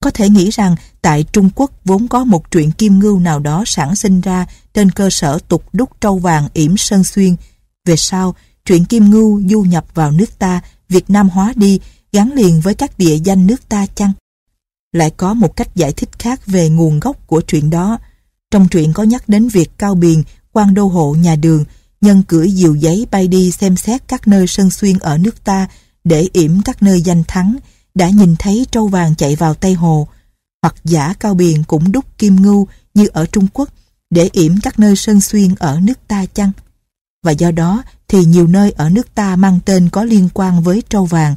Có 0.00 0.10
thể 0.10 0.28
nghĩ 0.28 0.50
rằng 0.50 0.76
tại 1.02 1.24
Trung 1.32 1.50
Quốc 1.54 1.70
vốn 1.84 2.08
có 2.08 2.24
một 2.24 2.50
chuyện 2.50 2.70
kim 2.70 2.98
ngưu 2.98 3.20
nào 3.20 3.38
đó 3.38 3.62
sản 3.66 3.96
sinh 3.96 4.20
ra 4.20 4.46
trên 4.74 4.90
cơ 4.90 5.10
sở 5.10 5.38
tục 5.48 5.64
đúc 5.72 5.90
trâu 6.00 6.18
vàng 6.18 6.48
yểm 6.52 6.76
sơn 6.76 7.04
xuyên. 7.04 7.36
Về 7.84 7.96
sau, 7.96 8.34
chuyện 8.64 8.84
kim 8.84 9.10
ngưu 9.10 9.42
du 9.48 9.60
nhập 9.60 9.84
vào 9.94 10.10
nước 10.10 10.38
ta, 10.38 10.60
Việt 10.88 11.10
Nam 11.10 11.28
hóa 11.28 11.52
đi, 11.56 11.80
gắn 12.12 12.32
liền 12.32 12.60
với 12.60 12.74
các 12.74 12.98
địa 12.98 13.16
danh 13.24 13.46
nước 13.46 13.68
ta 13.68 13.86
chăng? 13.94 14.12
Lại 14.92 15.10
có 15.10 15.34
một 15.34 15.56
cách 15.56 15.76
giải 15.76 15.92
thích 15.92 16.18
khác 16.18 16.46
về 16.46 16.68
nguồn 16.68 17.00
gốc 17.00 17.26
của 17.26 17.40
chuyện 17.40 17.70
đó. 17.70 17.98
Trong 18.50 18.68
truyện 18.68 18.92
có 18.92 19.02
nhắc 19.02 19.28
đến 19.28 19.48
việc 19.48 19.70
Cao 19.78 19.94
Biền, 19.94 20.22
quan 20.52 20.74
đô 20.74 20.86
hộ 20.86 21.14
nhà 21.14 21.36
đường, 21.36 21.64
nhân 22.00 22.22
cưỡi 22.22 22.50
diều 22.50 22.74
giấy 22.74 23.06
bay 23.10 23.28
đi 23.28 23.50
xem 23.50 23.76
xét 23.76 24.08
các 24.08 24.28
nơi 24.28 24.46
sơn 24.46 24.70
xuyên 24.70 24.98
ở 24.98 25.18
nước 25.18 25.44
ta 25.44 25.68
để 26.04 26.28
yểm 26.32 26.62
các 26.62 26.82
nơi 26.82 27.02
danh 27.02 27.22
thắng, 27.28 27.56
đã 27.94 28.08
nhìn 28.08 28.36
thấy 28.38 28.66
trâu 28.70 28.88
vàng 28.88 29.14
chạy 29.14 29.36
vào 29.36 29.54
Tây 29.54 29.74
Hồ, 29.74 30.08
hoặc 30.62 30.74
giả 30.84 31.14
Cao 31.20 31.34
Biền 31.34 31.62
cũng 31.62 31.92
đúc 31.92 32.04
kim 32.18 32.42
ngưu 32.42 32.68
như 32.94 33.08
ở 33.12 33.26
Trung 33.26 33.46
Quốc 33.52 33.68
để 34.10 34.28
yểm 34.32 34.60
các 34.60 34.78
nơi 34.78 34.96
sơn 34.96 35.20
xuyên 35.20 35.54
ở 35.58 35.80
nước 35.80 35.98
ta 36.08 36.26
chăng? 36.26 36.50
Và 37.22 37.32
do 37.32 37.50
đó 37.50 37.82
thì 38.08 38.24
nhiều 38.24 38.46
nơi 38.46 38.70
ở 38.70 38.90
nước 38.90 39.14
ta 39.14 39.36
mang 39.36 39.60
tên 39.64 39.88
có 39.88 40.04
liên 40.04 40.28
quan 40.34 40.62
với 40.62 40.82
trâu 40.88 41.04
vàng. 41.04 41.34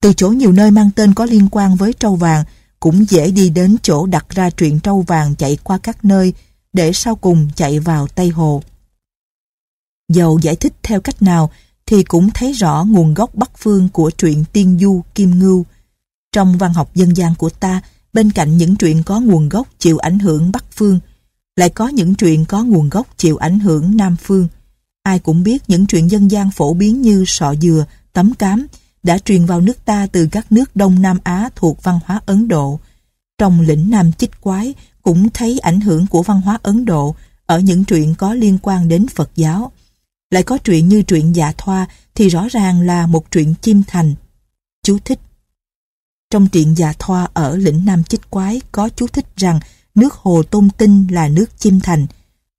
Từ 0.00 0.12
chỗ 0.16 0.28
nhiều 0.28 0.52
nơi 0.52 0.70
mang 0.70 0.90
tên 0.96 1.14
có 1.14 1.24
liên 1.24 1.48
quan 1.50 1.76
với 1.76 1.92
trâu 1.92 2.16
vàng 2.16 2.44
cũng 2.80 3.04
dễ 3.08 3.30
đi 3.30 3.50
đến 3.50 3.76
chỗ 3.82 4.06
đặt 4.06 4.26
ra 4.30 4.50
truyện 4.50 4.80
trâu 4.80 5.02
vàng 5.02 5.34
chạy 5.34 5.58
qua 5.62 5.78
các 5.78 6.04
nơi 6.04 6.32
để 6.72 6.92
sau 6.92 7.16
cùng 7.16 7.48
chạy 7.56 7.78
vào 7.80 8.06
Tây 8.06 8.28
Hồ. 8.28 8.62
Dầu 10.12 10.38
giải 10.42 10.56
thích 10.56 10.72
theo 10.82 11.00
cách 11.00 11.22
nào 11.22 11.50
thì 11.86 12.02
cũng 12.02 12.30
thấy 12.34 12.52
rõ 12.52 12.84
nguồn 12.84 13.14
gốc 13.14 13.34
Bắc 13.34 13.50
Phương 13.58 13.88
của 13.88 14.10
truyện 14.10 14.44
Tiên 14.52 14.78
Du 14.80 15.02
Kim 15.14 15.38
Ngưu. 15.38 15.64
Trong 16.32 16.58
văn 16.58 16.72
học 16.72 16.94
dân 16.94 17.16
gian 17.16 17.34
của 17.34 17.50
ta, 17.50 17.80
bên 18.12 18.30
cạnh 18.30 18.56
những 18.56 18.76
truyện 18.76 19.02
có 19.02 19.20
nguồn 19.20 19.48
gốc 19.48 19.68
chịu 19.78 19.98
ảnh 19.98 20.18
hưởng 20.18 20.52
Bắc 20.52 20.64
Phương, 20.72 21.00
lại 21.56 21.68
có 21.68 21.88
những 21.88 22.14
truyện 22.14 22.44
có 22.44 22.64
nguồn 22.64 22.88
gốc 22.88 23.06
chịu 23.16 23.36
ảnh 23.36 23.58
hưởng 23.58 23.96
Nam 23.96 24.16
Phương. 24.22 24.48
Ai 25.02 25.18
cũng 25.18 25.42
biết 25.42 25.62
những 25.68 25.86
truyện 25.86 26.10
dân 26.10 26.30
gian 26.30 26.50
phổ 26.50 26.74
biến 26.74 27.02
như 27.02 27.24
sọ 27.26 27.54
dừa, 27.54 27.84
tấm 28.12 28.34
cám 28.34 28.66
đã 29.02 29.18
truyền 29.18 29.46
vào 29.46 29.60
nước 29.60 29.84
ta 29.84 30.06
từ 30.12 30.28
các 30.32 30.52
nước 30.52 30.76
Đông 30.76 31.02
Nam 31.02 31.18
Á 31.24 31.50
thuộc 31.56 31.82
văn 31.82 31.98
hóa 32.04 32.20
Ấn 32.26 32.48
Độ. 32.48 32.80
Trong 33.38 33.60
lĩnh 33.60 33.90
Nam 33.90 34.12
Chích 34.12 34.40
Quái 34.40 34.74
cũng 35.02 35.30
thấy 35.30 35.58
ảnh 35.58 35.80
hưởng 35.80 36.06
của 36.06 36.22
văn 36.22 36.40
hóa 36.40 36.58
Ấn 36.62 36.84
Độ 36.84 37.14
ở 37.46 37.60
những 37.60 37.84
truyện 37.84 38.14
có 38.14 38.34
liên 38.34 38.58
quan 38.62 38.88
đến 38.88 39.06
Phật 39.08 39.30
giáo. 39.36 39.72
Lại 40.30 40.42
có 40.42 40.58
truyện 40.58 40.88
như 40.88 41.02
truyện 41.02 41.36
Dạ 41.36 41.52
Thoa 41.58 41.86
thì 42.14 42.28
rõ 42.28 42.48
ràng 42.50 42.80
là 42.80 43.06
một 43.06 43.30
truyện 43.30 43.54
chim 43.62 43.82
thành. 43.86 44.14
Chú 44.82 44.98
thích 45.04 45.20
Trong 46.30 46.48
truyện 46.48 46.74
Dạ 46.76 46.92
Thoa 46.98 47.28
ở 47.34 47.56
lĩnh 47.56 47.84
Nam 47.84 48.04
Chích 48.04 48.30
Quái 48.30 48.60
có 48.72 48.88
chú 48.96 49.06
thích 49.06 49.26
rằng 49.36 49.60
nước 49.94 50.14
Hồ 50.14 50.42
Tôn 50.42 50.70
Tinh 50.70 51.06
là 51.10 51.28
nước 51.28 51.58
chim 51.58 51.80
thành. 51.80 52.06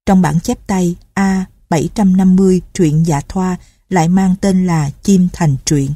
Trong 0.05 0.21
bản 0.21 0.39
chép 0.39 0.67
tay, 0.67 0.95
A 1.13 1.45
750 1.69 2.61
truyện 2.73 3.05
Dạ 3.05 3.21
Thoa 3.27 3.57
lại 3.89 4.09
mang 4.09 4.35
tên 4.41 4.67
là 4.67 4.89
Chim 5.03 5.27
Thành 5.33 5.55
Truyện. 5.65 5.91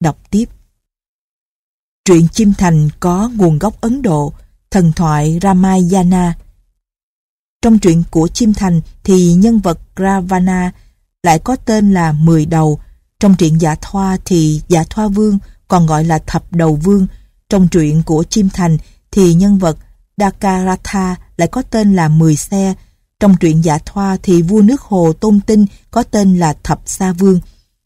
Đọc 0.00 0.18
tiếp. 0.30 0.48
Truyện 2.04 2.28
Chim 2.28 2.52
Thành 2.58 2.88
có 3.00 3.30
nguồn 3.36 3.58
gốc 3.58 3.80
Ấn 3.80 4.02
Độ, 4.02 4.32
thần 4.70 4.92
thoại 4.92 5.38
Ramayana. 5.42 6.34
Trong 7.62 7.78
truyện 7.78 8.02
của 8.10 8.28
Chim 8.28 8.54
Thành 8.54 8.80
thì 9.04 9.34
nhân 9.34 9.58
vật 9.58 9.78
Ravana 9.96 10.72
lại 11.22 11.38
có 11.38 11.56
tên 11.56 11.94
là 11.94 12.12
Mười 12.12 12.46
Đầu. 12.46 12.80
Trong 13.20 13.34
truyện 13.34 13.60
Dạ 13.60 13.74
Thoa 13.74 14.16
thì 14.24 14.62
Dạ 14.68 14.84
Thoa 14.90 15.08
Vương 15.08 15.38
còn 15.68 15.86
gọi 15.86 16.04
là 16.04 16.18
Thập 16.18 16.52
Đầu 16.52 16.74
Vương. 16.74 17.06
Trong 17.48 17.68
truyện 17.68 18.02
của 18.02 18.24
Chim 18.30 18.48
Thành 18.52 18.78
thì 19.10 19.34
nhân 19.34 19.58
vật 19.58 19.78
Dakaratha 20.16 21.16
lại 21.36 21.48
có 21.48 21.62
tên 21.62 21.96
là 21.96 22.08
Mười 22.08 22.36
Xe. 22.36 22.74
Trong 23.20 23.36
truyện 23.36 23.64
Dạ 23.64 23.78
Thoa 23.78 24.16
thì 24.22 24.42
vua 24.42 24.62
nước 24.62 24.80
Hồ 24.80 25.12
Tôn 25.12 25.40
Tinh 25.40 25.66
có 25.90 26.02
tên 26.02 26.38
là 26.38 26.54
Thập 26.62 26.80
Sa 26.86 27.12
Vương. 27.12 27.40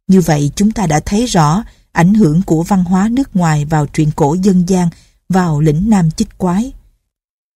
Như 0.06 0.20
vậy 0.20 0.50
chúng 0.56 0.70
ta 0.70 0.86
đã 0.86 1.00
thấy 1.00 1.26
rõ 1.26 1.64
ảnh 1.92 2.14
hưởng 2.14 2.42
của 2.42 2.62
văn 2.62 2.84
hóa 2.84 3.08
nước 3.08 3.36
ngoài 3.36 3.64
vào 3.64 3.86
truyện 3.86 4.10
cổ 4.16 4.36
dân 4.42 4.68
gian, 4.68 4.88
vào 5.28 5.60
lĩnh 5.60 5.90
Nam 5.90 6.10
Chích 6.10 6.38
Quái. 6.38 6.72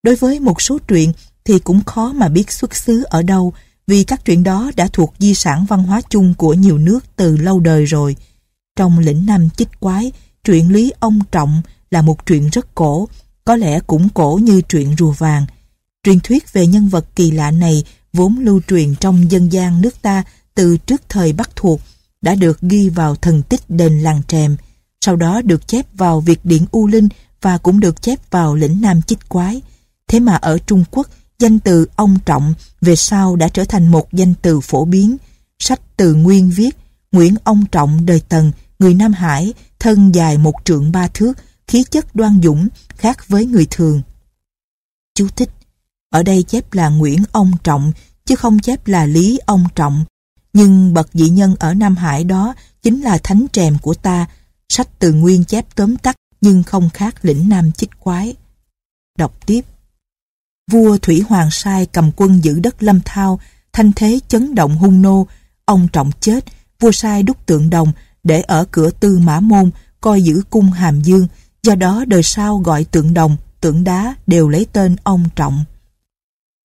Đối 0.02 0.16
với 0.16 0.40
một 0.40 0.62
số 0.62 0.78
truyện 0.88 1.12
thì 1.44 1.58
cũng 1.58 1.84
khó 1.84 2.12
mà 2.12 2.28
biết 2.28 2.52
xuất 2.52 2.76
xứ 2.76 3.02
ở 3.02 3.22
đâu 3.22 3.52
vì 3.86 4.04
các 4.04 4.24
truyện 4.24 4.42
đó 4.42 4.70
đã 4.76 4.88
thuộc 4.92 5.14
di 5.18 5.34
sản 5.34 5.66
văn 5.68 5.82
hóa 5.82 6.00
chung 6.08 6.34
của 6.34 6.54
nhiều 6.54 6.78
nước 6.78 7.00
từ 7.16 7.36
lâu 7.36 7.60
đời 7.60 7.84
rồi. 7.84 8.16
Trong 8.76 8.98
lĩnh 8.98 9.26
Nam 9.26 9.50
Chích 9.50 9.80
Quái, 9.80 10.12
truyện 10.44 10.72
Lý 10.72 10.92
Ông 11.00 11.20
Trọng 11.32 11.62
là 11.90 12.02
một 12.02 12.26
truyện 12.26 12.48
rất 12.48 12.74
cổ, 12.74 13.08
có 13.44 13.56
lẽ 13.56 13.80
cũng 13.80 14.08
cổ 14.08 14.40
như 14.42 14.60
truyện 14.60 14.94
Rùa 14.98 15.10
Vàng. 15.10 15.46
Truyền 16.02 16.20
thuyết 16.20 16.52
về 16.52 16.66
nhân 16.66 16.88
vật 16.88 17.06
kỳ 17.16 17.30
lạ 17.30 17.50
này 17.50 17.84
vốn 18.12 18.38
lưu 18.38 18.60
truyền 18.68 18.94
trong 18.94 19.30
dân 19.30 19.52
gian 19.52 19.80
nước 19.80 20.02
ta 20.02 20.22
từ 20.54 20.76
trước 20.76 21.02
thời 21.08 21.32
Bắc 21.32 21.56
thuộc 21.56 21.80
đã 22.24 22.34
được 22.34 22.60
ghi 22.60 22.88
vào 22.88 23.16
thần 23.16 23.42
tích 23.42 23.60
đền 23.68 24.00
làng 24.00 24.22
trèm, 24.28 24.56
sau 25.00 25.16
đó 25.16 25.42
được 25.42 25.68
chép 25.68 25.86
vào 25.94 26.20
Việt 26.20 26.44
điển 26.44 26.64
U 26.70 26.86
Linh 26.86 27.08
và 27.42 27.58
cũng 27.58 27.80
được 27.80 28.02
chép 28.02 28.30
vào 28.30 28.54
lĩnh 28.54 28.80
Nam 28.80 29.02
Chích 29.02 29.28
Quái. 29.28 29.62
Thế 30.08 30.20
mà 30.20 30.34
ở 30.36 30.58
Trung 30.58 30.84
Quốc, 30.90 31.08
danh 31.38 31.58
từ 31.58 31.86
ông 31.96 32.18
trọng 32.26 32.54
về 32.80 32.96
sau 32.96 33.36
đã 33.36 33.48
trở 33.48 33.64
thành 33.64 33.88
một 33.88 34.12
danh 34.12 34.34
từ 34.42 34.60
phổ 34.60 34.84
biến. 34.84 35.16
Sách 35.58 35.80
từ 35.96 36.14
nguyên 36.14 36.50
viết, 36.50 36.76
Nguyễn 37.12 37.34
Ông 37.44 37.66
Trọng 37.66 38.06
đời 38.06 38.22
Tần, 38.28 38.52
người 38.78 38.94
Nam 38.94 39.12
Hải, 39.12 39.54
thân 39.78 40.14
dài 40.14 40.38
một 40.38 40.54
trượng 40.64 40.92
ba 40.92 41.08
thước, 41.08 41.32
khí 41.66 41.84
chất 41.90 42.16
đoan 42.16 42.40
dũng, 42.42 42.68
khác 42.88 43.28
với 43.28 43.46
người 43.46 43.66
thường. 43.70 44.02
Chú 45.14 45.28
thích 45.36 45.50
Ở 46.10 46.22
đây 46.22 46.42
chép 46.42 46.74
là 46.74 46.88
Nguyễn 46.88 47.24
Ông 47.32 47.52
Trọng, 47.64 47.92
chứ 48.24 48.36
không 48.36 48.58
chép 48.58 48.86
là 48.86 49.06
Lý 49.06 49.38
Ông 49.46 49.64
Trọng, 49.74 50.04
nhưng 50.54 50.94
bậc 50.94 51.08
dị 51.14 51.28
nhân 51.28 51.54
ở 51.58 51.74
Nam 51.74 51.96
Hải 51.96 52.24
đó 52.24 52.54
chính 52.82 53.00
là 53.00 53.18
thánh 53.18 53.46
trèm 53.52 53.78
của 53.78 53.94
ta. 53.94 54.26
Sách 54.68 54.88
từ 54.98 55.12
nguyên 55.12 55.44
chép 55.44 55.66
tóm 55.74 55.96
tắt 55.96 56.16
nhưng 56.40 56.62
không 56.62 56.90
khác 56.90 57.14
lĩnh 57.22 57.48
Nam 57.48 57.72
chích 57.72 57.90
quái. 58.00 58.34
Đọc 59.18 59.46
tiếp. 59.46 59.60
Vua 60.72 60.98
Thủy 60.98 61.24
Hoàng 61.28 61.50
sai 61.50 61.86
cầm 61.86 62.10
quân 62.16 62.44
giữ 62.44 62.60
đất 62.60 62.82
Lâm 62.82 63.00
Thao, 63.04 63.40
thanh 63.72 63.92
thế 63.96 64.20
chấn 64.28 64.54
động 64.54 64.76
hung 64.76 65.02
nô. 65.02 65.26
Ông 65.64 65.88
trọng 65.92 66.10
chết, 66.20 66.44
vua 66.80 66.92
sai 66.92 67.22
đúc 67.22 67.46
tượng 67.46 67.70
đồng 67.70 67.92
để 68.22 68.40
ở 68.40 68.64
cửa 68.70 68.90
tư 68.90 69.18
mã 69.18 69.40
môn 69.40 69.70
coi 70.00 70.22
giữ 70.22 70.42
cung 70.50 70.70
hàm 70.70 71.02
dương. 71.02 71.26
Do 71.62 71.74
đó 71.74 72.04
đời 72.08 72.22
sau 72.22 72.58
gọi 72.58 72.84
tượng 72.84 73.14
đồng, 73.14 73.36
tượng 73.60 73.84
đá 73.84 74.14
đều 74.26 74.48
lấy 74.48 74.66
tên 74.72 74.96
ông 75.04 75.24
trọng. 75.36 75.64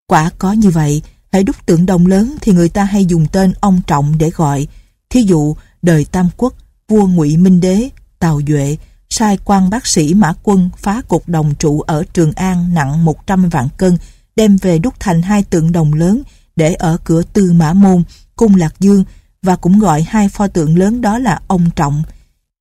Quả 0.08 0.30
có 0.38 0.52
như 0.52 0.70
vậy, 0.70 1.02
hãy 1.32 1.44
đúc 1.44 1.66
tượng 1.66 1.86
đồng 1.86 2.08
lớn 2.08 2.36
thì 2.42 2.52
người 2.52 2.70
ta 2.70 2.84
hay 2.84 3.06
dùng 3.06 3.26
tên 3.28 3.54
ông 3.60 3.82
trọng 3.88 4.18
để 4.18 4.30
gọi. 4.30 4.68
Thí 5.10 5.22
dụ, 5.22 5.56
đời 5.82 6.06
Tam 6.12 6.30
Quốc, 6.38 6.54
vua 6.88 7.08
Ngụy 7.08 7.38
Minh 7.38 7.62
Đế, 7.62 7.90
Tào 8.20 8.42
Duệ, 8.48 8.78
sai 9.10 9.38
quan 9.46 9.70
bác 9.70 9.88
sĩ 9.88 10.14
Mã 10.14 10.34
Quân 10.44 10.70
phá 10.78 11.02
cục 11.08 11.30
đồng 11.30 11.56
trụ 11.56 11.82
ở 11.82 12.04
Trường 12.14 12.34
An 12.34 12.74
nặng 12.74 13.06
100 13.06 13.50
vạn 13.50 13.68
cân, 13.78 13.98
đem 14.36 14.58
về 14.58 14.80
đúc 14.80 14.94
thành 15.00 15.22
hai 15.22 15.44
tượng 15.44 15.72
đồng 15.72 15.94
lớn 15.94 16.22
để 16.56 16.74
ở 16.74 16.98
cửa 17.04 17.22
Tư 17.34 17.54
Mã 17.54 17.74
Môn, 17.74 18.04
cung 18.36 18.56
Lạc 18.56 18.76
Dương 18.80 19.04
và 19.42 19.56
cũng 19.56 19.80
gọi 19.80 20.06
hai 20.10 20.30
pho 20.30 20.48
tượng 20.48 20.78
lớn 20.78 21.02
đó 21.02 21.18
là 21.18 21.42
ông 21.48 21.70
Trọng. 21.76 22.04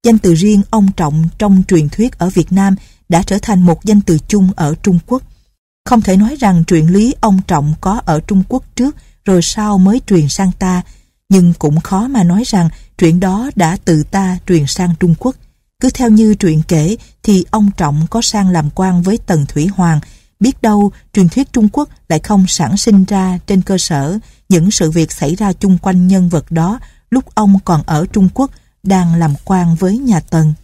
Danh 0.04 0.18
từ 0.18 0.34
riêng 0.34 0.62
ông 0.70 0.88
Trọng 0.96 1.28
trong 1.38 1.62
truyền 1.68 1.88
thuyết 1.88 2.18
ở 2.18 2.30
Việt 2.30 2.52
Nam 2.52 2.76
đã 3.08 3.22
trở 3.22 3.38
thành 3.42 3.62
một 3.62 3.84
danh 3.84 4.00
từ 4.00 4.18
chung 4.28 4.50
ở 4.56 4.74
Trung 4.82 4.98
Quốc. 5.06 5.22
Không 5.88 6.00
thể 6.00 6.16
nói 6.16 6.36
rằng 6.40 6.64
truyện 6.64 6.92
lý 6.92 7.14
ông 7.20 7.40
Trọng 7.46 7.74
có 7.80 8.00
ở 8.04 8.20
Trung 8.20 8.42
Quốc 8.48 8.64
trước 8.76 8.96
rồi 9.24 9.42
sau 9.42 9.78
mới 9.78 10.00
truyền 10.06 10.28
sang 10.28 10.52
ta, 10.58 10.82
nhưng 11.28 11.52
cũng 11.58 11.80
khó 11.80 12.08
mà 12.08 12.24
nói 12.24 12.42
rằng 12.46 12.68
truyện 12.98 13.20
đó 13.20 13.50
đã 13.56 13.76
từ 13.84 14.02
ta 14.10 14.38
truyền 14.46 14.66
sang 14.66 14.94
Trung 15.00 15.14
Quốc. 15.18 15.36
Cứ 15.80 15.90
theo 15.90 16.10
như 16.10 16.34
truyện 16.34 16.62
kể 16.68 16.96
thì 17.22 17.44
ông 17.50 17.70
Trọng 17.76 18.06
có 18.10 18.22
sang 18.22 18.48
làm 18.48 18.70
quan 18.74 19.02
với 19.02 19.18
Tần 19.26 19.46
Thủy 19.46 19.66
Hoàng, 19.66 20.00
biết 20.40 20.62
đâu 20.62 20.92
truyền 21.12 21.28
thuyết 21.28 21.52
Trung 21.52 21.68
Quốc 21.72 21.88
lại 22.08 22.18
không 22.18 22.44
sản 22.48 22.76
sinh 22.76 23.04
ra 23.04 23.38
trên 23.46 23.62
cơ 23.62 23.78
sở 23.78 24.18
những 24.48 24.70
sự 24.70 24.90
việc 24.90 25.12
xảy 25.12 25.34
ra 25.34 25.52
chung 25.52 25.78
quanh 25.78 26.08
nhân 26.08 26.28
vật 26.28 26.50
đó 26.50 26.80
lúc 27.10 27.34
ông 27.34 27.58
còn 27.64 27.82
ở 27.86 28.06
Trung 28.12 28.28
Quốc 28.34 28.50
đang 28.82 29.14
làm 29.14 29.34
quan 29.44 29.74
với 29.74 29.98
nhà 29.98 30.20
Tần. 30.20 30.54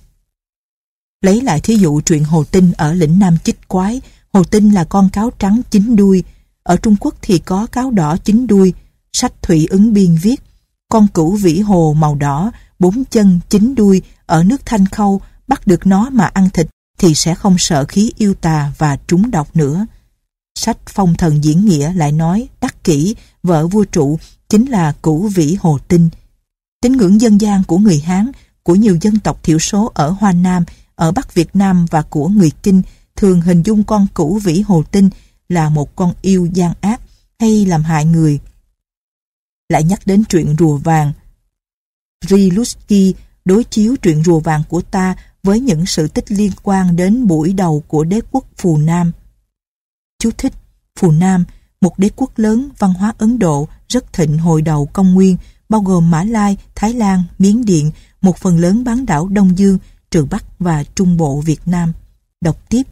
Lấy 1.21 1.41
lại 1.41 1.61
thí 1.61 1.77
dụ 1.77 2.01
truyện 2.01 2.25
Hồ 2.25 2.45
Tinh 2.45 2.73
ở 2.77 2.93
lĩnh 2.93 3.19
Nam 3.19 3.37
Chích 3.45 3.69
Quái 3.69 4.01
Hồ 4.35 4.45
tinh 4.45 4.71
là 4.71 4.85
con 4.85 5.09
cáo 5.09 5.31
trắng 5.39 5.61
chín 5.71 5.97
đuôi, 5.97 6.25
ở 6.63 6.77
Trung 6.77 6.97
Quốc 7.01 7.15
thì 7.23 7.39
có 7.39 7.67
cáo 7.67 7.91
đỏ 7.91 8.17
chín 8.17 8.47
đuôi, 8.47 8.73
sách 9.13 9.43
Thủy 9.43 9.67
ứng 9.71 9.93
biên 9.93 10.17
viết. 10.23 10.43
Con 10.89 11.07
cửu 11.09 11.37
vĩ 11.37 11.61
hồ 11.61 11.95
màu 11.99 12.15
đỏ, 12.15 12.53
bốn 12.79 13.05
chân, 13.11 13.41
chín 13.49 13.75
đuôi, 13.75 14.03
ở 14.27 14.45
nước 14.45 14.67
Thanh 14.67 14.87
Khâu, 14.87 15.21
bắt 15.49 15.67
được 15.67 15.87
nó 15.87 16.11
mà 16.11 16.25
ăn 16.25 16.51
thịt 16.51 16.67
thì 16.99 17.15
sẽ 17.15 17.35
không 17.35 17.59
sợ 17.59 17.85
khí 17.85 18.13
yêu 18.17 18.35
tà 18.35 18.73
và 18.79 18.97
trúng 19.07 19.31
độc 19.31 19.57
nữa. 19.57 19.87
Sách 20.59 20.79
Phong 20.87 21.15
Thần 21.15 21.45
Diễn 21.45 21.65
Nghĩa 21.67 21.93
lại 21.93 22.13
nói 22.13 22.49
Đắc 22.61 22.85
Kỷ, 22.85 23.15
vợ 23.43 23.67
vua 23.67 23.85
trụ, 23.85 24.19
chính 24.49 24.67
là 24.67 24.93
cửu 25.03 25.29
vĩ 25.29 25.57
hồ 25.61 25.79
tinh. 25.89 26.09
Tín 26.83 26.93
ngưỡng 26.93 27.21
dân 27.21 27.41
gian 27.41 27.65
của 27.65 27.79
người 27.79 27.99
Hán, 27.99 28.31
của 28.63 28.75
nhiều 28.75 28.99
dân 29.01 29.19
tộc 29.19 29.43
thiểu 29.43 29.59
số 29.59 29.93
ở 29.95 30.11
Hoa 30.11 30.33
Nam, 30.33 30.65
ở 30.95 31.13
Bắc 31.13 31.35
Việt 31.35 31.57
Nam 31.57 31.87
và 31.91 32.03
của 32.03 32.29
người 32.29 32.51
Kinh 32.63 32.83
thường 33.17 33.41
hình 33.41 33.63
dung 33.63 33.85
con 33.85 34.07
cửu 34.15 34.39
vĩ 34.39 34.61
hồ 34.61 34.83
tinh 34.91 35.11
là 35.49 35.69
một 35.69 35.97
con 35.97 36.15
yêu 36.23 36.49
gian 36.53 36.73
ác 36.81 37.01
hay 37.39 37.67
làm 37.67 37.83
hại 37.83 38.05
người. 38.05 38.39
Lại 39.69 39.85
nhắc 39.85 40.01
đến 40.07 40.25
chuyện 40.25 40.57
rùa 40.59 40.77
vàng. 40.77 41.13
Riluski 42.27 43.15
đối 43.45 43.65
chiếu 43.65 43.97
chuyện 44.03 44.25
rùa 44.25 44.41
vàng 44.41 44.63
của 44.69 44.81
ta 44.81 45.17
với 45.43 45.61
những 45.61 45.87
sự 45.87 46.09
tích 46.09 46.33
liên 46.33 46.53
quan 46.63 46.97
đến 46.97 47.27
buổi 47.27 47.53
đầu 47.53 47.85
của 47.89 48.05
đế 48.05 48.21
quốc 48.31 48.45
Phù 48.57 48.77
Nam. 48.77 49.13
Chú 50.19 50.31
thích 50.39 50.53
Phù 50.99 51.11
Nam, 51.11 51.45
một 51.81 51.99
đế 51.99 52.11
quốc 52.17 52.31
lớn 52.37 52.69
văn 52.79 52.95
hóa 52.95 53.13
Ấn 53.19 53.39
Độ 53.39 53.69
rất 53.89 54.13
thịnh 54.13 54.39
hồi 54.39 54.63
đầu 54.63 54.87
công 54.87 55.15
nguyên, 55.15 55.37
bao 55.69 55.81
gồm 55.81 56.11
Mã 56.11 56.25
Lai, 56.25 56.57
Thái 56.75 56.93
Lan, 56.93 57.23
Miến 57.39 57.65
Điện, 57.65 57.91
một 58.21 58.39
phần 58.39 58.59
lớn 58.59 58.85
bán 58.85 59.07
đảo 59.07 59.29
Đông 59.29 59.59
Dương, 59.59 59.79
trừ 60.11 60.25
Bắc 60.31 60.45
và 60.59 60.85
Trung 60.95 61.17
Bộ 61.17 61.41
Việt 61.41 61.61
Nam. 61.67 61.93
Đọc 62.41 62.69
tiếp, 62.69 62.83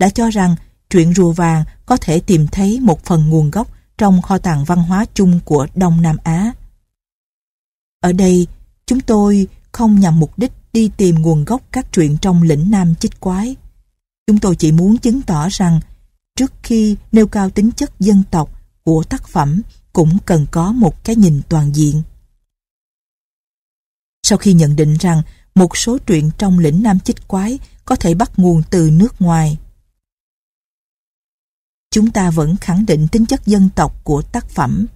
đã 0.00 0.10
cho 0.10 0.30
rằng 0.30 0.56
truyện 0.90 1.14
rùa 1.14 1.32
vàng 1.32 1.64
có 1.86 1.96
thể 1.96 2.20
tìm 2.20 2.46
thấy 2.52 2.80
một 2.80 3.04
phần 3.04 3.28
nguồn 3.28 3.50
gốc 3.50 3.68
trong 3.98 4.22
kho 4.22 4.38
tàng 4.38 4.64
văn 4.64 4.78
hóa 4.78 5.04
chung 5.14 5.40
của 5.44 5.66
Đông 5.74 6.02
Nam 6.02 6.16
Á. 6.24 6.52
Ở 8.00 8.12
đây, 8.12 8.46
chúng 8.86 9.00
tôi 9.00 9.48
không 9.72 10.00
nhằm 10.00 10.20
mục 10.20 10.38
đích 10.38 10.52
đi 10.72 10.90
tìm 10.96 11.14
nguồn 11.22 11.44
gốc 11.44 11.62
các 11.72 11.92
truyện 11.92 12.16
trong 12.22 12.42
lĩnh 12.42 12.70
Nam 12.70 12.94
chích 12.94 13.20
quái. 13.20 13.56
Chúng 14.26 14.38
tôi 14.38 14.56
chỉ 14.56 14.72
muốn 14.72 14.98
chứng 14.98 15.22
tỏ 15.22 15.48
rằng 15.50 15.80
trước 16.36 16.52
khi 16.62 16.96
nêu 17.12 17.26
cao 17.26 17.50
tính 17.50 17.70
chất 17.72 18.00
dân 18.00 18.22
tộc 18.30 18.50
của 18.84 19.02
tác 19.08 19.28
phẩm 19.28 19.62
cũng 19.92 20.18
cần 20.26 20.46
có 20.50 20.72
một 20.72 21.04
cái 21.04 21.16
nhìn 21.16 21.40
toàn 21.48 21.74
diện. 21.74 22.02
Sau 24.22 24.38
khi 24.38 24.52
nhận 24.52 24.76
định 24.76 24.96
rằng 25.00 25.22
một 25.54 25.76
số 25.76 25.98
truyện 25.98 26.30
trong 26.38 26.58
lĩnh 26.58 26.82
Nam 26.82 27.00
chích 27.00 27.28
quái 27.28 27.58
có 27.84 27.96
thể 27.96 28.14
bắt 28.14 28.38
nguồn 28.38 28.62
từ 28.70 28.90
nước 28.90 29.22
ngoài, 29.22 29.58
chúng 31.90 32.10
ta 32.10 32.30
vẫn 32.30 32.56
khẳng 32.56 32.86
định 32.86 33.08
tính 33.08 33.26
chất 33.26 33.46
dân 33.46 33.68
tộc 33.74 34.04
của 34.04 34.22
tác 34.22 34.48
phẩm. 34.48 34.86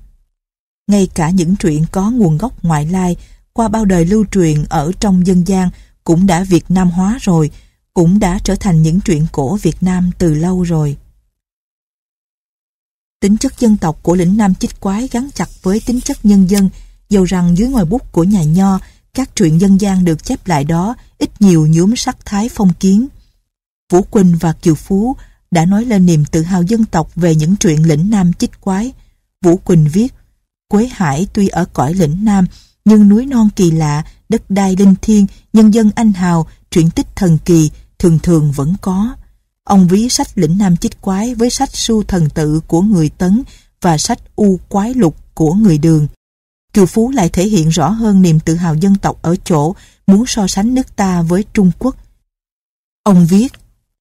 Ngay 0.86 1.08
cả 1.14 1.30
những 1.30 1.56
truyện 1.56 1.84
có 1.92 2.10
nguồn 2.10 2.38
gốc 2.38 2.64
ngoại 2.64 2.86
lai 2.86 3.16
qua 3.52 3.68
bao 3.68 3.84
đời 3.84 4.04
lưu 4.04 4.24
truyền 4.30 4.64
ở 4.64 4.92
trong 5.00 5.26
dân 5.26 5.48
gian 5.48 5.70
cũng 6.04 6.26
đã 6.26 6.44
Việt 6.44 6.64
Nam 6.68 6.90
hóa 6.90 7.18
rồi, 7.20 7.50
cũng 7.94 8.18
đã 8.18 8.38
trở 8.44 8.54
thành 8.54 8.82
những 8.82 9.00
truyện 9.00 9.26
cổ 9.32 9.56
Việt 9.56 9.76
Nam 9.80 10.10
từ 10.18 10.34
lâu 10.34 10.62
rồi. 10.62 10.96
Tính 13.20 13.38
chất 13.38 13.60
dân 13.60 13.76
tộc 13.76 14.02
của 14.02 14.14
lĩnh 14.14 14.36
Nam 14.36 14.54
Chích 14.54 14.80
Quái 14.80 15.08
gắn 15.08 15.28
chặt 15.34 15.48
với 15.62 15.80
tính 15.86 16.00
chất 16.00 16.24
nhân 16.24 16.50
dân, 16.50 16.70
dầu 17.08 17.24
rằng 17.24 17.56
dưới 17.58 17.68
ngòi 17.68 17.84
bút 17.84 18.12
của 18.12 18.24
nhà 18.24 18.42
Nho, 18.42 18.78
các 19.14 19.36
truyện 19.36 19.60
dân 19.60 19.80
gian 19.80 20.04
được 20.04 20.24
chép 20.24 20.46
lại 20.46 20.64
đó 20.64 20.96
ít 21.18 21.40
nhiều 21.40 21.66
nhuốm 21.66 21.96
sắc 21.96 22.16
thái 22.26 22.48
phong 22.48 22.72
kiến. 22.80 23.06
Vũ 23.92 24.02
Quỳnh 24.02 24.36
và 24.40 24.52
Kiều 24.52 24.74
Phú 24.74 25.16
đã 25.54 25.64
nói 25.64 25.84
lên 25.84 26.06
niềm 26.06 26.24
tự 26.24 26.42
hào 26.42 26.62
dân 26.62 26.84
tộc 26.84 27.10
về 27.14 27.34
những 27.34 27.56
truyện 27.56 27.88
lĩnh 27.88 28.10
Nam 28.10 28.32
Chích 28.32 28.60
Quái. 28.60 28.92
Vũ 29.42 29.56
Quỳnh 29.56 29.88
viết, 29.92 30.14
Quế 30.68 30.88
Hải 30.92 31.26
tuy 31.32 31.48
ở 31.48 31.64
cõi 31.64 31.94
lĩnh 31.94 32.24
Nam, 32.24 32.46
nhưng 32.84 33.08
núi 33.08 33.26
non 33.26 33.48
kỳ 33.56 33.70
lạ, 33.70 34.04
đất 34.28 34.50
đai 34.50 34.76
linh 34.76 34.94
thiêng, 35.02 35.26
nhân 35.52 35.74
dân 35.74 35.90
anh 35.94 36.12
hào, 36.12 36.46
truyện 36.70 36.90
tích 36.90 37.16
thần 37.16 37.38
kỳ, 37.44 37.70
thường 37.98 38.18
thường 38.18 38.52
vẫn 38.52 38.74
có. 38.80 39.16
Ông 39.64 39.88
ví 39.88 40.08
sách 40.08 40.28
lĩnh 40.34 40.58
Nam 40.58 40.76
Chích 40.76 41.00
Quái 41.00 41.34
với 41.34 41.50
sách 41.50 41.76
su 41.76 42.02
thần 42.02 42.30
tự 42.30 42.60
của 42.60 42.82
người 42.82 43.08
Tấn 43.08 43.42
và 43.80 43.98
sách 43.98 44.18
U 44.36 44.60
Quái 44.68 44.94
Lục 44.94 45.16
của 45.34 45.54
người 45.54 45.78
Đường. 45.78 46.06
Kiều 46.72 46.86
Phú 46.86 47.10
lại 47.10 47.28
thể 47.28 47.44
hiện 47.44 47.68
rõ 47.68 47.88
hơn 47.88 48.22
niềm 48.22 48.40
tự 48.40 48.54
hào 48.54 48.74
dân 48.74 48.94
tộc 48.94 49.22
ở 49.22 49.36
chỗ 49.44 49.74
muốn 50.06 50.26
so 50.26 50.46
sánh 50.46 50.74
nước 50.74 50.96
ta 50.96 51.22
với 51.22 51.44
Trung 51.52 51.70
Quốc. 51.78 51.96
Ông 53.02 53.26
viết, 53.26 53.52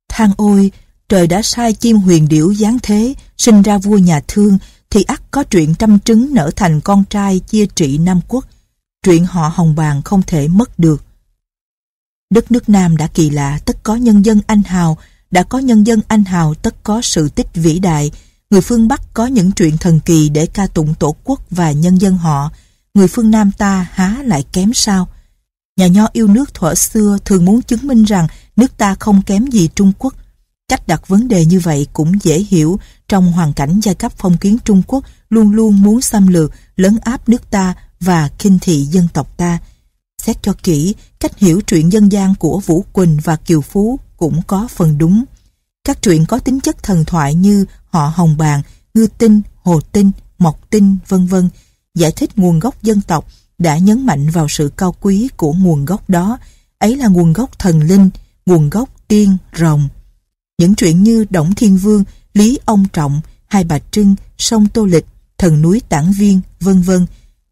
than 0.10 0.32
ôi, 0.38 0.72
trời 1.14 1.28
đã 1.28 1.42
sai 1.42 1.74
chim 1.74 1.98
huyền 1.98 2.28
điểu 2.28 2.54
giáng 2.54 2.78
thế, 2.84 3.14
sinh 3.38 3.62
ra 3.62 3.78
vua 3.78 3.98
nhà 3.98 4.22
thương, 4.28 4.58
thì 4.90 5.04
ắt 5.04 5.22
có 5.32 5.44
chuyện 5.44 5.76
trăm 5.76 6.00
trứng 6.00 6.34
nở 6.34 6.52
thành 6.56 6.82
con 6.82 7.04
trai 7.10 7.40
chia 7.40 7.66
trị 7.66 7.98
Nam 7.98 8.20
Quốc. 8.28 8.46
Chuyện 9.06 9.26
họ 9.26 9.52
hồng 9.56 9.76
bàng 9.76 10.02
không 10.02 10.22
thể 10.28 10.48
mất 10.48 10.80
được. 10.80 11.04
Đất 12.30 12.52
nước 12.52 12.70
Nam 12.70 12.98
đã 12.98 13.08
kỳ 13.08 13.30
lạ, 13.30 13.60
tất 13.66 13.84
có 13.84 13.96
nhân 13.96 14.26
dân 14.26 14.42
anh 14.48 14.64
hào, 14.64 14.98
đã 15.32 15.44
có 15.44 15.60
nhân 15.60 15.88
dân 15.88 16.02
anh 16.08 16.24
hào 16.24 16.54
tất 16.54 16.84
có 16.84 17.02
sự 17.02 17.30
tích 17.30 17.48
vĩ 17.54 17.80
đại. 17.80 18.12
Người 18.50 18.62
phương 18.62 18.88
Bắc 18.88 19.14
có 19.14 19.26
những 19.26 19.52
chuyện 19.52 19.78
thần 19.78 20.00
kỳ 20.00 20.30
để 20.30 20.46
ca 20.46 20.68
tụng 20.68 20.94
tổ 21.00 21.16
quốc 21.24 21.42
và 21.50 21.72
nhân 21.72 22.02
dân 22.02 22.18
họ. 22.18 22.52
Người 22.94 23.08
phương 23.08 23.32
Nam 23.32 23.52
ta 23.52 23.88
há 23.92 24.18
lại 24.24 24.44
kém 24.54 24.74
sao? 24.74 25.08
Nhà 25.78 25.88
nho 25.88 26.08
yêu 26.14 26.28
nước 26.28 26.54
thuở 26.54 26.76
xưa 26.76 27.18
thường 27.26 27.46
muốn 27.46 27.62
chứng 27.62 27.88
minh 27.88 28.04
rằng 28.04 28.28
nước 28.56 28.78
ta 28.78 28.96
không 29.00 29.22
kém 29.22 29.48
gì 29.48 29.70
Trung 29.76 29.92
Quốc. 30.00 30.14
Cách 30.74 30.88
đặt 30.88 31.08
vấn 31.08 31.28
đề 31.28 31.46
như 31.46 31.60
vậy 31.60 31.88
cũng 31.94 32.12
dễ 32.22 32.40
hiểu 32.50 32.80
trong 33.08 33.32
hoàn 33.32 33.54
cảnh 33.54 33.80
giai 33.84 33.96
cấp 33.96 34.12
phong 34.18 34.38
kiến 34.38 34.58
Trung 34.66 34.82
Quốc 34.88 35.04
luôn 35.30 35.52
luôn 35.52 35.82
muốn 35.82 36.02
xâm 36.02 36.28
lược, 36.28 36.52
lấn 36.76 36.98
áp 37.02 37.30
nước 37.30 37.52
ta 37.52 37.74
và 38.00 38.30
kinh 38.40 38.60
thị 38.62 38.84
dân 38.84 39.08
tộc 39.14 39.38
ta. 39.38 39.60
Xét 40.22 40.44
cho 40.44 40.54
kỹ, 40.64 40.96
cách 41.20 41.40
hiểu 41.40 41.62
truyện 41.62 41.92
dân 41.92 42.12
gian 42.12 42.36
của 42.36 42.60
Vũ 42.60 42.86
Quỳnh 42.94 43.18
và 43.24 43.36
Kiều 43.36 43.62
Phú 43.62 44.00
cũng 44.18 44.42
có 44.48 44.68
phần 44.76 44.98
đúng. 44.98 45.24
Các 45.84 46.02
truyện 46.02 46.26
có 46.26 46.40
tính 46.40 46.60
chất 46.60 46.84
thần 46.84 47.06
thoại 47.06 47.36
như 47.36 47.66
Họ 47.90 48.12
Hồng 48.16 48.38
Bàng, 48.38 48.62
Ngư 48.94 49.08
Tinh, 49.18 49.42
Hồ 49.64 49.80
Tinh, 49.92 50.12
Mộc 50.38 50.70
Tinh, 50.70 50.98
vân 51.08 51.26
vân 51.26 51.50
giải 51.96 52.12
thích 52.12 52.38
nguồn 52.38 52.60
gốc 52.60 52.84
dân 52.84 53.02
tộc 53.02 53.28
đã 53.58 53.78
nhấn 53.78 54.06
mạnh 54.06 54.30
vào 54.30 54.48
sự 54.50 54.72
cao 54.78 54.96
quý 55.02 55.30
của 55.38 55.54
nguồn 55.54 55.86
gốc 55.86 56.10
đó. 56.10 56.38
Ấy 56.80 56.96
là 56.96 57.08
nguồn 57.08 57.34
gốc 57.34 57.60
thần 57.60 57.82
linh, 57.82 58.10
nguồn 58.46 58.70
gốc 58.70 58.90
tiên, 59.08 59.38
rồng. 59.58 59.90
Những 60.64 60.76
chuyện 60.76 61.04
như 61.04 61.26
Đổng 61.30 61.56
Thiên 61.56 61.78
Vương, 61.78 62.04
Lý 62.34 62.60
Ông 62.66 62.86
Trọng, 62.94 63.22
Hai 63.48 63.64
Bà 63.64 63.80
Trưng, 63.92 64.16
Sông 64.38 64.68
Tô 64.68 64.86
Lịch, 64.86 65.06
Thần 65.38 65.62
núi 65.62 65.82
Tản 65.90 66.12
Viên, 66.12 66.42
vân 66.60 66.82
vân 66.82 67.06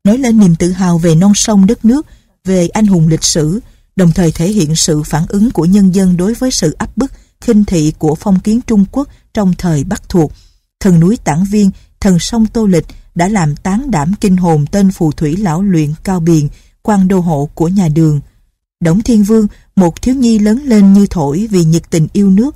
nói 0.04 0.18
lên 0.18 0.40
niềm 0.40 0.56
tự 0.56 0.72
hào 0.72 0.98
về 0.98 1.16
non 1.16 1.34
sông 1.36 1.66
đất 1.66 1.86
nước, 1.86 2.06
về 2.46 2.68
anh 2.68 2.88
hùng 2.88 3.08
lịch 3.08 3.24
sử, 3.24 3.60
đồng 3.96 4.12
thời 4.12 4.32
thể 4.32 4.48
hiện 4.48 4.76
sự 4.76 5.04
phản 5.04 5.24
ứng 5.28 5.52
của 5.52 5.66
nhân 5.66 5.96
dân 5.96 6.18
đối 6.18 6.34
với 6.34 6.52
sự 6.52 6.76
áp 6.78 6.98
bức, 6.98 7.12
khinh 7.42 7.66
thị 7.66 7.94
của 7.98 8.16
phong 8.16 8.40
kiến 8.40 8.60
Trung 8.68 8.86
Quốc 8.92 9.08
trong 9.34 9.54
thời 9.58 9.84
Bắc 9.84 10.10
thuộc. 10.10 10.32
Thần 10.80 11.00
núi 11.00 11.18
Tản 11.24 11.44
Viên, 11.44 11.72
thần 12.00 12.20
sông 12.20 12.48
Tô 12.48 12.66
Lịch 12.66 12.86
đã 13.16 13.28
làm 13.28 13.56
tán 13.56 13.92
đảm 13.92 14.14
kinh 14.22 14.38
hồn 14.38 14.66
tên 14.72 14.92
phù 14.92 15.12
thủy 15.12 15.38
lão 15.38 15.62
luyện 15.62 15.94
cao 16.04 16.20
biền, 16.20 16.48
quan 16.82 17.08
đô 17.08 17.20
hộ 17.20 17.50
của 17.56 17.68
nhà 17.68 17.88
đường. 17.88 18.20
Đổng 18.80 19.02
Thiên 19.02 19.24
Vương, 19.24 19.48
một 19.76 20.02
thiếu 20.02 20.16
nhi 20.16 20.40
lớn 20.40 20.64
lên 20.66 20.94
như 20.94 21.08
thổi 21.10 21.48
vì 21.52 21.64
nhiệt 21.64 21.90
tình 21.90 22.08
yêu 22.14 22.32
nước, 22.32 22.56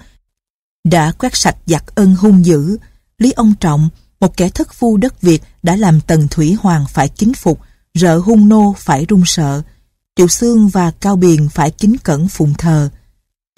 đã 0.85 1.11
quét 1.11 1.35
sạch 1.35 1.57
giặc 1.65 1.95
ân 1.95 2.15
hung 2.15 2.45
dữ. 2.45 2.77
Lý 3.17 3.31
Ông 3.31 3.53
Trọng, 3.59 3.89
một 4.19 4.37
kẻ 4.37 4.49
thất 4.49 4.73
phu 4.73 4.97
đất 4.97 5.21
Việt 5.21 5.43
đã 5.63 5.75
làm 5.75 6.01
Tần 6.01 6.27
Thủy 6.27 6.57
Hoàng 6.61 6.85
phải 6.89 7.09
kính 7.09 7.33
phục, 7.33 7.59
rợ 7.93 8.17
hung 8.17 8.49
nô 8.49 8.75
phải 8.77 9.05
run 9.05 9.23
sợ. 9.25 9.61
Triệu 10.15 10.27
Sương 10.27 10.67
và 10.67 10.91
Cao 10.91 11.15
Biền 11.15 11.49
phải 11.49 11.71
kính 11.71 11.95
cẩn 12.03 12.27
phụng 12.27 12.53
thờ. 12.53 12.89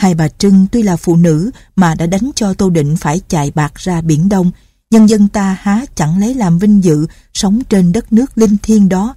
Hai 0.01 0.15
bà 0.15 0.27
Trưng 0.27 0.67
tuy 0.71 0.83
là 0.83 0.95
phụ 0.95 1.15
nữ 1.15 1.51
mà 1.75 1.95
đã 1.95 2.05
đánh 2.05 2.31
cho 2.35 2.53
Tô 2.53 2.69
Định 2.69 2.97
phải 2.97 3.21
chạy 3.27 3.51
bạc 3.51 3.75
ra 3.75 4.01
Biển 4.01 4.29
Đông, 4.29 4.51
nhân 4.91 5.09
dân 5.09 5.27
ta 5.27 5.57
há 5.61 5.85
chẳng 5.95 6.19
lấy 6.19 6.33
làm 6.33 6.59
vinh 6.59 6.83
dự 6.83 7.07
sống 7.33 7.61
trên 7.69 7.91
đất 7.91 8.13
nước 8.13 8.37
linh 8.37 8.57
thiêng 8.63 8.89
đó. 8.89 9.15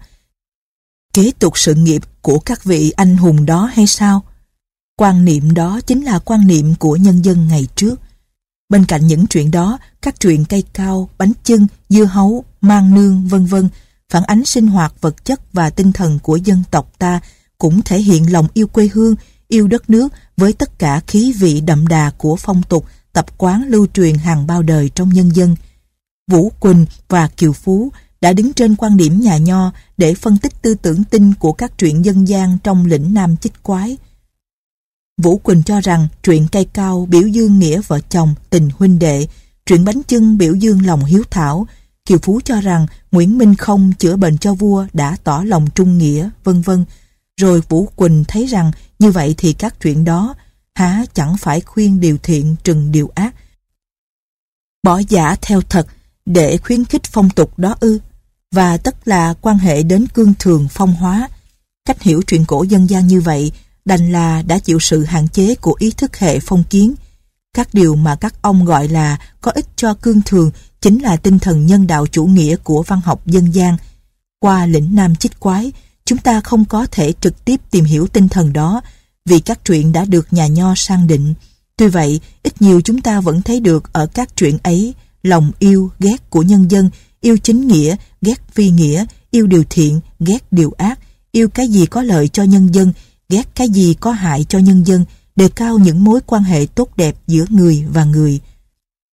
Kế 1.12 1.32
tục 1.38 1.58
sự 1.58 1.74
nghiệp 1.74 2.02
của 2.22 2.38
các 2.38 2.64
vị 2.64 2.90
anh 2.90 3.16
hùng 3.16 3.46
đó 3.46 3.70
hay 3.74 3.86
sao? 3.86 4.22
Quan 5.00 5.24
niệm 5.24 5.54
đó 5.54 5.80
chính 5.86 6.04
là 6.04 6.18
quan 6.18 6.46
niệm 6.46 6.74
của 6.78 6.96
nhân 6.96 7.24
dân 7.24 7.48
ngày 7.48 7.66
trước. 7.74 8.00
Bên 8.68 8.84
cạnh 8.84 9.06
những 9.06 9.26
chuyện 9.26 9.50
đó, 9.50 9.78
các 10.02 10.20
chuyện 10.20 10.44
cây 10.44 10.64
cao, 10.72 11.08
bánh 11.18 11.32
chưng, 11.44 11.66
dưa 11.88 12.04
hấu, 12.04 12.44
mang 12.60 12.94
nương, 12.94 13.28
vân 13.28 13.46
vân 13.46 13.68
phản 14.10 14.22
ánh 14.22 14.44
sinh 14.44 14.66
hoạt 14.66 14.94
vật 15.00 15.24
chất 15.24 15.52
và 15.52 15.70
tinh 15.70 15.92
thần 15.92 16.18
của 16.22 16.36
dân 16.36 16.62
tộc 16.70 16.92
ta 16.98 17.20
cũng 17.58 17.82
thể 17.82 17.98
hiện 17.98 18.32
lòng 18.32 18.48
yêu 18.54 18.66
quê 18.66 18.88
hương, 18.92 19.14
yêu 19.48 19.68
đất 19.68 19.90
nước 19.90 20.08
với 20.36 20.52
tất 20.52 20.78
cả 20.78 21.00
khí 21.06 21.32
vị 21.38 21.60
đậm 21.60 21.86
đà 21.86 22.10
của 22.18 22.36
phong 22.36 22.62
tục, 22.62 22.86
tập 23.12 23.26
quán 23.38 23.64
lưu 23.68 23.86
truyền 23.86 24.14
hàng 24.14 24.46
bao 24.46 24.62
đời 24.62 24.90
trong 24.94 25.08
nhân 25.08 25.36
dân. 25.36 25.56
Vũ 26.30 26.52
Quỳnh 26.60 26.86
và 27.08 27.28
Kiều 27.28 27.52
Phú 27.52 27.92
đã 28.20 28.32
đứng 28.32 28.52
trên 28.52 28.76
quan 28.76 28.96
điểm 28.96 29.20
nhà 29.20 29.36
nho 29.36 29.72
để 29.96 30.14
phân 30.14 30.38
tích 30.38 30.62
tư 30.62 30.74
tưởng 30.74 31.04
tinh 31.04 31.32
của 31.38 31.52
các 31.52 31.78
truyện 31.78 32.04
dân 32.04 32.28
gian 32.28 32.58
trong 32.64 32.86
lĩnh 32.86 33.14
Nam 33.14 33.36
chích 33.36 33.62
quái. 33.62 33.96
Vũ 35.20 35.38
Quỳnh 35.38 35.62
cho 35.62 35.80
rằng 35.80 36.08
truyện 36.22 36.46
cây 36.52 36.64
cao 36.64 37.06
biểu 37.10 37.26
dương 37.26 37.58
nghĩa 37.58 37.80
vợ 37.86 38.00
chồng, 38.00 38.34
tình 38.50 38.70
huynh 38.78 38.98
đệ, 38.98 39.26
truyện 39.66 39.84
bánh 39.84 40.02
chưng 40.02 40.38
biểu 40.38 40.54
dương 40.54 40.86
lòng 40.86 41.04
hiếu 41.04 41.22
thảo, 41.30 41.66
Kiều 42.06 42.18
Phú 42.22 42.40
cho 42.44 42.60
rằng 42.60 42.86
Nguyễn 43.12 43.38
Minh 43.38 43.54
Không 43.54 43.92
chữa 43.98 44.16
bệnh 44.16 44.38
cho 44.38 44.54
vua 44.54 44.86
đã 44.92 45.16
tỏ 45.24 45.42
lòng 45.46 45.66
trung 45.74 45.98
nghĩa, 45.98 46.30
vân 46.44 46.62
vân. 46.62 46.84
Rồi 47.40 47.62
Vũ 47.68 47.88
Quỳnh 47.96 48.24
thấy 48.28 48.46
rằng 48.46 48.70
như 48.98 49.10
vậy 49.10 49.34
thì 49.38 49.52
các 49.52 49.74
chuyện 49.82 50.04
đó 50.04 50.34
há 50.74 51.04
chẳng 51.14 51.36
phải 51.36 51.60
khuyên 51.60 52.00
điều 52.00 52.18
thiện 52.22 52.56
trừng 52.64 52.92
điều 52.92 53.10
ác. 53.14 53.34
Bỏ 54.82 55.00
giả 55.08 55.36
theo 55.42 55.60
thật 55.60 55.86
để 56.26 56.56
khuyến 56.56 56.84
khích 56.84 57.04
phong 57.04 57.30
tục 57.30 57.58
đó 57.58 57.74
ư 57.80 57.98
và 58.52 58.76
tất 58.76 59.08
là 59.08 59.34
quan 59.40 59.58
hệ 59.58 59.82
đến 59.82 60.06
cương 60.14 60.34
thường 60.38 60.68
phong 60.70 60.94
hóa. 60.94 61.28
Cách 61.84 62.02
hiểu 62.02 62.22
chuyện 62.26 62.44
cổ 62.44 62.62
dân 62.62 62.90
gian 62.90 63.06
như 63.06 63.20
vậy 63.20 63.52
đành 63.90 64.12
là 64.12 64.42
đã 64.42 64.58
chịu 64.58 64.78
sự 64.80 65.04
hạn 65.04 65.28
chế 65.28 65.54
của 65.54 65.74
ý 65.78 65.90
thức 65.90 66.16
hệ 66.16 66.40
phong 66.40 66.64
kiến. 66.70 66.94
Các 67.54 67.68
điều 67.72 67.94
mà 67.94 68.16
các 68.16 68.42
ông 68.42 68.64
gọi 68.64 68.88
là 68.88 69.18
có 69.40 69.50
ích 69.50 69.66
cho 69.76 69.94
cương 69.94 70.22
thường 70.26 70.50
chính 70.80 71.02
là 71.02 71.16
tinh 71.16 71.38
thần 71.38 71.66
nhân 71.66 71.86
đạo 71.86 72.06
chủ 72.06 72.24
nghĩa 72.24 72.56
của 72.56 72.82
văn 72.82 73.00
học 73.04 73.26
dân 73.26 73.54
gian. 73.54 73.76
Qua 74.40 74.66
lĩnh 74.66 74.94
nam 74.94 75.16
chích 75.16 75.40
quái, 75.40 75.72
chúng 76.04 76.18
ta 76.18 76.40
không 76.40 76.64
có 76.64 76.86
thể 76.90 77.12
trực 77.20 77.44
tiếp 77.44 77.60
tìm 77.70 77.84
hiểu 77.84 78.06
tinh 78.06 78.28
thần 78.28 78.52
đó 78.52 78.80
vì 79.24 79.40
các 79.40 79.64
truyện 79.64 79.92
đã 79.92 80.04
được 80.04 80.32
nhà 80.32 80.46
nho 80.46 80.74
sang 80.76 81.06
định. 81.06 81.34
Tuy 81.76 81.88
vậy, 81.88 82.20
ít 82.42 82.62
nhiều 82.62 82.80
chúng 82.80 83.00
ta 83.00 83.20
vẫn 83.20 83.42
thấy 83.42 83.60
được 83.60 83.92
ở 83.92 84.06
các 84.06 84.36
truyện 84.36 84.58
ấy 84.62 84.94
lòng 85.22 85.52
yêu, 85.58 85.90
ghét 85.98 86.30
của 86.30 86.42
nhân 86.42 86.70
dân, 86.70 86.90
yêu 87.20 87.36
chính 87.42 87.66
nghĩa, 87.66 87.96
ghét 88.22 88.42
phi 88.52 88.70
nghĩa, 88.70 89.04
yêu 89.30 89.46
điều 89.46 89.64
thiện, 89.70 90.00
ghét 90.20 90.44
điều 90.50 90.72
ác, 90.78 90.98
yêu 91.32 91.48
cái 91.48 91.68
gì 91.68 91.86
có 91.86 92.02
lợi 92.02 92.28
cho 92.28 92.42
nhân 92.42 92.74
dân, 92.74 92.92
ghét 93.30 93.48
cái 93.54 93.68
gì 93.68 93.94
có 94.00 94.12
hại 94.12 94.44
cho 94.48 94.58
nhân 94.58 94.86
dân, 94.86 95.04
đề 95.36 95.48
cao 95.48 95.78
những 95.78 96.04
mối 96.04 96.20
quan 96.26 96.42
hệ 96.42 96.66
tốt 96.74 96.96
đẹp 96.96 97.16
giữa 97.26 97.44
người 97.48 97.84
và 97.92 98.04
người. 98.04 98.40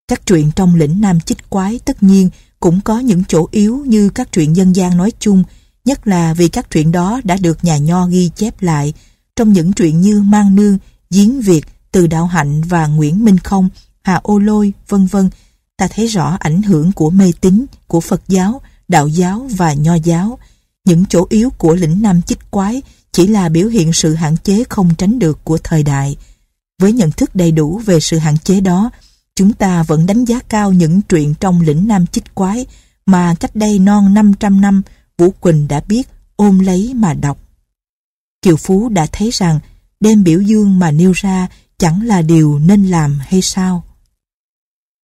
Các 0.08 0.26
truyện 0.26 0.52
trong 0.56 0.76
lĩnh 0.76 1.02
nam 1.02 1.20
chích 1.20 1.50
quái 1.50 1.80
tất 1.86 2.04
nhiên 2.04 2.30
cũng 2.60 2.82
có 2.82 3.00
những 3.00 3.24
chỗ 3.28 3.48
yếu 3.52 3.84
như 3.86 4.10
các 4.10 4.32
truyện 4.32 4.56
dân 4.56 4.76
gian 4.76 4.98
nói 4.98 5.12
chung, 5.20 5.44
nhất 5.86 6.08
là 6.08 6.34
vì 6.34 6.48
các 6.48 6.70
truyện 6.70 6.92
đó 6.92 7.22
đã 7.24 7.38
được 7.42 7.64
nhà 7.64 7.78
nho 7.78 8.08
ghi 8.08 8.30
chép 8.36 8.62
lại 8.62 8.94
trong 9.36 9.54
những 9.54 9.74
truyện 9.74 10.02
như 10.02 10.22
Mang 10.22 10.56
Nương, 10.56 10.78
Giếng 11.10 11.42
Việt, 11.42 11.66
Từ 11.92 12.08
Đạo 12.08 12.26
Hạnh 12.26 12.62
và 12.62 12.88
Nguyễn 12.88 13.26
Minh 13.26 13.38
Không, 13.38 13.70
Hà 14.04 14.16
Ô 14.24 14.40
Lôi, 14.40 14.74
vân 14.88 15.06
vân 15.06 15.30
ta 15.78 15.88
thấy 15.88 16.08
rõ 16.08 16.38
ảnh 16.40 16.62
hưởng 16.62 16.92
của 16.92 17.10
mê 17.10 17.32
tín, 17.42 17.66
của 17.88 18.02
Phật 18.02 18.22
giáo, 18.28 18.62
đạo 18.88 19.08
giáo 19.08 19.48
và 19.58 19.74
nho 19.74 19.96
giáo. 19.96 20.40
Những 20.86 21.06
chỗ 21.06 21.28
yếu 21.30 21.50
của 21.50 21.76
lĩnh 21.76 22.02
nam 22.02 22.22
chích 22.22 22.52
quái 22.52 22.82
chỉ 23.12 23.28
là 23.28 23.50
biểu 23.50 23.68
hiện 23.68 23.94
sự 23.94 24.14
hạn 24.14 24.38
chế 24.38 24.64
không 24.70 24.96
tránh 24.96 25.20
được 25.20 25.44
của 25.44 25.58
thời 25.58 25.84
đại. 25.84 26.16
Với 26.80 26.94
nhận 26.94 27.12
thức 27.12 27.36
đầy 27.36 27.52
đủ 27.52 27.78
về 27.86 28.00
sự 28.00 28.18
hạn 28.18 28.38
chế 28.38 28.62
đó, 28.62 28.90
chúng 29.36 29.54
ta 29.54 29.84
vẫn 29.84 30.06
đánh 30.06 30.26
giá 30.26 30.40
cao 30.40 30.74
những 30.74 31.02
truyện 31.02 31.34
trong 31.40 31.62
lĩnh 31.62 31.88
nam 31.88 32.08
chích 32.08 32.36
quái 32.36 32.66
mà 33.06 33.36
cách 33.40 33.56
đây 33.56 33.80
non 33.80 34.14
500 34.14 34.62
năm 34.62 34.82
Vũ 35.18 35.32
Quỳnh 35.32 35.68
đã 35.68 35.80
biết 35.80 36.08
ôm 36.36 36.60
lấy 36.60 36.94
mà 36.94 37.14
đọc. 37.14 37.38
Kiều 38.42 38.58
Phú 38.58 38.90
đã 38.90 39.08
thấy 39.12 39.30
rằng 39.34 39.60
đem 40.00 40.24
biểu 40.24 40.42
dương 40.42 40.80
mà 40.80 40.92
nêu 40.92 41.12
ra 41.12 41.48
chẳng 41.78 42.02
là 42.02 42.22
điều 42.22 42.60
nên 42.60 42.86
làm 42.86 43.20
hay 43.20 43.42
sao. 43.42 43.84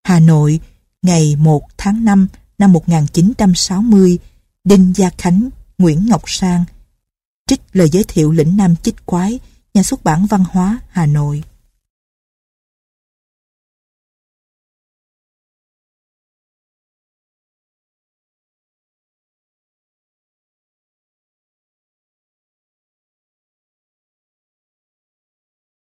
Hà 0.03 0.19
Nội, 0.19 0.59
ngày 1.01 1.35
1 1.35 1.63
tháng 1.77 2.05
5 2.05 2.27
năm 2.57 2.73
1960, 2.73 4.17
Đinh 4.63 4.93
Gia 4.95 5.09
Khánh, 5.17 5.49
Nguyễn 5.77 6.05
Ngọc 6.09 6.21
Sang. 6.25 6.65
Trích 7.53 7.61
lời 7.73 7.89
giới 7.89 8.03
thiệu 8.03 8.31
lĩnh 8.31 8.57
Nam 8.57 8.75
Chích 8.75 9.05
Quái, 9.05 9.39
nhà 9.73 9.83
xuất 9.83 10.03
bản 10.03 10.25
văn 10.25 10.43
hóa 10.51 10.79
Hà 10.89 11.05
Nội. 11.05 11.43